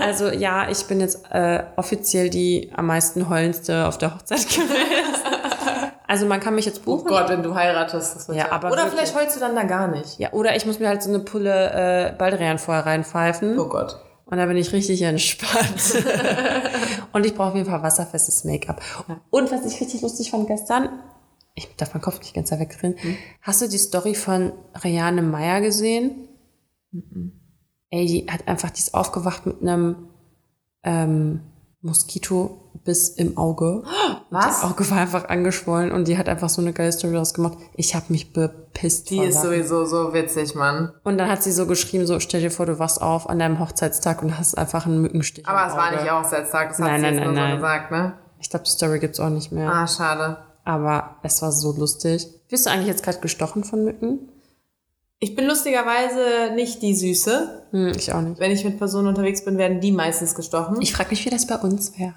also 0.02 0.28
ja, 0.28 0.68
ich 0.70 0.84
bin 0.86 1.00
jetzt 1.00 1.20
äh, 1.30 1.62
offiziell 1.76 2.30
die 2.30 2.70
am 2.76 2.86
meisten 2.86 3.28
heulendste 3.28 3.86
auf 3.86 3.98
der 3.98 4.14
Hochzeit 4.14 4.46
gewesen. 4.48 4.74
also 6.06 6.26
man 6.26 6.40
kann 6.40 6.54
mich 6.54 6.66
jetzt 6.66 6.82
Oh 6.84 6.96
buchen. 6.96 7.08
Gott, 7.08 7.28
wenn 7.30 7.42
du 7.42 7.54
heiratest. 7.54 8.16
Das 8.16 8.28
wird 8.28 8.38
Ja, 8.38 8.52
aber 8.52 8.68
Oder 8.70 8.84
wirklich. 8.84 8.92
vielleicht 9.10 9.14
heulst 9.16 9.36
du 9.36 9.40
dann 9.40 9.54
da 9.56 9.62
gar 9.64 9.88
nicht. 9.88 10.18
Ja, 10.18 10.32
oder 10.32 10.54
ich 10.56 10.66
muss 10.66 10.78
mir 10.78 10.88
halt 10.88 11.02
so 11.02 11.08
eine 11.08 11.20
Pulle 11.20 12.10
äh, 12.10 12.12
Baldrian 12.16 12.58
vorher 12.58 12.86
reinpfeifen. 12.86 13.58
Oh 13.58 13.68
Gott. 13.68 13.98
Und 14.26 14.38
da 14.38 14.46
bin 14.46 14.56
ich 14.56 14.72
richtig 14.72 15.00
entspannt. 15.02 16.02
und 17.12 17.24
ich 17.24 17.34
brauche 17.34 17.50
auf 17.50 17.54
jeden 17.54 17.70
Fall 17.70 17.82
wasserfestes 17.82 18.42
Make-up. 18.44 18.80
Und 19.30 19.52
was 19.52 19.64
ich 19.64 19.80
richtig 19.80 20.02
lustig 20.02 20.32
fand 20.32 20.48
gestern, 20.48 20.88
ich 21.56 21.74
darf 21.76 21.94
meinen 21.94 22.02
Kopf 22.02 22.20
nicht 22.20 22.34
ganz 22.34 22.50
da 22.50 22.60
wegdrehen. 22.60 22.96
Hast 23.40 23.62
du 23.62 23.68
die 23.68 23.78
Story 23.78 24.14
von 24.14 24.52
Reane 24.84 25.22
Meyer 25.22 25.62
gesehen? 25.62 26.28
Ey, 27.90 28.06
die 28.06 28.26
hat 28.30 28.46
einfach, 28.46 28.70
die 28.70 28.80
ist 28.80 28.92
aufgewacht 28.94 29.46
mit 29.46 29.62
einem 29.62 30.10
ähm, 30.84 31.40
Moskito-Biss 31.80 33.08
im 33.10 33.38
Auge. 33.38 33.84
Was? 34.28 34.60
Das 34.60 34.64
Auge 34.64 34.90
war 34.90 34.98
einfach 34.98 35.30
angeschwollen 35.30 35.92
und 35.92 36.08
die 36.08 36.18
hat 36.18 36.28
einfach 36.28 36.50
so 36.50 36.60
eine 36.60 36.74
geile 36.74 36.92
Story 36.92 37.14
daraus 37.14 37.32
gemacht. 37.32 37.56
Ich 37.74 37.94
habe 37.94 38.04
mich 38.10 38.34
bepisst. 38.34 39.08
Die 39.08 39.20
ist 39.20 39.40
sowieso 39.40 39.86
so 39.86 40.12
witzig, 40.12 40.54
Mann. 40.54 40.92
Und 41.04 41.16
dann 41.16 41.30
hat 41.30 41.42
sie 41.42 41.52
so 41.52 41.66
geschrieben, 41.66 42.06
so 42.06 42.20
stell 42.20 42.42
dir 42.42 42.50
vor, 42.50 42.66
du 42.66 42.78
wachst 42.78 43.00
auf 43.00 43.30
an 43.30 43.38
deinem 43.38 43.60
Hochzeitstag 43.60 44.22
und 44.22 44.38
hast 44.38 44.58
einfach 44.58 44.84
einen 44.84 45.00
Mückenstich. 45.00 45.48
Aber 45.48 45.62
im 45.62 45.70
es 45.70 45.76
war 45.76 45.90
nicht 45.90 46.12
Hochzeitstag, 46.12 46.68
das 46.68 46.78
hat 46.80 46.86
Nein, 46.86 46.96
sie 46.96 47.02
nein, 47.02 47.14
jetzt 47.14 47.24
nur 47.24 47.32
nein, 47.32 47.42
so 47.42 47.48
nein. 47.48 47.56
gesagt, 47.56 47.90
ne? 47.92 48.12
Ich 48.40 48.50
glaube, 48.50 48.64
die 48.66 48.70
Story 48.70 48.98
gibt's 48.98 49.20
auch 49.20 49.30
nicht 49.30 49.52
mehr. 49.52 49.72
Ah, 49.72 49.86
schade. 49.86 50.36
Aber 50.66 51.16
es 51.22 51.40
war 51.42 51.52
so 51.52 51.72
lustig. 51.72 52.26
Bist 52.48 52.66
du 52.66 52.70
eigentlich 52.70 52.88
jetzt 52.88 53.04
gerade 53.04 53.20
gestochen 53.20 53.62
von 53.62 53.84
Mücken? 53.84 54.28
Ich 55.20 55.36
bin 55.36 55.46
lustigerweise 55.46 56.54
nicht 56.56 56.82
die 56.82 56.94
Süße. 56.94 57.68
Hm, 57.70 57.92
ich 57.96 58.12
auch 58.12 58.20
nicht. 58.20 58.40
Wenn 58.40 58.50
ich 58.50 58.64
mit 58.64 58.76
Personen 58.76 59.06
unterwegs 59.06 59.44
bin, 59.44 59.58
werden 59.58 59.80
die 59.80 59.92
meistens 59.92 60.34
gestochen. 60.34 60.82
Ich 60.82 60.92
frage 60.92 61.10
mich, 61.10 61.24
wie 61.24 61.30
das 61.30 61.46
bei 61.46 61.54
uns 61.54 61.92
wäre. 61.96 62.14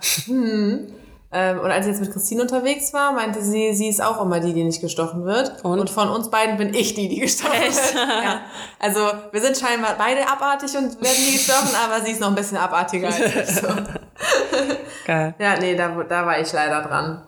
Ähm, 1.32 1.60
und 1.60 1.70
als 1.70 1.86
ich 1.86 1.92
jetzt 1.92 2.02
mit 2.02 2.12
Christine 2.12 2.42
unterwegs 2.42 2.92
war, 2.92 3.12
meinte 3.12 3.44
sie, 3.44 3.76
sie 3.76 3.88
ist 3.88 4.02
auch 4.02 4.20
immer 4.20 4.40
die, 4.40 4.52
die 4.52 4.64
nicht 4.64 4.82
gestochen 4.82 5.26
wird. 5.26 5.64
Und? 5.64 5.88
von 5.92 6.10
uns 6.10 6.32
beiden 6.32 6.58
bin 6.58 6.74
ich 6.74 6.96
die, 6.96 7.08
die 7.08 7.20
gestochen 7.20 7.54
Echt? 7.54 7.94
wird. 7.94 8.08
Ja. 8.24 8.42
Also 8.80 9.00
wir 9.32 9.42
sind 9.42 9.56
scheinbar 9.56 9.94
beide 9.96 10.28
abartig 10.28 10.76
und 10.76 11.00
werden 11.00 11.24
nie 11.24 11.34
gestochen, 11.34 11.70
aber 11.86 12.04
sie 12.04 12.14
ist 12.14 12.20
noch 12.20 12.30
ein 12.30 12.36
bisschen 12.36 12.58
abartiger 12.58 13.10
als 13.10 13.20
ich. 13.20 13.56
So. 13.56 13.68
Geil. 15.06 15.36
Ja, 15.38 15.60
nee, 15.60 15.76
da, 15.76 15.90
da 16.04 16.26
war 16.26 16.40
ich 16.40 16.52
leider 16.52 16.82
dran. 16.82 17.22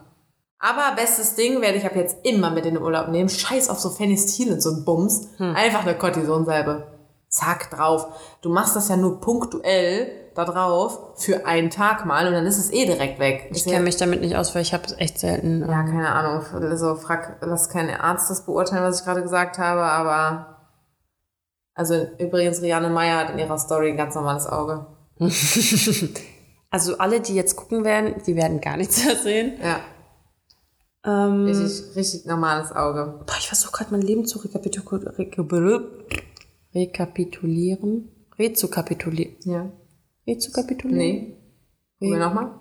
Aber 0.64 0.94
bestes 0.94 1.34
Ding 1.34 1.60
werde 1.60 1.76
ich 1.78 1.84
ab 1.84 1.96
jetzt 1.96 2.24
immer 2.24 2.50
mit 2.50 2.64
in 2.66 2.74
den 2.74 2.82
Urlaub 2.82 3.08
nehmen. 3.08 3.28
Scheiß 3.28 3.68
auf 3.68 3.80
so 3.80 3.90
Phenestil 3.90 4.52
und 4.52 4.62
so 4.62 4.70
ein 4.70 4.84
Bums. 4.84 5.28
Hm. 5.38 5.56
Einfach 5.56 5.82
eine 5.82 5.98
Cortisonsalbe. 5.98 6.86
zack, 7.28 7.70
drauf. 7.70 8.06
Du 8.42 8.48
machst 8.48 8.76
das 8.76 8.88
ja 8.88 8.96
nur 8.96 9.20
punktuell 9.20 10.30
da 10.34 10.44
drauf 10.44 10.98
für 11.16 11.46
einen 11.46 11.70
Tag 11.70 12.06
mal 12.06 12.26
und 12.28 12.32
dann 12.32 12.46
ist 12.46 12.58
es 12.58 12.72
eh 12.72 12.86
direkt 12.86 13.18
weg. 13.18 13.50
Ich 13.52 13.64
kenne 13.64 13.80
mich 13.84 13.96
damit 13.96 14.20
nicht 14.20 14.36
aus, 14.36 14.54
weil 14.54 14.62
ich 14.62 14.72
habe 14.72 14.84
es 14.86 14.92
echt 14.98 15.18
selten. 15.18 15.62
Ja, 15.62 15.82
keine 15.82 16.08
Ahnung. 16.10 16.44
Also 16.62 16.94
frag, 16.94 17.38
lass 17.40 17.68
kein 17.68 17.90
Arzt 17.90 18.30
das 18.30 18.46
beurteilen, 18.46 18.84
was 18.84 19.00
ich 19.00 19.04
gerade 19.04 19.22
gesagt 19.22 19.58
habe, 19.58 19.82
aber 19.82 20.58
also 21.74 22.06
übrigens, 22.18 22.62
Rianne 22.62 22.88
Meyer 22.90 23.18
hat 23.18 23.30
in 23.30 23.38
ihrer 23.38 23.58
Story 23.58 23.90
ein 23.90 23.96
ganz 23.96 24.14
normales 24.14 24.46
Auge. 24.46 24.86
Also 26.74 26.96
alle, 26.96 27.20
die 27.20 27.34
jetzt 27.34 27.56
gucken 27.56 27.84
werden, 27.84 28.14
die 28.26 28.34
werden 28.34 28.62
gar 28.62 28.78
nichts 28.78 29.04
mehr 29.04 29.16
sehen. 29.16 29.58
Ja, 29.62 29.80
Ähm, 31.04 31.46
richtig, 31.46 31.96
richtig 31.96 32.26
normales 32.26 32.70
Auge. 32.72 33.24
boah, 33.26 33.36
ich 33.38 33.48
versuche 33.48 33.72
gerade 33.72 33.90
mein 33.90 34.02
Leben 34.02 34.24
zu 34.24 34.38
rekapitulieren. 34.38 35.12
Rekapitulieren. 36.74 38.08
Rezukapitulieren. 38.38 39.34
Ja. 39.44 39.70
Rezukapitulieren? 40.26 40.98
Nee. 40.98 41.36
Probier 41.98 42.18
nochmal. 42.18 42.50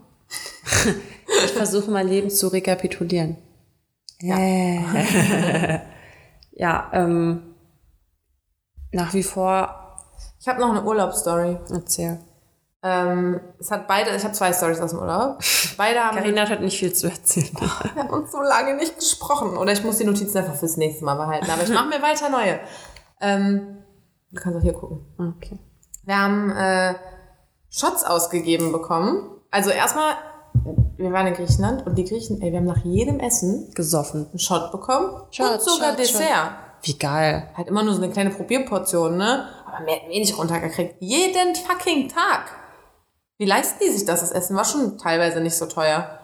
Ich 1.45 1.51
versuche 1.53 1.89
mein 1.89 2.07
Leben 2.07 2.29
zu 2.29 2.49
rekapitulieren. 2.49 3.37
Ja. 4.19 4.37
ja, 6.51 6.91
ähm, 6.93 7.55
nach 8.91 9.13
wie 9.13 9.23
vor, 9.23 9.97
Ich 10.39 10.47
habe 10.47 10.59
noch 10.59 10.69
eine 10.69 10.83
Urlaubsstory. 10.83 11.57
erzähl. 11.71 12.19
Ähm, 12.83 13.39
es 13.59 13.69
hat 13.69 13.87
beide, 13.87 14.15
ich 14.15 14.23
habe 14.23 14.33
zwei 14.33 14.51
Stories 14.53 14.79
aus 14.79 14.89
dem 14.89 14.99
Urlaub. 14.99 15.37
Beide 15.77 15.99
haben, 15.99 16.17
Carina 16.17 16.49
hat 16.49 16.61
nicht 16.61 16.79
viel 16.79 16.91
zu 16.93 17.07
erzählen. 17.07 17.51
wir 17.93 18.03
haben 18.03 18.09
uns 18.09 18.31
so 18.31 18.41
lange 18.41 18.75
nicht 18.75 18.97
gesprochen. 18.97 19.55
Oder 19.55 19.71
ich 19.71 19.83
muss 19.83 19.97
die 19.97 20.03
Notizen 20.03 20.39
einfach 20.39 20.55
fürs 20.55 20.77
nächste 20.77 21.05
Mal 21.05 21.15
behalten. 21.15 21.49
Aber 21.49 21.61
ich 21.61 21.69
mache 21.69 21.89
mir 21.89 22.01
weiter 22.01 22.29
neue. 22.29 22.59
Ähm, 23.19 23.83
du 24.31 24.41
kannst 24.41 24.57
auch 24.57 24.63
hier 24.63 24.73
gucken. 24.73 25.05
Okay. 25.37 25.59
Wir 26.05 26.17
haben 26.17 26.49
äh, 26.49 26.95
Shots 27.69 28.03
ausgegeben 28.03 28.71
bekommen. 28.71 29.29
Also 29.51 29.69
erstmal, 29.69 30.15
wir 30.97 31.11
waren 31.11 31.27
in 31.27 31.35
Griechenland 31.35 31.85
und 31.85 31.95
die 31.97 32.05
Griechen, 32.05 32.41
ey, 32.41 32.51
wir 32.51 32.59
haben 32.59 32.65
nach 32.65 32.83
jedem 32.83 33.19
Essen 33.19 33.71
Gesoffen. 33.75 34.27
einen 34.29 34.39
Shot 34.39 34.71
bekommen 34.71 35.21
Shot, 35.29 35.51
und 35.51 35.61
sogar 35.61 35.89
Shot, 35.89 35.99
Dessert. 35.99 36.51
Wie 36.81 36.97
geil. 36.97 37.47
Halt 37.55 37.67
immer 37.67 37.83
nur 37.83 37.93
so 37.93 38.01
eine 38.01 38.11
kleine 38.11 38.31
Probierportion, 38.31 39.17
ne? 39.17 39.47
Aber 39.67 39.85
mehr 39.85 39.97
hätten 39.97 40.09
wir 40.09 40.19
nicht 40.19 40.35
runtergekriegt. 40.35 40.95
Jeden 40.99 41.53
fucking 41.53 42.09
Tag. 42.09 42.60
Wie 43.41 43.45
leisten 43.45 43.79
die 43.83 43.89
sich 43.89 44.05
das? 44.05 44.19
Das 44.19 44.29
Essen 44.29 44.55
war 44.55 44.65
schon 44.65 44.99
teilweise 44.99 45.41
nicht 45.41 45.57
so 45.57 45.65
teuer. 45.65 46.19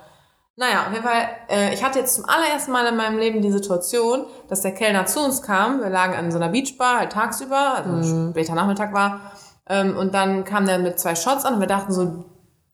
Naja, 0.56 0.86
auf 0.86 0.94
jeden 0.94 1.04
Fall, 1.04 1.28
äh, 1.50 1.74
ich 1.74 1.84
hatte 1.84 1.98
jetzt 1.98 2.14
zum 2.14 2.26
allerersten 2.26 2.72
Mal 2.72 2.86
in 2.86 2.96
meinem 2.96 3.18
Leben 3.18 3.42
die 3.42 3.52
Situation, 3.52 4.28
dass 4.50 4.62
der 4.62 4.76
Kellner 4.76 5.08
zu 5.08 5.22
uns 5.22 5.42
kam. 5.42 5.82
Wir 5.82 5.90
lagen 5.90 6.14
an 6.14 6.30
so 6.30 6.38
einer 6.38 6.50
Beachbar, 6.50 7.00
halt 7.00 7.12
tagsüber, 7.12 7.74
also 7.74 8.30
später 8.30 8.54
Nachmittag 8.54 8.94
war. 8.94 9.32
Ähm, 9.68 9.98
und 9.98 10.14
dann 10.14 10.44
kam 10.44 10.68
der 10.68 10.78
mit 10.78 11.00
zwei 11.00 11.16
Shots 11.16 11.44
an 11.44 11.56
und 11.56 11.60
wir 11.60 11.66
dachten 11.66 11.92
so, 11.92 12.26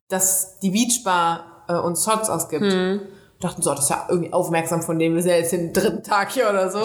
dass 0.09 0.59
die 0.59 0.71
Beachbar 0.71 1.63
äh, 1.69 1.75
uns 1.75 2.03
Shots 2.03 2.29
ausgibt. 2.29 2.65
Dachten 3.43 3.61
so, 3.61 3.71
das 3.71 3.81
ist 3.85 3.89
ja 3.89 4.05
irgendwie 4.09 4.31
aufmerksam 4.33 4.81
von 4.81 4.97
dem, 4.99 5.15
wir 5.15 5.21
sind 5.21 5.31
ja 5.31 5.37
jetzt 5.37 5.51
den 5.51 5.73
dritten 5.73 6.03
Tag 6.03 6.31
hier 6.31 6.49
oder 6.49 6.69
so. 6.71 6.79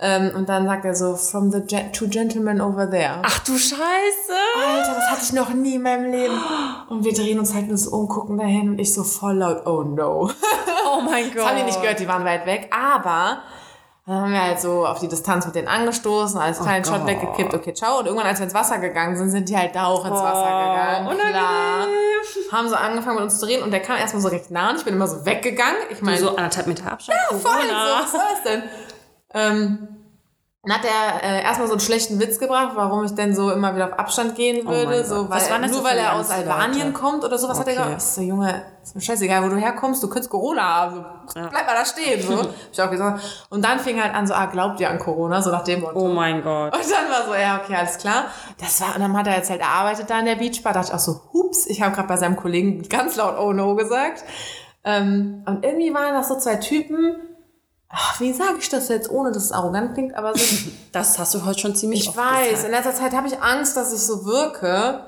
ähm, 0.00 0.30
und 0.36 0.48
dann 0.48 0.66
sagt 0.66 0.84
er 0.84 0.94
so, 0.94 1.16
from 1.16 1.50
the 1.50 1.60
gen 1.62 1.92
two 1.92 2.06
gentlemen 2.08 2.60
over 2.60 2.88
there. 2.90 3.22
Ach 3.22 3.38
du 3.40 3.52
Scheiße. 3.56 3.76
Alter, 4.66 4.94
das 4.94 5.10
hatte 5.10 5.22
ich 5.24 5.32
noch 5.32 5.50
nie 5.54 5.76
in 5.76 5.82
meinem 5.82 6.10
Leben. 6.10 6.34
Und 6.88 7.04
wir 7.04 7.14
drehen 7.14 7.38
uns 7.38 7.54
halt 7.54 7.68
nur 7.68 7.78
so 7.78 7.90
um, 7.96 8.08
gucken 8.08 8.36
dahin 8.38 8.70
und 8.70 8.78
ich 8.78 8.92
so 8.92 9.04
voll 9.04 9.36
laut, 9.38 9.66
oh 9.66 9.82
no. 9.82 10.30
Oh 10.88 11.00
mein 11.00 11.24
Gott. 11.26 11.36
Das 11.36 11.46
haben 11.46 11.56
die 11.56 11.62
nicht 11.64 11.80
gehört, 11.80 11.98
die 12.00 12.08
waren 12.08 12.24
weit 12.24 12.46
weg. 12.46 12.70
Aber 12.74 13.38
dann 14.06 14.20
haben 14.20 14.32
wir 14.32 14.40
halt 14.42 14.60
so 14.60 14.86
auf 14.86 15.00
die 15.00 15.08
Distanz 15.08 15.46
mit 15.46 15.56
denen 15.56 15.66
angestoßen, 15.66 16.38
alles 16.38 16.60
kleinen 16.60 16.84
Shot 16.84 16.98
Gott. 16.98 17.06
weggekippt, 17.08 17.54
okay, 17.54 17.74
ciao. 17.74 17.98
Und 17.98 18.06
irgendwann, 18.06 18.28
als 18.28 18.38
wir 18.38 18.44
ins 18.44 18.54
Wasser 18.54 18.78
gegangen 18.78 19.16
sind, 19.16 19.30
sind 19.30 19.48
die 19.48 19.56
halt 19.56 19.74
da 19.74 19.86
auch 19.86 20.04
ins 20.04 20.14
Wasser 20.14 20.44
gegangen. 20.44 21.06
unangenehm. 21.08 21.32
Klar. 21.32 21.75
Haben 22.56 22.68
so 22.70 22.74
angefangen 22.74 23.16
mit 23.16 23.24
uns 23.24 23.38
zu 23.38 23.46
reden 23.46 23.62
und 23.62 23.70
der 23.70 23.80
kam 23.80 23.96
erstmal 23.98 24.22
so 24.22 24.28
recht 24.28 24.50
nah 24.50 24.70
und 24.70 24.76
ich 24.78 24.84
bin 24.84 24.94
immer 24.94 25.06
so 25.08 25.26
weggegangen. 25.26 25.76
Ich 25.90 26.00
meine, 26.00 26.16
So 26.18 26.30
anderthalb 26.36 26.66
Meter 26.66 26.90
Abstand. 26.90 27.18
voll, 27.30 27.40
so, 27.42 27.50
was 27.50 28.10
soll 28.12 28.20
das 28.32 28.42
denn? 28.44 28.62
Ähm, 29.34 29.88
dann 30.66 30.74
hat 30.78 30.84
er 30.84 31.22
äh, 31.22 31.42
erstmal 31.42 31.68
so 31.68 31.74
einen 31.74 31.80
schlechten 31.80 32.18
Witz 32.18 32.38
gebracht, 32.40 32.72
warum 32.74 33.04
ich 33.04 33.14
denn 33.14 33.34
so 33.34 33.50
immer 33.52 33.74
wieder 33.76 33.86
auf 33.86 33.98
Abstand 33.98 34.34
gehen 34.34 34.66
würde. 34.66 35.02
Oh 35.04 35.08
so, 35.08 35.30
weil, 35.30 35.36
Was 35.38 35.50
waren 35.50 35.62
das 35.62 35.70
nur 35.70 35.84
weil 35.84 35.96
er 35.96 36.14
aus? 36.16 36.28
Albanien 36.30 36.92
kommt 36.92 37.24
oder 37.24 37.38
sowas 37.38 37.58
hat 37.60 37.68
er 37.68 37.72
Okay. 37.74 37.82
gesagt. 37.94 38.02
Ich 38.02 38.08
so, 38.08 38.20
Junge, 38.22 38.62
ist 38.82 38.94
mir 38.96 39.00
scheißegal, 39.00 39.44
wo 39.44 39.48
du 39.48 39.56
herkommst, 39.56 40.02
du 40.02 40.08
könntest 40.08 40.28
Corona 40.30 40.62
haben. 40.62 41.04
So, 41.32 41.38
Ja. 41.38 41.46
Bleib 41.46 41.66
mal 41.66 41.74
da 41.74 41.84
stehen. 41.84 42.20
So. 42.20 42.38
Hab 42.42 42.48
ich 42.72 42.82
auch 42.82 42.90
gesagt. 42.90 43.46
Und 43.50 43.64
dann 43.64 43.78
fing 43.78 44.02
halt 44.02 44.12
an 44.14 44.26
so, 44.26 44.34
ah, 44.34 44.46
glaubt 44.46 44.80
ihr 44.80 44.90
an 44.90 44.98
Corona? 44.98 45.40
So 45.40 45.50
nach 45.52 45.62
dem 45.62 45.82
Motto. 45.82 46.00
Oh 46.00 46.08
mein 46.08 46.42
Gott. 46.42 46.74
Und 46.74 46.82
dann 46.90 47.10
war 47.10 47.24
so, 47.26 47.34
ja, 47.34 47.60
okay, 47.62 47.76
alles 47.76 47.98
klar. 47.98 48.24
Das 48.60 48.80
war, 48.80 48.96
und 48.96 49.00
dann 49.02 49.16
hat 49.16 49.26
er 49.28 49.36
jetzt 49.36 49.50
halt 49.50 49.60
erarbeitet 49.60 50.10
da 50.10 50.18
in 50.18 50.26
der 50.26 50.34
Beachbar. 50.36 50.72
Da 50.72 50.80
dachte 50.80 50.90
ich 50.90 50.94
auch 50.96 51.04
so, 51.04 51.20
hups, 51.32 51.66
ich 51.66 51.80
habe 51.80 51.94
gerade 51.94 52.08
bei 52.08 52.16
seinem 52.16 52.34
Kollegen 52.36 52.82
ganz 52.88 53.14
laut 53.16 53.38
Oh 53.38 53.52
no 53.52 53.76
gesagt. 53.76 54.24
Ähm, 54.84 55.42
und 55.46 55.64
irgendwie 55.64 55.92
waren 55.94 56.14
das 56.14 56.28
so 56.28 56.36
zwei 56.38 56.56
Typen. 56.56 57.16
Ach, 57.98 58.20
wie 58.20 58.32
sage 58.32 58.56
ich 58.60 58.68
das 58.68 58.88
jetzt, 58.88 59.10
ohne 59.10 59.32
dass 59.32 59.44
es 59.44 59.52
arrogant 59.52 59.94
klingt, 59.94 60.14
aber 60.14 60.36
so, 60.36 60.70
Das 60.92 61.18
hast 61.18 61.34
du 61.34 61.44
heute 61.46 61.58
schon 61.60 61.74
ziemlich 61.74 62.00
ich 62.02 62.08
oft 62.10 62.18
weiß, 62.18 62.48
in 62.48 62.54
gesagt. 62.54 62.72
letzter 62.72 62.94
Zeit 62.94 63.12
habe 63.14 63.26
ich 63.26 63.40
Angst, 63.40 63.74
dass 63.76 63.92
ich 63.92 64.00
so 64.00 64.26
wirke, 64.26 65.00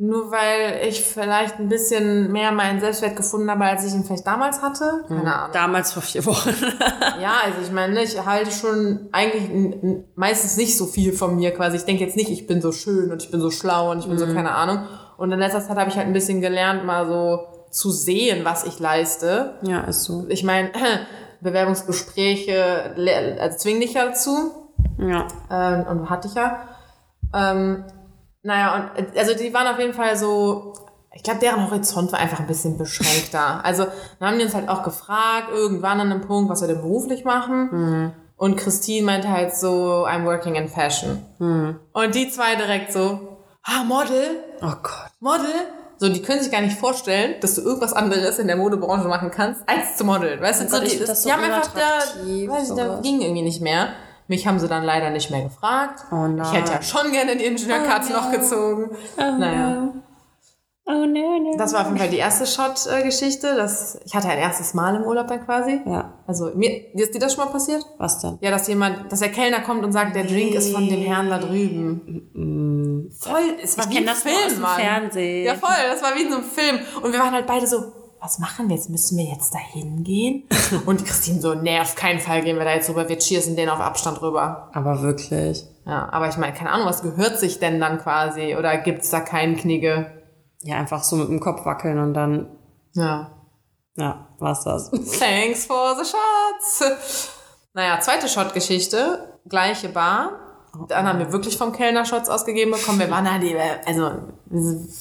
nur 0.00 0.30
weil 0.30 0.86
ich 0.88 1.00
vielleicht 1.02 1.58
ein 1.58 1.68
bisschen 1.68 2.30
mehr 2.32 2.52
meinen 2.52 2.80
Selbstwert 2.80 3.16
gefunden 3.16 3.50
habe, 3.50 3.64
als 3.64 3.84
ich 3.84 3.92
ihn 3.92 4.04
vielleicht 4.04 4.26
damals 4.26 4.62
hatte. 4.62 5.04
Keine 5.08 5.34
Ahnung. 5.34 5.50
Damals 5.52 5.92
vor 5.92 6.02
vier 6.02 6.24
Wochen. 6.26 6.50
Ja, 7.20 7.34
also 7.44 7.58
ich 7.62 7.72
meine, 7.72 8.00
ich 8.02 8.24
halte 8.24 8.52
schon 8.52 9.08
eigentlich 9.10 9.50
meistens 10.14 10.56
nicht 10.56 10.76
so 10.78 10.86
viel 10.86 11.12
von 11.12 11.34
mir 11.34 11.52
quasi. 11.52 11.78
Ich 11.78 11.84
denke 11.84 12.04
jetzt 12.04 12.16
nicht, 12.16 12.30
ich 12.30 12.46
bin 12.46 12.62
so 12.62 12.70
schön 12.70 13.10
und 13.10 13.24
ich 13.24 13.30
bin 13.32 13.40
so 13.40 13.50
schlau 13.50 13.90
und 13.90 13.98
ich 13.98 14.06
bin 14.06 14.16
so 14.18 14.26
keine 14.26 14.52
Ahnung. 14.54 14.86
Und 15.16 15.32
in 15.32 15.38
letzter 15.40 15.60
Zeit 15.66 15.76
habe 15.76 15.90
ich 15.90 15.96
halt 15.96 16.06
ein 16.06 16.12
bisschen 16.12 16.40
gelernt, 16.40 16.84
mal 16.84 17.06
so 17.08 17.40
zu 17.72 17.90
sehen, 17.90 18.44
was 18.44 18.62
ich 18.64 18.78
leiste. 18.78 19.54
ja, 19.62 19.80
ist 19.80 20.04
so. 20.04 20.26
Ich 20.28 20.44
meine, 20.44 20.70
Bewerbungsgespräche 21.40 22.94
zwingen 23.56 23.80
dich 23.80 23.94
ja 23.94 24.06
dazu. 24.06 24.52
Ja. 24.98 25.26
Ähm, 25.50 25.86
und 25.86 26.10
hatte 26.10 26.28
ich 26.28 26.34
ja. 26.34 26.60
Ähm, 27.34 27.84
naja, 28.42 28.90
und 28.96 29.16
also 29.16 29.34
die 29.34 29.52
waren 29.52 29.66
auf 29.66 29.78
jeden 29.78 29.94
Fall 29.94 30.16
so, 30.16 30.72
ich 31.12 31.22
glaube, 31.22 31.40
deren 31.40 31.64
Horizont 31.68 32.12
war 32.12 32.18
einfach 32.18 32.40
ein 32.40 32.46
bisschen 32.46 32.78
beschränkter. 32.78 33.60
Also 33.64 33.86
dann 34.18 34.30
haben 34.30 34.38
die 34.38 34.44
uns 34.44 34.54
halt 34.54 34.68
auch 34.68 34.82
gefragt, 34.82 35.48
irgendwann 35.52 36.00
an 36.00 36.10
einem 36.10 36.22
Punkt, 36.22 36.50
was 36.50 36.60
wir 36.60 36.68
denn 36.68 36.80
beruflich 36.80 37.24
machen. 37.24 38.12
Und 38.36 38.56
Christine 38.56 39.04
meinte 39.04 39.28
halt 39.28 39.54
so, 39.54 40.06
I'm 40.06 40.24
working 40.24 40.54
in 40.54 40.68
fashion. 40.68 41.24
Und 41.92 42.14
die 42.14 42.30
zwei 42.30 42.54
direkt 42.54 42.92
so, 42.92 43.38
ah, 43.64 43.82
Model, 43.84 44.44
Oh 44.62 44.74
Gott. 44.82 45.10
Model. 45.20 45.54
So, 45.98 46.08
die 46.08 46.22
können 46.22 46.40
sich 46.40 46.52
gar 46.52 46.60
nicht 46.60 46.78
vorstellen, 46.78 47.34
dass 47.40 47.56
du 47.56 47.62
irgendwas 47.62 47.92
anderes 47.92 48.38
in 48.38 48.46
der 48.46 48.56
Modebranche 48.56 49.08
machen 49.08 49.30
kannst, 49.32 49.62
als 49.66 49.96
zu 49.96 50.04
modeln. 50.04 50.40
Weißt 50.40 50.62
du, 50.62 50.66
Oh 50.66 50.78
so, 50.78 50.82
ich 50.82 50.98
die, 50.98 51.04
das, 51.04 51.22
so 51.22 51.28
die 51.28 51.34
haben 51.34 51.42
einfach 51.42 51.72
da, 51.74 51.98
weiß 52.24 52.70
ich, 52.70 52.76
da 52.76 53.00
ging 53.02 53.20
irgendwie 53.20 53.42
nicht 53.42 53.60
mehr. 53.60 53.88
Mich 54.28 54.46
haben 54.46 54.58
sie 54.60 54.68
dann 54.68 54.84
leider 54.84 55.10
nicht 55.10 55.30
mehr 55.30 55.42
gefragt. 55.42 56.04
Oh 56.12 56.26
nein. 56.26 56.40
Ich 56.42 56.52
hätte 56.52 56.72
ja 56.72 56.82
schon 56.82 57.10
gerne 57.12 57.34
den 57.36 57.40
Ingenieurkatz 57.40 58.10
noch 58.10 58.30
gezogen. 58.30 58.90
naja. 59.16 59.88
Oh 60.90 61.04
no, 61.04 61.38
no. 61.38 61.54
Das 61.58 61.74
war 61.74 61.80
auf 61.82 61.86
jeden 61.88 61.98
Fall 61.98 62.08
die 62.08 62.16
erste 62.16 62.46
Shot-Geschichte. 62.46 63.54
Das, 63.56 64.00
ich 64.06 64.14
hatte 64.14 64.28
ein 64.28 64.38
erstes 64.38 64.72
Mal 64.72 64.96
im 64.96 65.02
Urlaub 65.02 65.28
dann 65.28 65.44
quasi. 65.44 65.82
Ja. 65.84 66.14
Also, 66.26 66.50
mir, 66.54 66.94
ist 66.94 67.14
dir 67.14 67.18
das 67.18 67.34
schon 67.34 67.44
mal 67.44 67.50
passiert? 67.50 67.84
Was 67.98 68.20
denn? 68.20 68.38
Ja, 68.40 68.50
dass 68.50 68.68
jemand, 68.68 69.12
dass 69.12 69.20
der 69.20 69.28
Kellner 69.28 69.60
kommt 69.60 69.84
und 69.84 69.92
sagt, 69.92 70.16
der 70.16 70.24
Drink 70.24 70.54
ist 70.54 70.72
von 70.72 70.88
dem 70.88 71.02
Herrn 71.02 71.28
da 71.28 71.38
drüben. 71.38 72.30
Voll, 73.18 73.56
es 73.62 73.76
war 73.78 73.84
Ich 73.86 73.90
wie 73.90 73.98
ein 73.98 74.06
das 74.06 74.22
Film, 74.22 74.60
Mann. 74.60 74.80
Fernsehen. 74.80 75.44
Ja, 75.46 75.54
voll, 75.54 75.70
das 75.90 76.02
war 76.02 76.14
wie 76.16 76.22
in 76.22 76.30
so 76.30 76.36
einem 76.38 76.44
Film. 76.46 76.78
Und 77.02 77.12
wir 77.12 77.18
waren 77.18 77.32
halt 77.32 77.46
beide 77.46 77.66
so, 77.66 77.92
was 78.20 78.38
machen 78.40 78.68
wir 78.68 78.74
jetzt? 78.76 78.90
Müssen 78.90 79.16
wir 79.18 79.24
jetzt 79.26 79.54
da 79.54 79.58
hingehen? 79.58 80.48
Und 80.86 81.04
Christine 81.04 81.40
so, 81.40 81.54
nee, 81.54 81.78
auf 81.80 81.94
keinen 81.94 82.18
Fall 82.20 82.42
gehen 82.42 82.56
wir 82.58 82.64
da 82.64 82.72
jetzt 82.74 82.88
rüber. 82.90 83.08
Wir 83.08 83.18
cheersen 83.18 83.54
den 83.56 83.68
auf 83.68 83.78
Abstand 83.80 84.20
rüber. 84.22 84.70
Aber 84.74 85.02
wirklich. 85.02 85.64
Ja, 85.86 86.08
aber 86.10 86.28
ich 86.28 86.36
meine, 86.36 86.52
keine 86.52 86.70
Ahnung, 86.70 86.86
was 86.86 87.02
gehört 87.02 87.38
sich 87.38 87.60
denn 87.60 87.80
dann 87.80 87.98
quasi? 87.98 88.56
Oder 88.56 88.76
gibt's 88.78 89.10
da 89.10 89.20
keinen 89.20 89.56
Knigge? 89.56 90.12
Ja, 90.62 90.76
einfach 90.78 91.04
so 91.04 91.16
mit 91.16 91.28
dem 91.28 91.38
Kopf 91.40 91.64
wackeln 91.64 91.98
und 92.00 92.14
dann, 92.14 92.48
Ja. 92.94 93.30
ja, 93.96 94.28
war's 94.38 94.64
das. 94.64 94.90
Thanks 95.18 95.66
for 95.66 95.94
the 95.96 96.04
shots. 96.04 97.30
Naja, 97.74 98.00
zweite 98.00 98.28
Shot-Geschichte. 98.28 99.38
Gleiche 99.48 99.88
Bar. 99.90 100.32
Dann 100.86 101.06
haben 101.06 101.18
wir 101.18 101.32
wirklich 101.32 101.58
vom 101.58 101.72
Kellner 101.72 102.04
Shots 102.04 102.28
ausgegeben 102.28 102.72
bekommen. 102.72 102.98
Wir 102.98 103.10
waren 103.10 103.24
da, 103.24 103.38
die, 103.38 103.56
also 103.86 104.12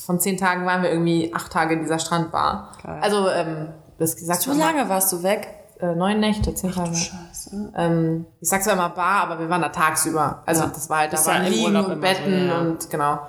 von 0.06 0.20
zehn 0.20 0.38
Tagen 0.38 0.66
waren 0.66 0.82
wir 0.82 0.92
irgendwie 0.92 1.34
acht 1.34 1.52
Tage 1.52 1.76
in 1.76 1.82
dieser 1.82 2.00
Strandbar. 2.00 2.72
Geil. 2.84 3.00
Also, 3.02 3.30
ähm, 3.30 3.70
das 4.00 4.16
gesagt 4.16 4.48
Wie 4.48 4.58
lange 4.58 4.90
warst 4.90 5.12
du 5.12 5.24
weg? 5.24 5.48
Äh, 5.80 5.94
neun 5.96 6.20
Nächte, 6.20 6.54
zehn 6.56 6.72
Tage. 6.72 6.96
Scheiße. 6.96 7.74
Ähm, 7.76 8.26
ich 8.42 8.50
sag 8.50 8.64
zwar 8.64 8.74
immer 8.74 8.90
Bar, 8.90 9.24
aber 9.24 9.40
wir 9.40 9.50
waren 9.50 9.62
da 9.62 9.70
tagsüber. 9.70 10.42
Also 10.46 10.64
Ja. 10.64 10.70
das 10.70 10.90
war 10.90 10.98
halt, 11.00 11.14
da 11.14 11.38
im 11.38 11.52
Liegen 11.52 11.76
und 11.76 12.02
Betten 12.02 12.32
so, 12.32 12.48
ja. 12.48 12.60
und 12.60 12.90
genau. 12.90 13.20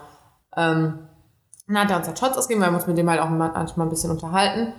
Ähm, 0.56 0.98
dann 1.66 1.78
hat 1.78 1.90
er 1.90 1.98
uns 1.98 2.06
halt 2.06 2.18
Shots 2.18 2.38
ausgegeben, 2.38 2.62
wir 2.62 2.66
haben 2.68 2.74
uns 2.74 2.86
mit 2.86 2.96
dem 2.96 3.10
halt 3.10 3.20
auch 3.20 3.28
manchmal 3.28 3.86
ein 3.86 3.90
bisschen 3.90 4.10
unterhalten. 4.10 4.72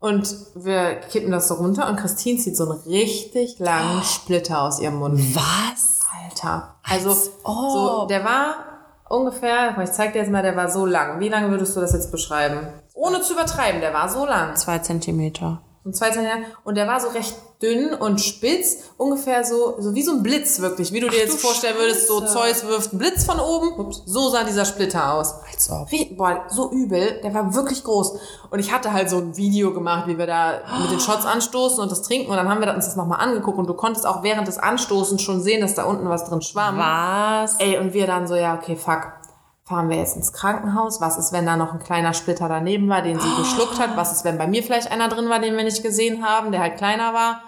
Und 0.00 0.34
wir 0.54 0.94
kippen 0.94 1.30
das 1.32 1.48
so 1.48 1.54
runter 1.54 1.88
und 1.88 1.96
Christine 1.96 2.38
zieht 2.38 2.56
so 2.56 2.70
einen 2.70 2.80
richtig 2.82 3.58
langen 3.58 4.02
Splitter 4.04 4.62
aus 4.62 4.80
ihrem 4.80 4.96
Mund. 4.96 5.18
Was? 5.34 5.97
Alter. 6.10 6.74
Also, 6.82 7.10
Als 7.10 7.30
ob. 7.44 7.70
so, 7.70 8.06
der 8.06 8.24
war 8.24 8.54
ungefähr, 9.08 9.76
ich 9.82 9.92
zeig 9.92 10.12
dir 10.12 10.20
jetzt 10.20 10.30
mal, 10.30 10.42
der 10.42 10.56
war 10.56 10.70
so 10.70 10.86
lang. 10.86 11.20
Wie 11.20 11.28
lange 11.28 11.50
würdest 11.50 11.76
du 11.76 11.80
das 11.80 11.92
jetzt 11.92 12.10
beschreiben? 12.10 12.68
Ohne 12.94 13.20
zu 13.20 13.34
übertreiben, 13.34 13.80
der 13.80 13.94
war 13.94 14.08
so 14.08 14.26
lang. 14.26 14.56
Zwei 14.56 14.78
Zentimeter. 14.78 15.62
So 15.88 15.90
ein 15.90 15.94
zwei 15.94 16.10
Zentimeter. 16.10 16.46
Und 16.64 16.76
der 16.76 16.86
war 16.86 17.00
so 17.00 17.08
recht 17.08 17.34
dünn 17.62 17.92
und 17.92 18.20
spitz, 18.20 18.84
ungefähr 18.96 19.44
so, 19.44 19.76
so 19.80 19.94
wie 19.94 20.02
so 20.02 20.12
ein 20.12 20.22
Blitz 20.22 20.60
wirklich. 20.60 20.92
Wie 20.92 21.00
du 21.00 21.08
dir 21.08 21.18
jetzt 21.18 21.34
du 21.34 21.38
vorstellen 21.38 21.76
würdest, 21.76 22.06
so 22.06 22.20
Scheiße. 22.20 22.32
Zeus 22.32 22.66
wirft 22.66 22.90
einen 22.92 22.98
Blitz 23.00 23.24
von 23.24 23.40
oben. 23.40 23.92
So 24.06 24.28
sah 24.28 24.44
dieser 24.44 24.64
Splitter 24.64 25.14
aus. 25.14 25.34
Als 25.50 25.70
ob. 25.70 25.88
Boah, 26.16 26.44
so 26.48 26.70
übel. 26.70 27.20
Der 27.22 27.34
war 27.34 27.54
wirklich 27.54 27.82
groß. 27.82 28.18
Und 28.50 28.58
ich 28.58 28.72
hatte 28.72 28.92
halt 28.92 29.10
so 29.10 29.18
ein 29.18 29.36
Video 29.36 29.72
gemacht, 29.72 30.06
wie 30.06 30.18
wir 30.18 30.26
da 30.26 30.60
mit 30.80 30.90
den 30.90 31.00
Shots 31.00 31.26
anstoßen 31.26 31.80
und 31.80 31.90
das 31.90 32.02
trinken. 32.02 32.30
Und 32.30 32.36
dann 32.36 32.48
haben 32.48 32.60
wir 32.60 32.72
uns 32.72 32.84
das 32.84 32.96
nochmal 32.96 33.20
angeguckt. 33.20 33.58
Und 33.58 33.66
du 33.66 33.74
konntest 33.74 34.06
auch 34.06 34.22
während 34.22 34.46
des 34.46 34.58
Anstoßens 34.58 35.20
schon 35.20 35.40
sehen, 35.40 35.60
dass 35.60 35.74
da 35.74 35.84
unten 35.84 36.08
was 36.08 36.28
drin 36.28 36.42
schwamm. 36.42 36.78
Was? 36.78 37.58
Ey, 37.58 37.78
und 37.78 37.92
wir 37.92 38.06
dann 38.06 38.28
so, 38.28 38.36
ja, 38.36 38.54
okay, 38.54 38.76
fuck. 38.76 39.17
Fahren 39.68 39.90
wir 39.90 39.98
jetzt 39.98 40.16
ins 40.16 40.32
Krankenhaus? 40.32 41.00
Was 41.00 41.18
ist, 41.18 41.32
wenn 41.32 41.44
da 41.44 41.56
noch 41.56 41.74
ein 41.74 41.78
kleiner 41.78 42.14
Splitter 42.14 42.48
daneben 42.48 42.88
war, 42.88 43.02
den 43.02 43.20
sie 43.20 43.36
geschluckt 43.36 43.78
hat? 43.78 43.96
Was 43.96 44.12
ist, 44.12 44.24
wenn 44.24 44.38
bei 44.38 44.46
mir 44.46 44.62
vielleicht 44.62 44.90
einer 44.90 45.08
drin 45.08 45.28
war, 45.28 45.40
den 45.40 45.56
wir 45.56 45.64
nicht 45.64 45.82
gesehen 45.82 46.24
haben, 46.24 46.52
der 46.52 46.62
halt 46.62 46.78
kleiner 46.78 47.12
war? 47.12 47.42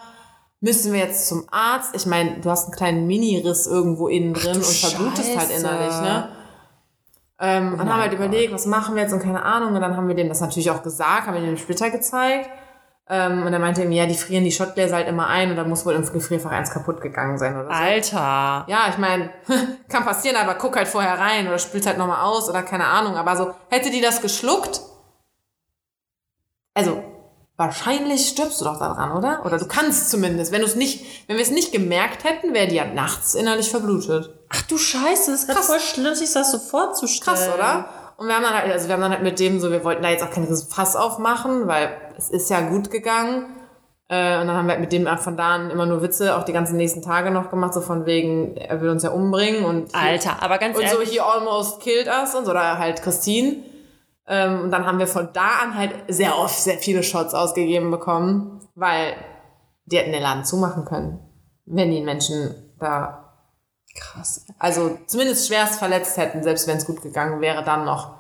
Müssen 0.61 0.93
wir 0.93 1.01
jetzt 1.01 1.27
zum 1.29 1.47
Arzt? 1.51 1.95
Ich 1.97 2.05
meine, 2.05 2.41
du 2.41 2.51
hast 2.51 2.65
einen 2.65 2.75
kleinen 2.75 3.07
Mini-Riss 3.07 3.67
irgendwo 3.67 4.09
innen 4.09 4.35
drin 4.35 4.57
und 4.57 4.65
verblutest 4.65 5.39
halt 5.39 5.51
innerlich, 5.51 6.01
ne? 6.03 6.29
Ähm, 7.39 7.73
und 7.73 7.79
dann 7.79 7.89
haben 7.89 8.01
wir 8.01 8.03
halt 8.03 8.13
überlegt, 8.13 8.53
was 8.53 8.67
machen 8.67 8.95
wir 8.95 9.03
jetzt 9.03 9.15
und 9.15 9.23
keine 9.23 9.43
Ahnung. 9.43 9.75
Und 9.75 9.81
dann 9.81 9.97
haben 9.97 10.07
wir 10.07 10.15
dem 10.15 10.29
das 10.29 10.43
natürlich 10.43 10.71
auch 10.71 10.83
gesagt, 10.83 11.27
haben 11.27 11.33
wir 11.33 11.41
dem 11.41 11.55
den 11.55 11.57
Splitter 11.57 11.89
gezeigt. 11.89 12.51
Ähm, 13.13 13.45
und 13.45 13.53
er 13.53 13.59
meinte 13.59 13.83
ihm, 13.83 13.91
ja, 13.91 14.07
die 14.07 14.15
frieren 14.15 14.45
die 14.45 14.53
Schottgläser 14.53 14.95
halt 14.95 15.09
immer 15.09 15.27
ein 15.27 15.51
und 15.51 15.57
da 15.57 15.65
muss 15.65 15.85
wohl 15.85 15.95
im 15.95 16.11
Gefrierfach 16.11 16.53
eins 16.53 16.71
kaputt 16.71 17.01
gegangen 17.01 17.39
sein 17.39 17.57
oder 17.57 17.65
so. 17.65 17.71
Alter. 17.71 18.65
Ja, 18.69 18.87
ich 18.89 18.99
meine, 18.99 19.31
kann 19.89 20.05
passieren, 20.05 20.37
aber 20.37 20.55
guck 20.55 20.77
halt 20.77 20.87
vorher 20.87 21.19
rein 21.19 21.49
oder 21.49 21.59
spielst 21.59 21.89
halt 21.89 21.99
nochmal 21.99 22.23
aus 22.23 22.49
oder 22.49 22.63
keine 22.63 22.87
Ahnung. 22.87 23.17
Aber 23.17 23.37
so, 23.37 23.53
hätte 23.69 23.91
die 23.91 24.01
das 24.01 24.23
geschluckt, 24.23 24.81
also 26.73 27.03
wahrscheinlich 27.57 28.29
stirbst 28.29 28.61
du 28.61 28.65
doch 28.65 28.79
daran, 28.79 29.13
oder? 29.13 29.45
Oder 29.45 29.59
du 29.59 29.67
kannst 29.67 30.11
zumindest. 30.11 30.53
Wenn 30.53 30.61
du 30.61 30.67
es 30.67 30.77
nicht, 30.77 31.29
wenn 31.29 31.37
wir 31.37 31.43
es 31.43 31.51
nicht 31.51 31.73
gemerkt 31.73 32.23
hätten, 32.25 32.55
wäre 32.55 32.69
die 32.69 32.77
ja 32.77 32.87
nachts 32.87 33.35
innerlich 33.35 33.71
verblutet. 33.71 34.31
Ach 34.49 34.63
du 34.63 34.79
Scheiße, 34.79 35.33
das 35.33 35.43
ist 35.43 35.49
Krass. 35.49 35.67
voll 35.67 35.81
schlüssig, 35.81 36.33
das 36.33 36.53
so 36.53 36.59
vorzustellen. 36.59 37.37
Krass, 37.37 37.55
oder? 37.55 37.89
Und 38.21 38.27
wir 38.27 38.35
haben 38.35 38.43
dann 38.43 38.53
halt, 38.53 38.71
also 38.71 38.87
wir 38.87 38.93
haben 38.93 39.01
dann 39.01 39.13
halt 39.13 39.23
mit 39.23 39.41
dem 39.41 39.61
so, 39.61 39.71
wir 39.71 39.83
wollten 39.83 40.03
da 40.03 40.11
jetzt 40.11 40.23
auch 40.23 40.31
kein 40.31 40.47
Fass 40.47 40.95
aufmachen, 40.95 41.67
weil 41.67 41.89
es 42.19 42.29
ist 42.29 42.51
ja 42.51 42.61
gut 42.61 42.91
gegangen. 42.91 43.47
Äh, 44.09 44.39
und 44.39 44.47
dann 44.47 44.59
haben 44.59 44.67
wir 44.67 44.73
halt 44.73 44.83
mit 44.83 44.93
dem 44.93 45.07
von 45.17 45.39
da 45.39 45.55
an 45.55 45.71
immer 45.71 45.87
nur 45.87 46.03
Witze 46.03 46.37
auch 46.37 46.43
die 46.43 46.53
ganzen 46.53 46.77
nächsten 46.77 47.01
Tage 47.01 47.31
noch 47.31 47.49
gemacht, 47.49 47.73
so 47.73 47.81
von 47.81 48.05
wegen, 48.05 48.59
er 48.59 48.83
will 48.83 48.91
uns 48.91 49.05
ja 49.05 49.11
umbringen 49.11 49.65
und 49.65 49.95
Alter, 49.95 50.43
aber 50.43 50.59
ganz 50.59 50.77
und 50.77 50.87
so 50.87 50.97
ehrlich. 50.97 51.13
he 51.13 51.21
almost 51.21 51.81
killed 51.81 52.09
us 52.09 52.35
und 52.35 52.45
so, 52.45 52.51
oder 52.51 52.77
halt 52.77 53.01
Christine. 53.01 53.65
Ähm, 54.27 54.65
und 54.65 54.71
dann 54.71 54.85
haben 54.85 54.99
wir 54.99 55.07
von 55.07 55.31
da 55.33 55.61
an 55.63 55.75
halt 55.75 55.95
sehr 56.09 56.37
oft 56.37 56.59
sehr 56.59 56.77
viele 56.77 57.03
Shots 57.03 57.33
ausgegeben 57.33 57.91
bekommen, 57.91 58.61
weil 58.75 59.15
die 59.87 59.97
hätten 59.97 60.13
den 60.13 60.23
Laden 60.23 60.45
zumachen 60.45 60.85
können, 60.85 61.21
wenn 61.65 61.91
die 61.91 62.03
Menschen 62.03 62.55
da, 62.79 63.20
krass. 64.01 64.45
also 64.59 64.99
zumindest 65.07 65.47
schwerst 65.47 65.79
verletzt 65.79 66.17
hätten, 66.17 66.43
selbst 66.43 66.67
wenn 66.67 66.79
es 66.79 66.87
gut 66.87 67.03
gegangen 67.03 67.41
wäre, 67.41 67.63
dann 67.63 67.85
noch. 67.85 68.15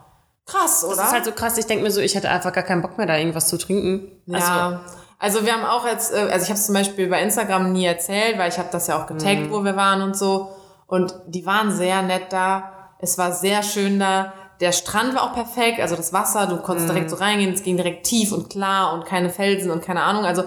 Krass, 0.47 0.85
oder? 0.85 0.97
Das 0.97 1.07
ist 1.07 1.13
halt 1.13 1.25
so 1.25 1.33
krass, 1.33 1.57
ich 1.59 1.67
denke 1.67 1.85
mir 1.85 1.91
so, 1.91 2.01
ich 2.01 2.15
hätte 2.15 2.29
einfach 2.29 2.53
gar 2.53 2.65
keinen 2.65 2.83
Bock 2.83 2.99
mehr, 2.99 3.07
da 3.07 3.17
irgendwas 3.17 3.49
zu 3.49 3.57
trinken. 3.57 4.11
Also, 4.33 4.47
ja. 4.49 4.81
Also 5.19 5.45
wir 5.45 5.53
haben 5.53 5.65
auch 5.65 5.87
jetzt, 5.87 6.13
äh, 6.13 6.17
also 6.31 6.45
ich 6.45 6.51
habe 6.51 6.59
es 6.59 6.67
zum 6.67 6.75
Beispiel 6.75 7.09
bei 7.09 7.23
Instagram 7.23 7.73
nie 7.73 7.85
erzählt, 7.85 8.39
weil 8.39 8.49
ich 8.49 8.59
habe 8.59 8.69
das 8.73 8.87
ja 8.87 9.01
auch 9.01 9.07
getaggt, 9.07 9.43
Mhm. 9.43 9.51
wo 9.53 9.63
wir 9.65 9.77
waren 9.77 10.03
und 10.03 10.17
so. 10.17 10.51
Und 10.87 11.15
die 11.27 11.45
waren 11.47 11.71
sehr 11.71 12.03
nett 12.03 12.33
da. 12.33 12.73
Es 12.99 13.17
war 13.19 13.33
sehr 13.33 13.63
schön 13.63 14.01
da. 14.01 14.33
Der 14.61 14.73
Strand 14.73 15.15
war 15.15 15.23
auch 15.23 15.35
perfekt, 15.35 15.81
also 15.81 15.95
das 15.97 16.13
Wasser, 16.13 16.47
du 16.47 16.57
konntest 16.59 16.89
Mhm. 16.89 16.93
direkt 16.95 17.11
so 17.11 17.17
reingehen, 17.17 17.53
es 17.55 17.63
ging 17.63 17.77
direkt 17.77 18.05
tief 18.07 18.33
und 18.33 18.51
klar 18.51 18.93
und 18.93 19.05
keine 19.07 19.31
Felsen 19.31 19.71
und 19.71 19.83
keine 19.85 20.03
Ahnung. 20.03 20.25
Also 20.25 20.43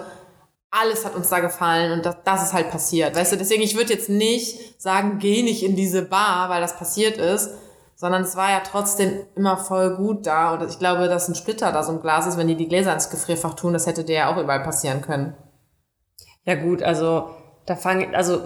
alles 0.74 1.06
hat 1.06 1.16
uns 1.16 1.30
da 1.30 1.40
gefallen 1.40 1.92
und 1.92 2.06
das, 2.06 2.18
das 2.24 2.44
ist 2.44 2.54
halt 2.54 2.72
passiert. 2.72 3.16
Weißt 3.16 3.32
du, 3.32 3.38
deswegen, 3.38 3.62
ich 3.62 3.78
würde 3.78 3.94
jetzt 3.94 4.10
nicht 4.10 4.82
sagen, 4.82 5.20
geh 5.20 5.44
nicht 5.44 5.64
in 5.64 5.76
diese 5.76 6.02
Bar, 6.02 6.50
weil 6.50 6.62
das 6.62 6.78
passiert 6.78 7.18
ist, 7.18 7.52
sondern 7.96 8.24
es 8.24 8.36
war 8.36 8.50
ja 8.50 8.60
trotzdem 8.60 9.22
immer 9.36 9.58
voll 9.58 9.96
gut 9.96 10.26
da. 10.26 10.56
Und 10.56 10.68
ich 10.68 10.80
glaube, 10.80 11.08
dass 11.08 11.30
ein 11.30 11.36
Splitter 11.36 11.72
da 11.72 11.84
so 11.84 11.92
ein 11.92 12.02
Glas 12.02 12.26
ist, 12.26 12.38
wenn 12.38 12.48
die 12.48 12.56
die 12.56 12.68
Gläser 12.68 12.92
ins 12.94 13.12
Gefrierfach 13.12 13.54
tun, 13.54 13.74
das 13.74 13.86
hätte 13.86 14.04
dir 14.04 14.16
ja 14.16 14.34
auch 14.34 14.38
überall 14.42 14.64
passieren 14.64 15.02
können. 15.02 15.36
Ja 16.44 16.56
gut, 16.56 16.82
also 16.82 17.30
da 17.66 17.76
fange 17.76 18.16
also 18.16 18.42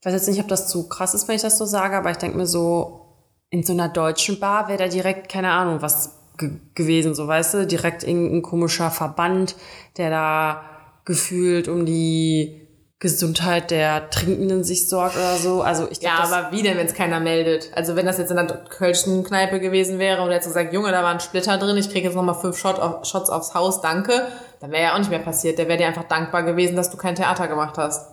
ich 0.00 0.06
weiß 0.06 0.12
jetzt 0.12 0.28
nicht, 0.28 0.40
ob 0.40 0.48
das 0.48 0.68
zu 0.68 0.88
krass 0.88 1.12
ist, 1.12 1.26
wenn 1.26 1.34
ich 1.34 1.42
das 1.42 1.58
so 1.58 1.64
sage, 1.64 1.96
aber 1.96 2.10
ich 2.10 2.18
denke 2.18 2.36
mir 2.36 2.46
so, 2.46 3.16
in 3.50 3.64
so 3.64 3.72
einer 3.72 3.88
deutschen 3.88 4.38
Bar 4.38 4.68
wäre 4.68 4.78
da 4.78 4.88
direkt, 4.88 5.28
keine 5.28 5.50
Ahnung, 5.50 5.82
was 5.82 6.20
ge 6.36 6.52
gewesen, 6.74 7.16
so 7.16 7.26
weißt 7.26 7.54
du, 7.54 7.66
direkt 7.66 8.04
irgendein 8.04 8.42
komischer 8.42 8.92
Verband, 8.92 9.56
der 9.96 10.10
da 10.10 10.77
gefühlt 11.08 11.66
um 11.68 11.86
die 11.86 12.68
Gesundheit 13.00 13.70
der 13.70 14.10
Trinkenden 14.10 14.62
sich 14.62 14.88
sorgt 14.88 15.16
oder 15.16 15.36
so. 15.36 15.62
Also 15.62 15.88
ich 15.90 16.02
Ja, 16.02 16.16
glaube, 16.16 16.36
aber 16.36 16.52
wie 16.52 16.62
denn, 16.62 16.76
wenn 16.76 16.86
es 16.86 16.94
keiner 16.94 17.18
meldet? 17.18 17.70
Also 17.74 17.96
wenn 17.96 18.06
das 18.06 18.18
jetzt 18.18 18.30
in 18.30 18.36
der 18.36 18.46
kölschen 18.68 19.24
Kneipe 19.24 19.58
gewesen 19.58 19.98
wäre 19.98 20.20
und 20.22 20.28
er 20.28 20.34
jetzt 20.34 20.46
gesagt, 20.46 20.72
Junge, 20.72 20.90
da 20.92 21.02
war 21.02 21.10
ein 21.10 21.20
Splitter 21.20 21.56
drin, 21.58 21.76
ich 21.76 21.90
kriege 21.90 22.06
jetzt 22.08 22.14
nochmal 22.14 22.34
fünf 22.34 22.58
Shot 22.58 22.78
auf, 22.78 23.06
Shots 23.06 23.30
aufs 23.30 23.54
Haus, 23.54 23.80
danke, 23.80 24.26
dann 24.60 24.70
wäre 24.70 24.82
ja 24.82 24.94
auch 24.94 24.98
nicht 24.98 25.10
mehr 25.10 25.20
passiert. 25.20 25.58
Der 25.58 25.68
wäre 25.68 25.78
dir 25.78 25.86
einfach 25.86 26.04
dankbar 26.08 26.42
gewesen, 26.42 26.76
dass 26.76 26.90
du 26.90 26.96
kein 26.96 27.14
Theater 27.14 27.48
gemacht 27.48 27.78
hast. 27.78 28.10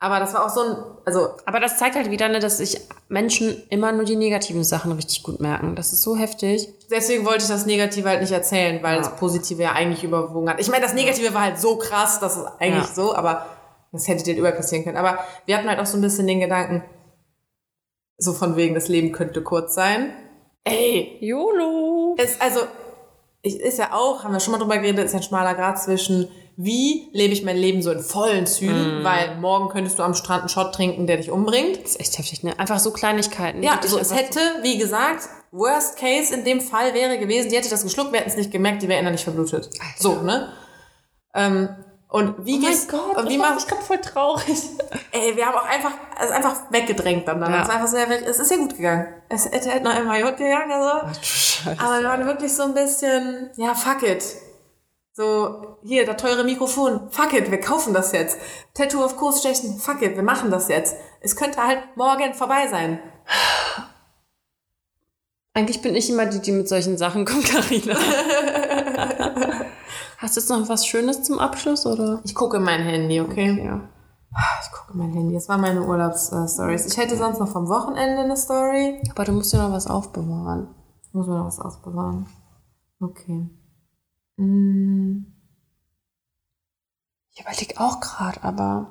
Aber 0.00 0.20
das 0.20 0.32
war 0.32 0.44
auch 0.46 0.50
so 0.50 0.60
ein, 0.60 0.76
also 1.06 1.30
aber 1.44 1.58
das 1.58 1.76
zeigt 1.76 1.96
halt 1.96 2.08
wieder, 2.10 2.28
ne, 2.28 2.38
dass 2.38 2.58
sich 2.58 2.80
Menschen 3.08 3.64
immer 3.68 3.90
nur 3.90 4.04
die 4.04 4.14
negativen 4.14 4.62
Sachen 4.62 4.92
richtig 4.92 5.24
gut 5.24 5.40
merken. 5.40 5.74
Das 5.74 5.92
ist 5.92 6.02
so 6.02 6.16
heftig. 6.16 6.68
deswegen 6.90 7.26
wollte 7.26 7.42
ich 7.42 7.48
das 7.48 7.66
Negative 7.66 8.08
halt 8.08 8.20
nicht 8.20 8.30
erzählen, 8.32 8.80
weil 8.82 8.96
Ja. 8.96 9.02
das 9.02 9.16
Positive 9.16 9.60
ja 9.62 9.72
eigentlich 9.72 10.04
überwogen 10.04 10.48
hat. 10.48 10.60
Ich 10.60 10.68
meine, 10.68 10.84
das 10.84 10.94
Negative 10.94 11.34
war 11.34 11.42
halt 11.42 11.58
so 11.58 11.76
krass, 11.78 12.20
dass 12.20 12.36
es 12.36 12.46
eigentlich 12.60 12.88
Ja. 12.88 12.94
so, 12.94 13.14
aber 13.14 13.46
das 13.92 14.06
hätte 14.06 14.22
dir 14.22 14.36
überall 14.36 14.54
passieren 14.54 14.84
können. 14.84 14.96
Aber 14.96 15.18
wir 15.46 15.56
hatten 15.56 15.68
halt 15.68 15.80
auch 15.80 15.86
so 15.86 15.98
ein 15.98 16.02
bisschen 16.02 16.26
den 16.28 16.40
Gedanken, 16.40 16.84
so 18.18 18.32
von 18.32 18.54
wegen, 18.56 18.74
das 18.74 18.88
Leben 18.88 19.10
könnte 19.12 19.42
kurz 19.42 19.74
sein. 19.74 20.12
Ey, 20.64 21.18
YOLO! 21.20 22.14
es, 22.18 22.40
also, 22.40 22.60
ich, 23.42 23.60
ist 23.60 23.78
ja 23.78 23.92
auch, 23.92 24.24
haben 24.24 24.32
wir 24.32 24.40
schon 24.40 24.52
mal 24.52 24.58
drüber 24.58 24.78
geredet, 24.78 25.04
ist 25.04 25.12
ja 25.12 25.18
ein 25.18 25.22
schmaler 25.22 25.54
Grad 25.54 25.80
zwischen, 25.80 26.28
wie 26.56 27.08
lebe 27.12 27.32
ich 27.32 27.44
mein 27.44 27.56
Leben 27.56 27.82
so 27.82 27.90
in 27.92 28.00
vollen. 28.00 28.46
Zügen, 28.46 29.04
weil 29.04 29.36
morgen 29.36 29.68
könntest 29.68 29.98
du 29.98 30.02
am 30.02 30.14
Strand 30.14 30.40
einen 30.40 30.48
Shot 30.48 30.74
trinken, 30.74 31.06
der 31.06 31.18
dich 31.18 31.30
umbringt. 31.30 31.82
Das 31.82 31.90
ist 31.92 32.00
echt 32.00 32.18
heftig, 32.18 32.42
ne? 32.42 32.58
Einfach 32.58 32.80
so 32.80 32.90
Kleinigkeiten. 32.90 33.62
Ja, 33.62 33.78
also 33.80 33.98
es 33.98 34.14
hätte, 34.14 34.40
wie 34.62 34.76
gesagt, 34.76 35.28
Worst 35.52 35.98
Case 35.98 36.34
in 36.34 36.44
dem 36.44 36.60
Fall 36.60 36.94
wäre 36.94 37.18
gewesen, 37.18 37.50
die 37.50 37.56
hätte 37.56 37.70
das 37.70 37.84
geschluckt, 37.84 38.12
wir 38.12 38.20
hätten 38.20 38.30
es 38.30 38.36
nicht 38.36 38.50
gemerkt, 38.50 38.82
die 38.82 38.88
wäre 38.88 39.00
innerlich 39.00 39.22
verblutet. 39.22 39.70
So, 39.98 40.16
ne? 40.16 40.52
Ähm, 41.34 41.68
und 42.10 42.46
wie 42.46 42.56
Oh 42.56 42.60
mein 42.60 42.70
gehst 42.70 42.90
Gott, 42.90 43.16
und 43.16 43.28
wie 43.28 43.34
ich 43.34 43.38
machst 43.38 43.66
ich 43.66 43.74
grad 43.74 43.82
voll 43.84 44.00
traurig. 44.00 44.58
Ey, 45.12 45.36
wir 45.36 45.46
haben 45.46 45.56
auch 45.56 45.66
einfach, 45.66 45.92
also 46.16 46.32
einfach 46.32 46.56
weggedrängt 46.70 47.28
dann. 47.28 47.40
dann. 47.40 47.52
Ja. 47.52 47.62
Es, 47.62 47.68
war 47.68 47.74
einfach 47.74 47.88
so, 47.88 47.96
ja, 47.98 48.04
es 48.04 48.38
ist 48.38 48.50
ja 48.50 48.56
gut 48.56 48.76
gegangen. 48.76 49.08
Es 49.28 49.44
hätte 49.44 49.70
halt 49.70 49.84
noch 49.84 49.92
MHJ 49.92 50.36
gegangen, 50.36 50.72
also. 50.72 51.20
Scheiße. 51.20 51.80
Aber 51.80 52.00
wir 52.00 52.08
waren 52.08 52.24
wirklich 52.26 52.54
so 52.54 52.62
ein 52.62 52.72
bisschen, 52.72 53.50
ja, 53.56 53.74
fuck 53.74 54.02
it. 54.04 54.24
So, 55.12 55.78
hier, 55.82 56.06
das 56.06 56.16
teure 56.16 56.44
Mikrofon, 56.44 57.10
fuck 57.10 57.32
it, 57.34 57.50
wir 57.50 57.60
kaufen 57.60 57.92
das 57.92 58.12
jetzt. 58.12 58.38
Tattoo 58.72 59.04
auf 59.04 59.16
Kurs 59.16 59.40
stechen, 59.40 59.78
fuck 59.78 60.00
it, 60.00 60.16
wir 60.16 60.22
machen 60.22 60.50
das 60.50 60.68
jetzt. 60.68 60.96
Es 61.20 61.36
könnte 61.36 61.62
halt 61.62 61.80
morgen 61.96 62.32
vorbei 62.32 62.68
sein. 62.68 63.00
Eigentlich 65.52 65.82
bin 65.82 65.96
ich 65.96 66.08
immer 66.08 66.24
die, 66.26 66.40
die 66.40 66.52
mit 66.52 66.68
solchen 66.68 66.96
Sachen 66.96 67.24
kommt, 67.24 67.46
Karina. 67.46 67.96
Hast 70.18 70.36
du 70.36 70.40
jetzt 70.40 70.50
noch 70.50 70.68
was 70.68 70.84
Schönes 70.84 71.22
zum 71.22 71.38
Abschluss, 71.38 71.86
oder? 71.86 72.20
Ich 72.24 72.34
gucke 72.34 72.56
in 72.56 72.64
mein 72.64 72.82
Handy, 72.82 73.20
okay? 73.20 73.64
Ja. 73.64 73.88
Ich 74.62 74.72
gucke 74.72 74.92
in 74.92 74.98
mein 74.98 75.12
Handy. 75.12 75.34
Das 75.34 75.48
waren 75.48 75.60
meine 75.60 75.84
Urlaubsstories. 75.84 76.86
Ich 76.86 76.96
hätte 76.96 77.16
sonst 77.16 77.38
noch 77.38 77.48
vom 77.48 77.68
Wochenende 77.68 78.22
eine 78.22 78.36
Story. 78.36 79.00
Aber 79.12 79.24
du 79.24 79.30
musst 79.30 79.52
ja 79.52 79.62
noch 79.62 79.72
was 79.72 79.86
aufbewahren. 79.86 80.74
Muss 81.12 81.28
man 81.28 81.38
noch 81.38 81.46
was 81.46 81.60
ausbewahren. 81.60 82.26
Okay. 83.00 83.48
Mm. 84.38 85.24
Ich 87.30 87.40
überlege 87.40 87.78
auch 87.78 88.00
gerade, 88.00 88.42
aber. 88.42 88.90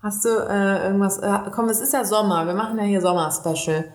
Hast 0.00 0.24
du 0.24 0.28
äh, 0.28 0.86
irgendwas? 0.86 1.18
Äh, 1.18 1.50
komm, 1.52 1.68
es 1.68 1.80
ist 1.80 1.92
ja 1.92 2.04
Sommer. 2.04 2.46
Wir 2.46 2.54
machen 2.54 2.78
ja 2.78 2.84
hier 2.84 3.00
Sommer-Special. 3.00 3.92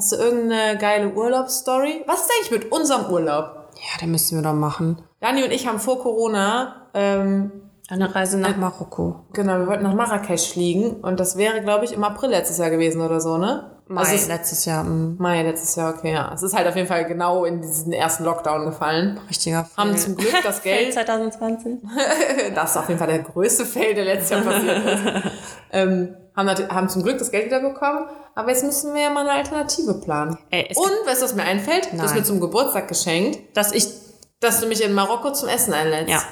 Hast 0.00 0.12
du 0.12 0.16
irgendeine 0.16 0.78
geile 0.78 1.10
Urlaubsstory? 1.12 2.04
Was 2.06 2.22
ist 2.22 2.30
eigentlich 2.38 2.62
mit 2.62 2.72
unserem 2.72 3.12
Urlaub? 3.12 3.68
Ja, 3.74 4.00
den 4.00 4.10
müssen 4.12 4.34
wir 4.34 4.42
doch 4.42 4.54
machen. 4.54 5.02
Dani 5.20 5.44
und 5.44 5.50
ich 5.50 5.66
haben 5.66 5.78
vor 5.78 5.98
Corona, 6.00 6.86
ähm, 6.94 7.52
Eine 7.90 8.14
Reise 8.14 8.38
nach 8.38 8.56
Marokko. 8.56 9.26
genau, 9.34 9.58
wir 9.58 9.66
wollten 9.66 9.82
nach 9.82 9.92
Marrakesch 9.92 10.52
fliegen 10.52 10.92
und 11.02 11.20
das 11.20 11.36
wäre, 11.36 11.60
glaube 11.60 11.84
ich, 11.84 11.92
im 11.92 12.02
April 12.02 12.30
letztes 12.30 12.56
Jahr 12.56 12.70
gewesen 12.70 13.02
oder 13.02 13.20
so, 13.20 13.36
ne? 13.36 13.72
Mai 13.88 14.00
Also 14.00 14.14
es- 14.14 14.28
letztes 14.28 14.64
Jahr. 14.64 14.84
mm, 14.84 15.16
Mai 15.18 15.42
letztes 15.42 15.76
Jahr, 15.76 15.92
okay, 15.94 16.14
ja. 16.14 16.32
Es 16.32 16.42
ist 16.42 16.56
halt 16.56 16.66
auf 16.66 16.76
jeden 16.76 16.88
Fall 16.88 17.04
genau 17.04 17.44
in 17.44 17.60
diesen 17.60 17.92
ersten 17.92 18.24
Lockdown 18.24 18.64
gefallen. 18.64 19.20
richtiger 19.28 19.68
Haben 19.76 19.90
Fail. 19.90 19.98
zum 19.98 20.16
Glück 20.16 20.32
das 20.42 20.62
Geld. 20.62 20.94
2020. 20.94 21.78
Das 22.54 22.70
ist 22.70 22.76
auf 22.78 22.88
jeden 22.88 22.98
Fall 22.98 23.08
der 23.08 23.18
größte 23.18 23.66
Fail, 23.66 23.92
der 23.94 24.04
letztes 24.06 24.30
Jahr 24.30 24.40
passiert 24.40 24.78
ist. 24.82 25.02
ähm, 25.72 26.16
haben, 26.48 26.68
haben 26.74 26.88
zum 26.88 27.02
Glück 27.02 27.18
das 27.18 27.30
Geld 27.30 27.46
wieder 27.46 27.60
bekommen, 27.60 28.06
aber 28.34 28.50
jetzt 28.50 28.64
müssen 28.64 28.94
wir 28.94 29.02
ja 29.02 29.10
mal 29.10 29.20
eine 29.28 29.32
Alternative 29.38 29.94
planen. 29.94 30.38
Ey, 30.50 30.72
Und 30.74 31.06
weißt 31.06 31.20
du, 31.20 31.24
was 31.26 31.34
mir 31.34 31.42
einfällt? 31.44 31.92
Du 31.92 31.98
hast 31.98 32.10
Nein. 32.10 32.20
mir 32.20 32.24
zum 32.24 32.40
Geburtstag 32.40 32.88
geschenkt, 32.88 33.56
dass 33.56 33.72
ich, 33.72 33.86
dass 34.40 34.60
du 34.60 34.66
mich 34.66 34.82
in 34.82 34.94
Marokko 34.94 35.32
zum 35.32 35.48
Essen 35.48 35.74
einlädst. 35.74 36.10
ja. 36.10 36.22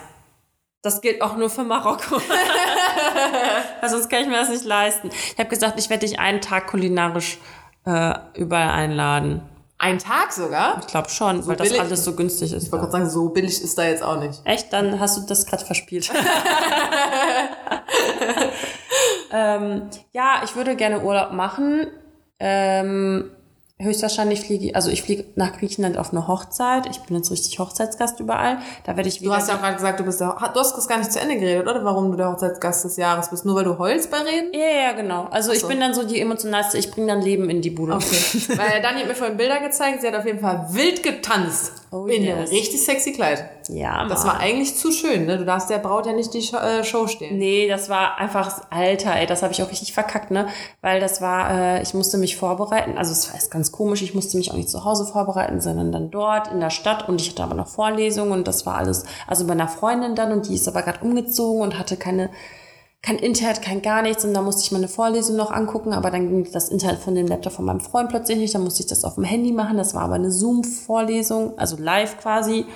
Das 0.80 1.00
gilt 1.00 1.20
auch 1.22 1.36
nur 1.36 1.50
für 1.50 1.64
Marokko. 1.64 2.16
Weil 3.80 3.90
sonst 3.90 4.08
kann 4.08 4.22
ich 4.22 4.28
mir 4.28 4.36
das 4.38 4.48
nicht 4.48 4.64
leisten. 4.64 5.10
Ich 5.10 5.38
habe 5.38 5.48
gesagt, 5.48 5.78
ich 5.78 5.90
werde 5.90 6.06
dich 6.06 6.20
einen 6.20 6.40
Tag 6.40 6.68
kulinarisch 6.68 7.38
äh, 7.84 8.14
überall 8.34 8.70
einladen. 8.70 9.42
Ein 9.80 9.98
Tag 9.98 10.32
sogar? 10.32 10.78
Ich 10.80 10.86
glaube 10.86 11.08
schon, 11.08 11.46
weil 11.46 11.56
das 11.56 11.68
billig? 11.68 11.80
alles 11.80 12.04
so 12.04 12.14
günstig 12.14 12.52
ist. 12.52 12.64
Ich 12.64 12.72
wollte 12.72 12.86
gerade 12.86 12.98
sagen, 12.98 13.10
so 13.10 13.28
billig 13.28 13.62
ist 13.62 13.76
da 13.78 13.84
jetzt 13.84 14.02
auch 14.02 14.18
nicht. 14.18 14.40
Echt? 14.44 14.72
Dann 14.72 14.98
hast 14.98 15.16
du 15.16 15.20
das 15.22 15.46
gerade 15.46 15.64
verspielt. 15.64 16.10
ähm, 19.32 19.82
ja, 20.12 20.42
ich 20.44 20.56
würde 20.56 20.76
gerne 20.76 21.00
Urlaub 21.02 21.32
machen. 21.32 21.86
Ähm, 22.40 23.30
höchstwahrscheinlich 23.80 24.40
fliege 24.40 24.66
ich, 24.66 24.76
also 24.76 24.90
ich 24.90 25.02
fliege 25.02 25.24
nach 25.36 25.56
Griechenland 25.56 25.98
auf 25.98 26.10
eine 26.10 26.26
Hochzeit. 26.26 26.86
Ich 26.90 26.98
bin 27.02 27.16
jetzt 27.16 27.30
richtig 27.30 27.58
Hochzeitsgast 27.60 28.18
überall. 28.18 28.58
Da 28.84 28.96
werde 28.96 29.08
ich 29.08 29.18
Du 29.18 29.26
wieder. 29.26 29.36
hast 29.36 29.48
ja 29.48 29.54
auch 29.54 29.60
gerade 29.60 29.76
gesagt, 29.76 30.00
du 30.00 30.04
bist 30.04 30.20
der, 30.20 30.36
du 30.52 30.58
hast 30.60 30.76
das 30.76 30.88
gar 30.88 30.98
nicht 30.98 31.12
zu 31.12 31.20
Ende 31.20 31.36
geredet, 31.36 31.62
oder? 31.68 31.84
Warum 31.84 32.10
du 32.10 32.16
der 32.16 32.30
Hochzeitsgast 32.32 32.84
des 32.84 32.96
Jahres 32.96 33.30
bist? 33.30 33.44
Nur 33.44 33.54
weil 33.54 33.64
du 33.64 33.78
heulst 33.78 34.10
bei 34.10 34.18
Reden? 34.18 34.52
ja, 34.52 34.88
ja, 34.88 34.92
genau. 34.92 35.28
Also 35.30 35.52
ich 35.52 35.64
bin 35.66 35.78
dann 35.78 35.94
so 35.94 36.02
die 36.04 36.20
emotionalste. 36.20 36.76
Ich 36.78 36.90
bringe 36.90 37.06
dann 37.06 37.22
Leben 37.22 37.48
in 37.50 37.62
die 37.62 37.70
Bude. 37.70 37.94
Okay. 37.94 38.06
Weil 38.56 38.82
Dani 38.82 39.00
hat 39.00 39.08
mir 39.08 39.14
vorhin 39.14 39.36
Bilder 39.36 39.60
gezeigt, 39.60 40.00
sie 40.00 40.08
hat 40.08 40.14
auf 40.16 40.26
jeden 40.26 40.40
Fall 40.40 40.66
wild 40.70 41.02
getanzt. 41.04 41.72
Oh, 41.90 42.06
in 42.06 42.22
yes. 42.22 42.36
einem 42.36 42.48
richtig 42.48 42.84
sexy 42.84 43.12
Kleid. 43.12 43.44
Ja, 43.68 44.06
Das 44.08 44.24
Mann. 44.24 44.34
war 44.34 44.40
eigentlich 44.40 44.76
zu 44.76 44.92
schön, 44.92 45.26
ne? 45.26 45.38
Du 45.38 45.44
darfst 45.44 45.70
der 45.70 45.78
Braut 45.78 46.06
ja 46.06 46.12
nicht 46.12 46.32
die 46.34 46.42
Show, 46.42 46.56
äh, 46.56 46.84
Show 46.84 47.06
stehlen. 47.06 47.38
Nee, 47.38 47.68
das 47.68 47.88
war 47.88 48.18
einfach, 48.18 48.62
Alter, 48.70 49.14
ey, 49.16 49.26
das 49.26 49.42
habe 49.42 49.52
ich 49.52 49.62
auch 49.62 49.70
richtig 49.70 49.92
verkackt, 49.92 50.30
ne? 50.30 50.48
Weil 50.82 51.00
das 51.00 51.20
war, 51.20 51.50
äh, 51.50 51.82
ich 51.82 51.94
musste 51.94 52.18
mich 52.18 52.36
vorbereiten, 52.36 52.98
also 52.98 53.12
es 53.12 53.28
war 53.28 53.34
jetzt 53.34 53.50
ganz 53.50 53.72
komisch, 53.72 54.02
ich 54.02 54.14
musste 54.14 54.36
mich 54.36 54.50
auch 54.50 54.56
nicht 54.56 54.68
zu 54.70 54.84
Hause 54.84 55.06
vorbereiten, 55.06 55.60
sondern 55.60 55.92
dann 55.92 56.10
dort 56.10 56.48
in 56.52 56.60
der 56.60 56.70
Stadt 56.70 57.08
und 57.08 57.20
ich 57.20 57.30
hatte 57.30 57.42
aber 57.42 57.54
noch 57.54 57.68
Vorlesungen 57.68 58.32
und 58.32 58.48
das 58.48 58.66
war 58.66 58.76
alles, 58.76 59.04
also 59.26 59.46
bei 59.46 59.52
einer 59.52 59.68
Freundin 59.68 60.14
dann 60.14 60.32
und 60.32 60.48
die 60.48 60.54
ist 60.54 60.68
aber 60.68 60.82
gerade 60.82 61.00
umgezogen 61.04 61.62
und 61.62 61.78
hatte 61.78 61.96
keine, 61.96 62.30
kein 63.02 63.18
Internet, 63.18 63.62
kein 63.62 63.80
gar 63.80 64.02
nichts 64.02 64.24
und 64.24 64.34
da 64.34 64.42
musste 64.42 64.62
ich 64.64 64.72
meine 64.72 64.88
Vorlesung 64.88 65.36
noch 65.36 65.50
angucken, 65.50 65.92
aber 65.92 66.10
dann 66.10 66.28
ging 66.28 66.52
das 66.52 66.68
Internet 66.68 66.98
von 66.98 67.14
dem 67.14 67.28
Laptop 67.28 67.52
von 67.52 67.64
meinem 67.64 67.80
Freund 67.80 68.08
plötzlich 68.08 68.38
nicht, 68.38 68.54
dann 68.54 68.64
musste 68.64 68.82
ich 68.82 68.88
das 68.88 69.04
auf 69.04 69.14
dem 69.14 69.24
Handy 69.24 69.52
machen, 69.52 69.76
das 69.76 69.94
war 69.94 70.02
aber 70.02 70.14
eine 70.14 70.32
Zoom-Vorlesung, 70.32 71.56
also 71.58 71.76
live 71.76 72.18
quasi. 72.18 72.66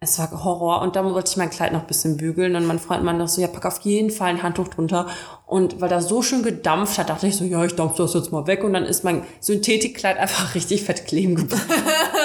Es 0.00 0.16
war 0.20 0.44
Horror 0.44 0.82
und 0.82 0.94
dann 0.94 1.12
wollte 1.12 1.28
ich 1.28 1.36
mein 1.36 1.50
Kleid 1.50 1.72
noch 1.72 1.80
ein 1.80 1.86
bisschen 1.88 2.16
bügeln 2.18 2.54
und 2.54 2.66
mein 2.66 2.78
Freund 2.78 3.02
meinte 3.02 3.20
noch 3.20 3.28
so, 3.28 3.40
ja, 3.40 3.48
pack 3.48 3.66
auf 3.66 3.80
jeden 3.80 4.10
Fall 4.10 4.28
ein 4.28 4.44
Handtuch 4.44 4.68
drunter. 4.68 5.08
Und 5.44 5.80
weil 5.80 5.88
das 5.88 6.08
so 6.08 6.22
schön 6.22 6.44
gedampft 6.44 6.98
hat, 6.98 7.08
dachte 7.08 7.26
ich 7.26 7.36
so, 7.36 7.44
ja, 7.44 7.64
ich 7.64 7.74
dampfe 7.74 8.02
das 8.02 8.14
jetzt 8.14 8.30
mal 8.30 8.46
weg 8.46 8.62
und 8.62 8.74
dann 8.74 8.84
ist 8.84 9.02
mein 9.02 9.24
Synthetikkleid 9.40 10.16
einfach 10.16 10.54
richtig 10.54 10.84
fett 10.84 11.04
kleben 11.04 11.34
geblieben. 11.34 11.60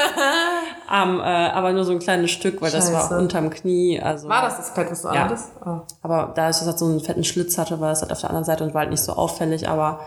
Am, 0.94 1.20
äh, 1.20 1.24
aber 1.24 1.74
nur 1.74 1.86
so 1.86 1.91
ein 1.91 1.98
kleines 1.98 2.30
Stück, 2.30 2.62
weil 2.62 2.70
das 2.72 2.94
war 2.94 3.02
Scheiße. 3.02 3.18
unterm 3.18 3.50
Knie. 3.50 4.00
Also, 4.00 4.30
War 4.30 4.44
das 4.44 4.58
das 4.58 4.74
Kleid, 4.76 4.91
was 4.91 5.02
du 5.02 5.08
Ja. 5.08 5.14
anhattest? 5.24 5.50
Ah. 5.66 5.88
aber 6.04 6.32
da 6.36 6.52
ich 6.52 6.58
das 6.58 6.68
halt 6.68 6.78
so 6.78 6.86
einen 6.86 7.00
fetten 7.00 7.24
Schlitz 7.24 7.58
hatte, 7.58 7.80
war 7.80 7.91
es 7.91 8.02
halt 8.02 8.12
auf 8.12 8.20
der 8.22 8.30
anderen 8.30 8.46
Seite 8.46 8.64
und 8.64 8.76
war 8.76 8.82
halt 8.82 8.91
nicht 8.91 9.02
so 9.02 9.14
auffällig. 9.14 9.68
Aber 9.68 10.02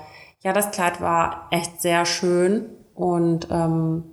ja, 0.44 0.52
das 0.52 0.70
Kleid 0.70 1.00
war 1.00 1.48
echt 1.50 1.82
sehr 1.82 2.06
schön 2.06 2.66
und 2.94 3.48
ähm, 3.50 4.04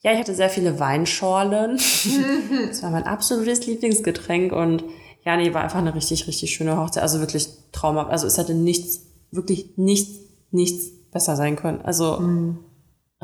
ja, 0.00 0.12
ich 0.12 0.18
hatte 0.18 0.34
sehr 0.34 0.48
viele 0.48 0.80
Weinschorlen. 0.80 1.76
das 2.68 2.82
war 2.82 2.88
mein 2.90 3.04
absolutes 3.06 3.66
Lieblingsgetränk 3.66 4.52
und 4.52 4.82
ja, 5.26 5.36
nee, 5.36 5.52
war 5.52 5.62
einfach 5.62 5.78
eine 5.78 5.94
richtig, 5.94 6.26
richtig 6.26 6.54
schöne 6.54 6.78
Hochzeit. 6.78 7.02
Also 7.02 7.20
wirklich 7.20 7.48
traumhaft. 7.72 8.10
Also 8.10 8.26
es 8.26 8.38
hätte 8.38 8.54
nichts, 8.54 9.00
wirklich 9.30 9.74
nichts, 9.76 10.20
nichts 10.50 10.86
besser 11.10 11.36
sein 11.36 11.56
können. 11.56 11.80
Also 11.82 12.18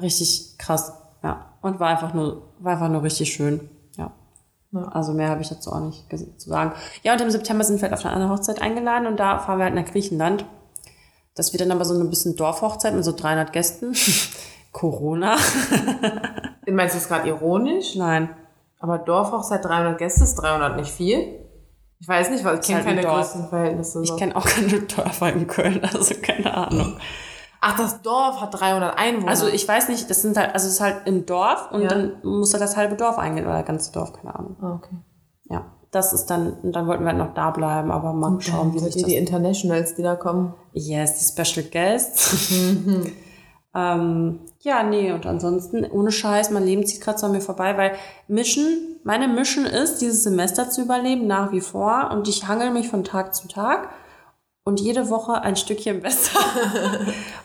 richtig 0.01 0.57
krass. 0.59 0.93
Und 1.63 1.81
war 1.81 1.89
einfach 1.89 2.15
nur, 2.15 2.49
war 2.59 2.73
einfach 2.73 2.89
nur 2.89 3.03
richtig 3.03 3.33
schön, 3.33 3.69
ja. 3.97 4.13
Also 4.73 5.13
mehr 5.13 5.29
habe 5.29 5.43
ich 5.43 5.49
dazu 5.49 5.73
auch 5.73 5.81
nicht 5.81 6.05
zu 6.39 6.49
sagen. 6.49 6.73
Ja, 7.03 7.13
und 7.13 7.21
im 7.21 7.31
September 7.31 7.65
sind 7.65 7.81
wir 7.81 7.89
halt 7.89 7.99
auf 7.99 8.05
eine 8.05 8.15
andere 8.15 8.31
Hochzeit 8.31 8.63
eingeladen 8.63 9.07
und 9.07 9.19
da 9.19 9.39
fahren 9.39 9.59
wir 9.59 9.65
halt 9.65 9.75
nach 9.75 9.85
Griechenland. 9.85 10.45
Das 11.35 11.53
wird 11.53 11.61
dann 11.61 11.73
aber 11.73 11.85
so 11.85 11.95
eine 11.95 12.05
bisschen 12.05 12.37
Dorfhochzeit 12.37 12.95
mit 12.95 13.05
so 13.05 13.13
300 13.13 13.53
Gästen. 13.53 13.95
Corona? 14.73 15.37
Meinst 16.67 16.95
du 16.95 16.99
das 16.99 17.09
gerade 17.09 17.29
ironisch? 17.29 17.97
Nein. 17.97 18.31
Aber 18.79 18.99
Dorfhochzeit 18.99 19.65
300 19.65 19.99
Gäste 19.99 20.25
ist 20.25 20.37
300 20.37 20.77
nicht 20.77 20.91
viel? 20.91 21.41
Ich 21.99 22.09
weiß 22.09 22.31
nicht, 22.31 22.45
weil 22.45 22.59
ich 22.59 22.67
kenne 22.67 22.79
halt 22.79 22.87
ein 22.87 22.95
keine 22.97 23.03
Dorf. 23.03 23.17
größten 23.17 23.49
Verhältnisse. 23.49 24.03
Ich 24.03 24.09
so. 24.09 24.17
kenne 24.17 24.35
auch 24.35 24.47
keine 24.47 24.81
Dörfer 24.81 25.33
in 25.33 25.47
Köln, 25.47 25.85
also 25.93 26.15
keine 26.23 26.55
Ahnung. 26.55 26.97
Ach, 27.63 27.77
das 27.77 28.01
Dorf 28.03 28.41
hat 28.41 28.59
300 28.59 28.97
Einwohner. 28.99 29.29
Also 29.29 29.47
ich 29.47 29.67
weiß 29.69 29.89
nicht, 29.91 30.09
das 30.09 30.23
sind 30.23 30.37
halt, 30.37 30.55
also 30.55 30.67
es 30.67 30.75
ist 30.75 30.81
halt 30.81 31.03
im 31.07 31.27
Dorf 31.27 31.71
und 31.73 31.83
Ja. 31.83 31.89
dann 31.89 32.13
muss 32.23 32.51
da 32.51 32.59
das 32.59 32.77
halbe 32.77 32.97
Dorf 32.97 33.19
eingehen 33.19 33.45
oder 33.47 33.59
das 33.59 33.67
ganze 33.67 33.93
Dorf, 33.93 34.13
keine 34.15 34.35
Ahnung. 34.35 34.57
Ah, 34.63 34.75
okay. 34.77 34.97
Ja, 35.51 35.67
das 35.91 36.13
ist 36.15 36.27
dann, 36.27 36.55
und 36.63 36.73
dann 36.75 36.87
wollten 36.87 37.03
wir 37.05 37.09
halt 37.11 37.19
noch 37.19 37.35
da 37.35 37.51
bleiben, 37.51 37.91
aber 37.91 38.15
mal 38.15 38.41
schauen, 38.41 38.73
wie 38.73 38.79
sich 38.79 38.95
die, 38.95 39.03
das 39.03 39.11
die 39.11 39.17
Internationals, 39.17 39.95
die 39.95 40.03
da 40.03 40.15
kommen. 40.17 40.55
Yes, 40.73 41.19
die 41.19 41.43
Special 41.45 41.67
Guests. 41.67 42.51
ähm, 43.75 44.41
ja, 44.61 44.83
nee, 44.83 45.13
und 45.13 45.27
ansonsten, 45.27 45.85
ohne 45.85 46.13
Scheiß, 46.13 46.51
mein 46.51 46.65
Leben 46.65 46.87
zieht 46.87 47.01
gerade 47.01 47.19
so 47.19 47.27
an 47.27 47.33
mir 47.33 47.41
vorbei, 47.41 47.77
weil 47.77 47.93
Mission, 48.27 48.65
meine 49.05 49.29
Mission 49.29 49.65
ist, 49.67 49.99
dieses 50.01 50.23
Semester 50.23 50.71
zu 50.71 50.83
überleben, 50.83 51.27
nach 51.27 51.53
wie 51.53 51.61
vor. 51.61 52.11
Und 52.13 52.27
ich 52.29 52.49
hangel 52.49 52.71
mich 52.71 52.89
von 52.89 53.05
Tag 53.05 53.35
zu 53.35 53.49
Tag 53.49 53.89
und 54.65 54.81
jede 54.81 55.09
Woche 55.11 55.41
ein 55.43 55.57
Stückchen 55.57 56.01
besser. 56.03 56.39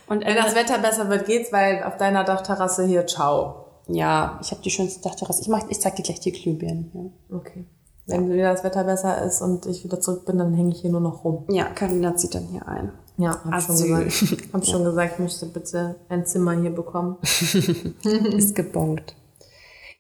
und 0.07 0.25
Wenn 0.25 0.35
das 0.35 0.55
Wetter 0.55 0.77
besser 0.79 1.09
wird, 1.09 1.25
geht's, 1.25 1.51
weil 1.51 1.83
auf 1.83 1.97
deiner 1.97 2.23
Dachterrasse 2.23 2.85
hier, 2.85 3.07
ciao. 3.07 3.65
ja, 3.87 4.39
ich 4.41 4.51
habe 4.51 4.61
die 4.61 4.69
schönste 4.71 5.01
Dachterrasse. 5.01 5.41
Ich, 5.41 5.47
mach, 5.47 5.63
ich 5.69 5.79
zeig 5.79 5.95
dir 5.95 6.03
gleich 6.03 6.19
die 6.19 6.31
Glühbirnen. 6.31 6.91
Ja. 7.29 7.37
Okay. 7.37 7.65
Wenn 8.07 8.29
wieder 8.31 8.51
das 8.53 8.63
Wetter 8.63 8.83
besser 8.83 9.23
ist 9.23 9.41
und 9.41 9.65
ich 9.65 9.83
wieder 9.83 9.99
zurück 9.99 10.25
bin, 10.25 10.37
dann 10.37 10.53
hänge 10.53 10.69
ich 10.71 10.81
hier 10.81 10.91
nur 10.91 11.01
noch 11.01 11.23
rum. 11.23 11.45
ja, 11.49 11.65
Karina 11.65 12.15
zieht 12.15 12.35
dann 12.35 12.43
hier 12.43 12.67
ein. 12.67 12.91
Ja, 13.17 13.29
hab 13.49 13.61
schon 13.63 13.75
Asyl. 13.75 14.03
gesagt. 14.05 14.43
Hab 14.53 14.65
schon 14.65 14.83
gesagt, 14.83 15.13
ich 15.13 15.19
möchte 15.19 15.45
bitte 15.47 15.95
ein 16.09 16.25
Zimmer 16.25 16.51
hier 16.51 16.69
bekommen. 16.75 17.17
Ist 18.03 18.53
gebongt. 18.55 19.15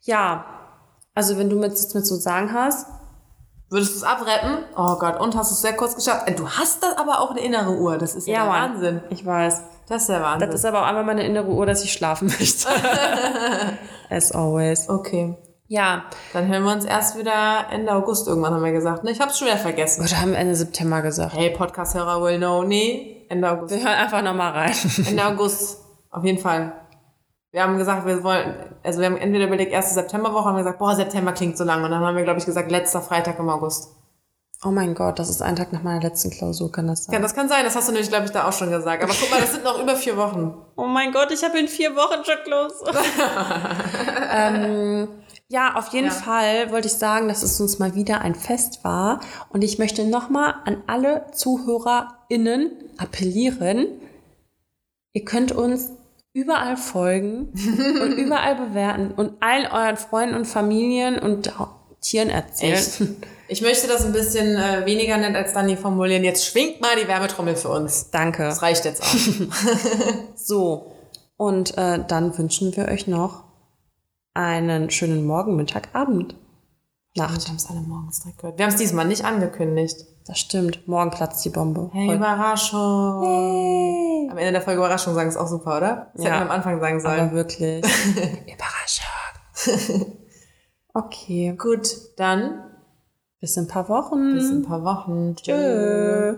Ja, 0.01 0.45
also 1.15 1.37
wenn 1.37 1.49
du 1.49 1.55
mir 1.55 1.67
jetzt 1.67 1.95
mit 1.95 2.05
so 2.05 2.15
sagen 2.15 2.53
hast, 2.53 2.87
Würdest 3.69 3.93
du 3.93 3.97
es 3.97 4.03
abreppen? 4.03 4.59
Oh 4.77 4.95
Gott, 4.99 5.19
und 5.19 5.35
hast 5.35 5.49
du 5.51 5.55
es 5.55 5.61
sehr 5.61 5.73
kurz 5.73 5.95
geschafft? 5.95 6.27
Äh, 6.27 6.33
Du 6.35 6.47
hast 6.47 6.83
das 6.83 6.97
aber 6.97 7.19
auch 7.19 7.31
eine 7.31 7.41
innere 7.41 7.71
Uhr. 7.71 7.97
Das 7.97 8.15
ist 8.15 8.27
ja, 8.27 8.43
der 8.43 8.45
Mann, 8.45 8.73
Wahnsinn. 8.73 9.01
Ich 9.09 9.25
weiß. 9.25 9.63
Das 9.87 10.01
ist 10.03 10.09
der 10.09 10.21
Wahnsinn. 10.21 10.49
Das 10.49 10.59
ist 10.59 10.65
aber 10.65 10.81
auch 10.81 10.85
einmal 10.85 11.03
meine 11.03 11.23
innere 11.23 11.47
Uhr, 11.47 11.65
dass 11.65 11.83
ich 11.83 11.91
schlafen 11.91 12.27
möchte. 12.27 12.67
As 14.09 14.31
always. 14.31 14.87
okay. 14.89 15.35
Ja. 15.67 16.03
Dann 16.33 16.47
hören 16.47 16.63
wir 16.63 16.71
uns 16.73 16.85
erst 16.85 17.17
wieder 17.17 17.65
Ende 17.71 17.91
August 17.91 18.27
irgendwann, 18.27 18.53
haben 18.53 18.63
wir 18.63 18.71
gesagt. 18.71 19.03
Ne, 19.03 19.09
ich 19.11 19.19
hab's 19.19 19.39
schon 19.39 19.47
wieder 19.47 19.57
vergessen. 19.57 20.03
Oder 20.05 20.21
haben 20.21 20.31
wir 20.31 20.37
Ende 20.37 20.55
September 20.55 21.01
gesagt? 21.01 21.33
Hey, 21.33 21.49
Podcast-Hörer 21.49 22.21
will 22.21 22.37
know. 22.37 22.63
Nee, 22.63 23.25
Ende 23.29 23.49
August. 23.49 23.73
Wir 23.73 23.81
hören 23.83 23.97
einfach 23.97 24.21
nochmal 24.21 24.51
rein. 24.51 24.75
Ende 25.07 25.25
August, 25.25 25.79
auf 26.11 26.23
jeden 26.23 26.37
Fall. 26.37 26.71
Wir 27.55 27.63
haben 27.63 27.77
gesagt, 27.77 28.05
wir 28.05 28.21
wollen, 28.21 28.53
also 28.83 28.99
wir 28.99 29.05
haben 29.05 29.15
entweder 29.15 29.45
überlegt, 29.45 29.71
erste 29.71 29.93
Septemberwoche, 29.93 30.43
haben 30.43 30.55
wir 30.55 30.63
gesagt, 30.63 30.77
boah, 30.77 30.93
September 30.93 31.31
klingt 31.31 31.57
so 31.57 31.63
lang. 31.63 31.85
Und 31.85 31.89
dann 31.89 32.03
haben 32.03 32.17
wir, 32.17 32.25
glaube 32.25 32.37
ich, 32.37 32.45
gesagt, 32.45 32.69
letzter 32.69 33.01
Freitag 33.01 33.39
im 33.39 33.47
August. 33.47 33.95
Oh 34.65 34.71
mein 34.71 34.93
Gott, 34.93 35.19
das 35.19 35.29
ist 35.29 35.41
ein 35.41 35.55
Tag 35.55 35.71
nach 35.71 35.81
meiner 35.81 36.01
letzten 36.01 36.31
Klausur, 36.31 36.69
kann 36.69 36.87
das 36.87 37.05
sein? 37.05 37.13
Ja, 37.13 37.21
das 37.21 37.33
kann 37.33 37.47
sein, 37.47 37.63
das 37.63 37.77
hast 37.77 37.87
du 37.87 37.93
nämlich, 37.93 38.09
glaube 38.09 38.25
ich, 38.25 38.31
da 38.31 38.45
auch 38.45 38.51
schon 38.51 38.71
gesagt. 38.71 39.01
Aber 39.01 39.13
guck 39.17 39.31
mal, 39.31 39.39
das 39.39 39.53
sind 39.53 39.63
noch 39.63 39.81
über 39.81 39.95
vier 39.95 40.17
Wochen. 40.17 40.53
Oh 40.75 40.87
mein 40.87 41.13
Gott, 41.13 41.31
ich 41.31 41.45
habe 41.45 41.57
in 41.57 41.69
vier 41.69 41.95
Wochen 41.95 42.25
schon 42.25 42.43
Klausur. 42.43 42.91
ähm, 44.33 45.07
ja, 45.47 45.75
auf 45.75 45.93
jeden 45.93 46.07
Ja. 46.07 46.11
Fall 46.11 46.71
wollte 46.73 46.87
ich 46.87 46.95
sagen, 46.95 47.29
dass 47.29 47.41
es 47.41 47.61
uns 47.61 47.79
mal 47.79 47.95
wieder 47.95 48.19
ein 48.19 48.35
Fest 48.35 48.83
war. 48.83 49.21
Und 49.47 49.63
ich 49.63 49.79
möchte 49.79 50.03
nochmal 50.03 50.55
an 50.65 50.83
alle 50.87 51.27
ZuhörerInnen 51.31 52.69
appellieren. 52.97 53.87
Ihr 55.13 55.23
könnt 55.23 55.53
uns 55.53 55.93
überall 56.35 56.75
folgen 56.75 57.53
und 58.01 58.11
überall 58.11 58.55
bewerten 58.55 59.11
und 59.11 59.41
allen 59.41 59.65
euren 59.71 59.97
Freunden 59.97 60.35
und 60.35 60.45
Familien 60.45 61.17
und 61.17 61.51
Tieren 62.01 62.29
erzählen. 62.29 62.73
Echt? 62.73 63.01
Ich 63.47 63.61
möchte 63.61 63.87
das 63.87 64.05
ein 64.05 64.11
bisschen 64.11 64.57
äh, 64.57 64.85
weniger 64.85 65.17
nett 65.17 65.35
als 65.35 65.53
Dani 65.53 65.77
formulieren. 65.77 66.23
Jetzt 66.23 66.45
schwingt 66.45 66.81
mal 66.81 66.95
die 67.01 67.07
Wärmetrommel 67.07 67.55
für 67.55 67.69
uns. 67.69 68.11
Danke. 68.11 68.43
Das 68.43 68.61
reicht 68.61 68.85
jetzt 68.85 69.01
auch. 69.01 69.07
So, 70.35 70.91
und 71.37 71.77
äh, 71.77 71.99
dann 72.05 72.37
wünschen 72.37 72.75
wir 72.75 72.89
euch 72.89 73.07
noch 73.07 73.45
einen 74.33 74.89
schönen 74.89 75.25
Morgen, 75.25 75.55
Mittag, 75.55 75.89
Abend. 75.93 76.35
Nacht. 77.17 77.41
Wir 77.43 77.47
haben 77.49 77.55
es 77.55 77.69
alle 77.69 77.79
morgens 77.81 78.19
direkt 78.21 78.39
gehört. 78.39 78.57
Wir 78.57 78.65
haben 78.65 78.73
es 78.73 78.79
diesmal 78.79 79.05
nicht 79.07 79.23
angekündigt. 79.23 79.95
Das 80.27 80.39
stimmt. 80.39 80.85
Morgen 80.87 81.11
platzt 81.11 81.45
die 81.45 81.49
Bombe. 81.49 81.89
Hey, 81.93 82.07
Voll. 82.07 82.15
Überraschung. 82.15 84.29
Am 84.31 84.37
Ende 84.37 84.53
der 84.53 84.61
Folge 84.61 84.79
Überraschung 84.79 85.13
sagen 85.13 85.29
ist 85.29 85.37
auch 85.37 85.47
super, 85.47 85.77
oder? 85.77 86.11
Das 86.15 86.25
Ja. 86.25 86.31
hätten 86.31 86.39
wir 86.41 86.45
am 86.47 86.51
Anfang 86.51 86.79
sagen 86.81 86.99
sollen. 86.99 87.19
Aber 87.19 87.31
wirklich. 87.33 87.85
Überraschung. 88.53 90.13
Okay, 90.97 91.53
gut. 91.57 91.89
Dann 92.15 92.71
Bis 93.41 93.57
in 93.57 93.65
ein 93.65 93.67
paar 93.67 93.89
Wochen. 93.89 94.33
bis 94.33 94.49
in 94.49 94.59
ein 94.59 94.63
paar 94.65 94.81
Wochen. 94.85 95.35
Tschö. 95.35 96.37